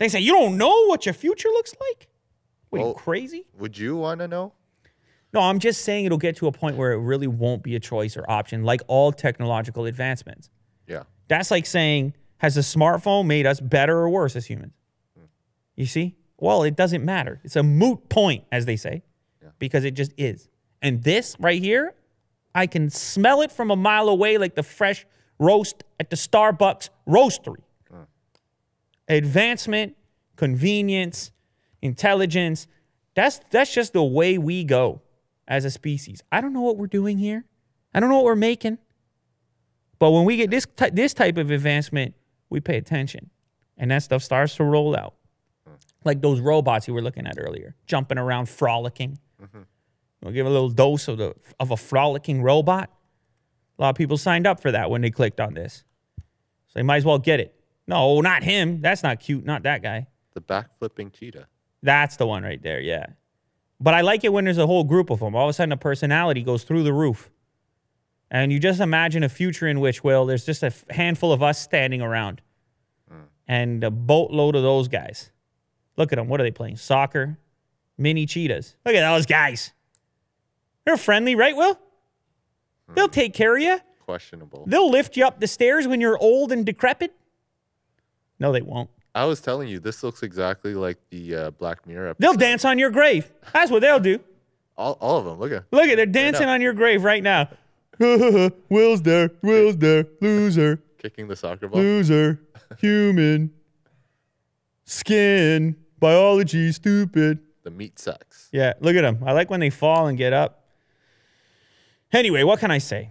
They 0.00 0.08
say 0.08 0.18
you 0.20 0.32
don't 0.32 0.56
know 0.56 0.86
what 0.86 1.04
your 1.06 1.12
future 1.12 1.50
looks 1.50 1.74
like. 1.78 2.08
What 2.70 2.78
are 2.78 2.80
you 2.80 2.84
Well- 2.86 2.94
crazy? 2.94 3.44
Would 3.58 3.76
you 3.78 3.96
want 3.96 4.20
to 4.20 4.26
know? 4.28 4.54
No, 5.34 5.40
I'm 5.42 5.58
just 5.60 5.82
saying 5.82 6.06
it'll 6.06 6.18
get 6.18 6.36
to 6.36 6.46
a 6.48 6.52
point 6.52 6.76
where 6.76 6.90
it 6.92 6.98
really 6.98 7.26
won't 7.28 7.62
be 7.62 7.76
a 7.76 7.80
choice 7.80 8.16
or 8.16 8.28
option, 8.28 8.64
like 8.64 8.80
all 8.88 9.12
technological 9.12 9.84
advancements. 9.84 10.48
Yeah. 10.88 11.04
That's 11.28 11.50
like 11.50 11.66
saying, 11.66 12.14
has 12.38 12.54
the 12.56 12.62
smartphone 12.62 13.26
made 13.26 13.46
us 13.46 13.60
better 13.60 13.98
or 13.98 14.08
worse 14.08 14.34
as 14.34 14.46
humans? 14.46 14.72
Hmm. 15.16 15.24
You 15.76 15.84
see? 15.86 16.16
Well, 16.38 16.62
it 16.62 16.74
doesn't 16.74 17.04
matter. 17.04 17.38
It's 17.44 17.54
a 17.54 17.62
moot 17.62 18.08
point, 18.08 18.44
as 18.50 18.64
they 18.64 18.76
say, 18.76 19.02
because 19.58 19.84
it 19.84 19.90
just 19.92 20.12
is. 20.16 20.48
And 20.80 21.02
this 21.04 21.36
right 21.38 21.62
here, 21.62 21.94
I 22.54 22.66
can 22.66 22.88
smell 22.88 23.42
it 23.42 23.52
from 23.52 23.70
a 23.70 23.76
mile 23.76 24.08
away 24.08 24.38
like 24.38 24.54
the 24.54 24.62
fresh 24.62 25.06
roast 25.38 25.84
at 26.00 26.08
the 26.08 26.16
Starbucks 26.16 26.88
roastery. 27.06 27.60
Advancement, 29.10 29.96
convenience, 30.36 31.32
intelligence. 31.82 32.66
That's 33.14 33.40
that's 33.50 33.74
just 33.74 33.92
the 33.92 34.04
way 34.04 34.38
we 34.38 34.64
go 34.64 35.02
as 35.48 35.64
a 35.64 35.70
species. 35.70 36.22
I 36.30 36.40
don't 36.40 36.52
know 36.52 36.60
what 36.62 36.76
we're 36.76 36.86
doing 36.86 37.18
here. 37.18 37.44
I 37.92 38.00
don't 38.00 38.08
know 38.08 38.16
what 38.16 38.24
we're 38.24 38.36
making. 38.36 38.78
But 39.98 40.12
when 40.12 40.24
we 40.24 40.36
get 40.36 40.50
this 40.50 40.66
this 40.92 41.12
type 41.12 41.36
of 41.36 41.50
advancement, 41.50 42.14
we 42.48 42.60
pay 42.60 42.76
attention, 42.76 43.30
and 43.76 43.90
that 43.90 44.02
stuff 44.02 44.22
starts 44.22 44.56
to 44.56 44.64
roll 44.64 44.96
out, 44.96 45.14
hmm. 45.66 45.74
like 46.04 46.22
those 46.22 46.40
robots 46.40 46.88
you 46.88 46.94
were 46.94 47.02
looking 47.02 47.26
at 47.26 47.34
earlier, 47.38 47.76
jumping 47.86 48.16
around, 48.16 48.48
frolicking. 48.48 49.18
Mm-hmm. 49.42 49.62
We'll 50.22 50.32
give 50.32 50.46
a 50.46 50.50
little 50.50 50.70
dose 50.70 51.08
of 51.08 51.18
the 51.18 51.34
of 51.58 51.70
a 51.70 51.76
frolicking 51.76 52.42
robot. 52.42 52.90
A 53.78 53.82
lot 53.82 53.90
of 53.90 53.96
people 53.96 54.16
signed 54.16 54.46
up 54.46 54.60
for 54.60 54.70
that 54.70 54.90
when 54.90 55.02
they 55.02 55.10
clicked 55.10 55.40
on 55.40 55.54
this, 55.54 55.84
so 56.68 56.72
they 56.74 56.82
might 56.82 56.98
as 56.98 57.04
well 57.04 57.18
get 57.18 57.40
it. 57.40 57.59
No, 57.90 58.20
not 58.20 58.44
him. 58.44 58.80
That's 58.80 59.02
not 59.02 59.18
cute. 59.18 59.44
Not 59.44 59.64
that 59.64 59.82
guy. 59.82 60.06
The 60.34 60.40
backflipping 60.40 61.12
cheetah. 61.12 61.48
That's 61.82 62.16
the 62.16 62.26
one 62.26 62.44
right 62.44 62.62
there. 62.62 62.80
Yeah. 62.80 63.06
But 63.80 63.94
I 63.94 64.02
like 64.02 64.22
it 64.22 64.32
when 64.32 64.44
there's 64.44 64.58
a 64.58 64.66
whole 64.66 64.84
group 64.84 65.10
of 65.10 65.18
them. 65.18 65.34
All 65.34 65.46
of 65.46 65.50
a 65.50 65.52
sudden, 65.54 65.72
a 65.72 65.76
personality 65.76 66.42
goes 66.44 66.62
through 66.62 66.84
the 66.84 66.92
roof. 66.92 67.30
And 68.30 68.52
you 68.52 68.60
just 68.60 68.80
imagine 68.80 69.24
a 69.24 69.28
future 69.28 69.66
in 69.66 69.80
which, 69.80 70.04
well, 70.04 70.24
there's 70.24 70.46
just 70.46 70.62
a 70.62 70.72
handful 70.90 71.32
of 71.32 71.42
us 71.42 71.60
standing 71.60 72.00
around 72.00 72.42
hmm. 73.10 73.22
and 73.48 73.82
a 73.82 73.90
boatload 73.90 74.54
of 74.54 74.62
those 74.62 74.86
guys. 74.86 75.32
Look 75.96 76.12
at 76.12 76.16
them. 76.16 76.28
What 76.28 76.40
are 76.40 76.44
they 76.44 76.52
playing? 76.52 76.76
Soccer? 76.76 77.38
Mini 77.98 78.24
cheetahs. 78.24 78.76
Look 78.86 78.94
at 78.94 79.00
those 79.00 79.26
guys. 79.26 79.72
They're 80.84 80.96
friendly, 80.96 81.34
right, 81.34 81.56
Will? 81.56 81.76
They'll 82.94 83.06
hmm. 83.06 83.12
take 83.12 83.34
care 83.34 83.56
of 83.56 83.62
you. 83.62 83.80
Questionable. 84.04 84.64
They'll 84.68 84.90
lift 84.90 85.16
you 85.16 85.26
up 85.26 85.40
the 85.40 85.48
stairs 85.48 85.88
when 85.88 86.00
you're 86.00 86.18
old 86.18 86.52
and 86.52 86.64
decrepit. 86.64 87.14
No, 88.40 88.50
they 88.52 88.62
won't. 88.62 88.90
I 89.14 89.24
was 89.26 89.40
telling 89.40 89.68
you, 89.68 89.78
this 89.78 90.02
looks 90.02 90.22
exactly 90.22 90.74
like 90.74 90.96
the 91.10 91.34
uh, 91.34 91.50
Black 91.50 91.86
Mirror 91.86 92.10
episode. 92.10 92.26
They'll 92.26 92.38
dance 92.38 92.64
on 92.64 92.78
your 92.78 92.90
grave. 92.90 93.30
That's 93.52 93.70
what 93.70 93.80
they'll 93.82 94.00
do. 94.00 94.18
All, 94.76 94.96
all 95.00 95.18
of 95.18 95.24
them. 95.26 95.38
Look 95.38 95.52
at. 95.52 95.64
Look 95.70 95.88
at 95.88 95.96
they're 95.96 96.06
dancing 96.06 96.48
on 96.48 96.60
your 96.60 96.72
grave 96.72 97.04
right 97.04 97.22
now. 97.22 97.48
Will's 97.98 99.02
there. 99.02 99.30
Will's 99.42 99.76
there. 99.76 100.06
Loser. 100.20 100.80
Kicking 100.98 101.28
the 101.28 101.36
soccer 101.36 101.68
ball. 101.68 101.80
Loser. 101.80 102.40
Human. 102.78 103.52
Skin. 104.84 105.76
Biology. 105.98 106.72
Stupid. 106.72 107.40
The 107.62 107.70
meat 107.70 107.98
sucks. 107.98 108.48
Yeah, 108.52 108.72
look 108.80 108.96
at 108.96 109.02
them. 109.02 109.22
I 109.26 109.32
like 109.32 109.50
when 109.50 109.60
they 109.60 109.70
fall 109.70 110.06
and 110.06 110.16
get 110.16 110.32
up. 110.32 110.64
Anyway, 112.12 112.42
what 112.42 112.58
can 112.58 112.70
I 112.70 112.78
say? 112.78 113.10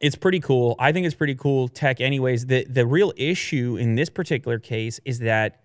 It's 0.00 0.16
pretty 0.16 0.40
cool. 0.40 0.76
I 0.78 0.92
think 0.92 1.06
it's 1.06 1.14
pretty 1.14 1.34
cool 1.34 1.68
tech 1.68 2.00
anyways. 2.00 2.46
The 2.46 2.64
the 2.68 2.86
real 2.86 3.12
issue 3.16 3.76
in 3.76 3.94
this 3.94 4.10
particular 4.10 4.58
case 4.58 5.00
is 5.04 5.20
that 5.20 5.60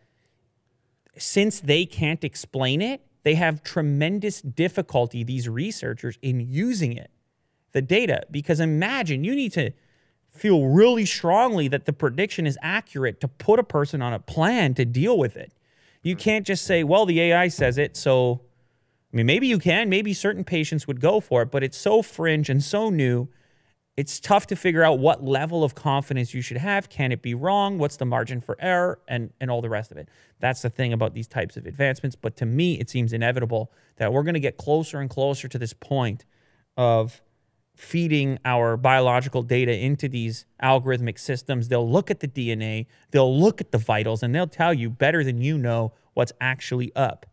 since 1.17 1.59
they 1.59 1.85
can't 1.85 2.23
explain 2.23 2.81
it, 2.81 3.01
they 3.23 3.35
have 3.35 3.63
tremendous 3.63 4.41
difficulty 4.41 5.23
these 5.23 5.49
researchers 5.49 6.17
in 6.21 6.39
using 6.39 6.93
it. 6.93 7.11
The 7.71 7.81
data 7.81 8.23
because 8.31 8.59
imagine 8.59 9.23
you 9.23 9.35
need 9.35 9.53
to 9.53 9.71
feel 10.29 10.67
really 10.67 11.05
strongly 11.05 11.67
that 11.67 11.85
the 11.85 11.93
prediction 11.93 12.47
is 12.47 12.57
accurate 12.61 13.19
to 13.21 13.27
put 13.27 13.59
a 13.59 13.63
person 13.63 14.01
on 14.01 14.13
a 14.13 14.19
plan 14.19 14.73
to 14.75 14.85
deal 14.85 15.17
with 15.17 15.35
it. 15.35 15.51
You 16.01 16.15
can't 16.15 16.45
just 16.45 16.65
say, 16.65 16.83
well, 16.83 17.05
the 17.05 17.19
AI 17.19 17.49
says 17.49 17.77
it, 17.77 17.97
so 17.97 18.41
I 19.11 19.17
mean, 19.17 19.25
maybe 19.25 19.47
you 19.47 19.57
can, 19.57 19.89
maybe 19.89 20.13
certain 20.13 20.43
patients 20.43 20.87
would 20.87 21.01
go 21.01 21.19
for 21.19 21.41
it, 21.41 21.51
but 21.51 21.63
it's 21.63 21.77
so 21.77 22.01
fringe 22.01 22.49
and 22.49 22.63
so 22.63 22.89
new. 22.89 23.27
It's 23.99 24.17
tough 24.17 24.47
to 24.47 24.55
figure 24.55 24.81
out 24.81 24.99
what 24.99 25.25
level 25.25 25.61
of 25.61 25.75
confidence 25.75 26.33
you 26.33 26.41
should 26.41 26.55
have. 26.55 26.87
Can 26.87 27.11
it 27.11 27.21
be 27.21 27.33
wrong? 27.33 27.77
What's 27.77 27.97
the 27.97 28.05
margin 28.05 28.39
for 28.39 28.55
error? 28.57 29.01
And, 29.09 29.33
and 29.41 29.51
all 29.51 29.61
the 29.61 29.69
rest 29.69 29.91
of 29.91 29.97
it. 29.97 30.07
That's 30.39 30.61
the 30.61 30.69
thing 30.69 30.93
about 30.93 31.13
these 31.13 31.27
types 31.27 31.57
of 31.57 31.65
advancements. 31.65 32.15
But 32.15 32.37
to 32.37 32.45
me, 32.45 32.79
it 32.79 32.89
seems 32.89 33.11
inevitable 33.11 33.73
that 33.97 34.13
we're 34.13 34.23
going 34.23 34.35
to 34.35 34.39
get 34.39 34.55
closer 34.55 35.01
and 35.01 35.09
closer 35.09 35.49
to 35.49 35.57
this 35.57 35.73
point 35.73 36.23
of 36.77 37.21
feeding 37.75 38.39
our 38.45 38.77
biological 38.77 39.43
data 39.43 39.77
into 39.77 40.07
these 40.07 40.45
algorithmic 40.63 41.19
systems. 41.19 41.67
They'll 41.67 41.91
look 41.91 42.09
at 42.09 42.21
the 42.21 42.27
DNA, 42.29 42.85
they'll 43.11 43.37
look 43.37 43.59
at 43.59 43.73
the 43.73 43.79
vitals, 43.79 44.23
and 44.23 44.33
they'll 44.33 44.47
tell 44.47 44.73
you 44.73 44.89
better 44.89 45.25
than 45.25 45.41
you 45.41 45.57
know 45.57 45.91
what's 46.13 46.31
actually 46.39 46.95
up. 46.95 47.25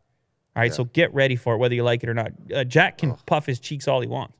All 0.57 0.63
right, 0.63 0.75
so 0.75 0.83
get 0.83 1.15
ready 1.15 1.37
for 1.37 1.55
it, 1.55 1.59
whether 1.59 1.77
you 1.77 1.85
like 1.85 2.03
it 2.03 2.09
or 2.09 2.15
not. 2.15 2.33
Uh, 2.53 2.65
Jack 2.65 2.99
can 2.99 3.15
puff 3.25 3.47
his 3.47 3.61
cheeks 3.61 3.87
all 3.87 4.01
he 4.01 4.09
wants. 4.09 4.35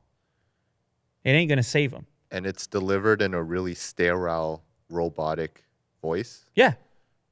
It 1.23 1.29
ain't 1.29 1.47
gonna 1.47 1.63
save 1.63 1.93
him. 1.93 2.05
And 2.31 2.45
it's 2.45 2.67
delivered 2.67 3.21
in 3.21 3.33
a 3.33 3.41
really 3.41 3.73
sterile, 3.73 4.63
robotic 4.89 5.63
voice. 6.01 6.45
Yeah, 6.55 6.73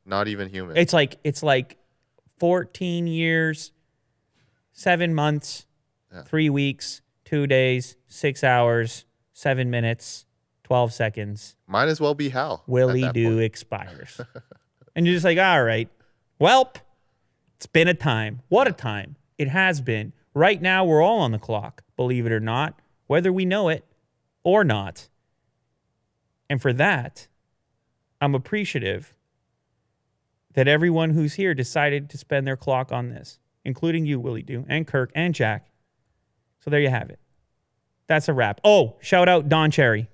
Not 0.06 0.28
even 0.28 0.50
human. 0.50 0.78
it's 0.78 0.94
like 0.94 1.18
it's 1.24 1.44
like 1.44 1.78
14 2.40 3.08
years, 3.08 3.72
seven 4.72 5.14
months, 5.14 5.66
three 6.26 6.50
weeks, 6.50 7.02
two 7.26 7.48
days, 7.48 7.98
six 8.08 8.44
hours, 8.44 9.06
seven 9.34 9.70
minutes, 9.70 10.26
12 10.64 10.94
seconds. 10.94 11.56
Might 11.68 11.88
as 11.90 12.00
well 12.00 12.14
be 12.16 12.30
Hal. 12.30 12.64
Willie 12.68 13.10
do 13.14 13.34
point. 13.36 13.44
expires. 13.44 14.22
and 14.96 15.06
you're 15.06 15.16
just 15.16 15.26
like, 15.26 15.38
all 15.38 15.64
right, 15.64 15.90
welp, 16.40 16.76
it's 17.58 17.68
been 17.68 17.88
a 17.88 17.94
time. 17.94 18.42
What 18.50 18.68
a 18.68 18.72
time. 18.72 19.16
It 19.38 19.50
has 19.50 19.82
been. 19.82 20.14
Right 20.34 20.62
now, 20.62 20.84
we're 20.86 21.02
all 21.02 21.20
on 21.20 21.32
the 21.32 21.40
clock, 21.40 21.84
believe 21.96 22.26
it 22.26 22.32
or 22.32 22.40
not, 22.42 22.80
whether 23.08 23.32
we 23.32 23.46
know 23.46 23.70
it 23.70 23.86
or 24.46 24.64
not. 24.64 25.10
And 26.50 26.62
for 26.62 26.72
that, 26.72 27.28
I'm 28.22 28.34
appreciative 28.34 29.14
that 30.54 30.70
everyone 30.70 31.10
who's 31.10 31.34
here 31.34 31.54
decided 31.54 32.10
to 32.12 32.18
spend 32.18 32.48
their 32.48 32.56
clock 32.56 32.94
on 32.94 33.10
this, 33.10 33.40
including 33.66 34.06
you, 34.06 34.22
Willie 34.22 34.42
Do, 34.42 34.64
and 34.70 34.88
Kirk 34.88 35.12
and 35.14 35.36
Jack. 35.36 35.68
So 36.62 36.70
there 36.70 36.80
you 36.80 36.90
have 36.90 37.10
it. 37.10 37.20
That's 38.08 38.30
a 38.30 38.34
wrap. 38.34 38.62
Oh, 38.64 38.96
shout 39.02 39.28
out 39.28 39.50
Don 39.50 39.72
Cherry. 39.72 40.08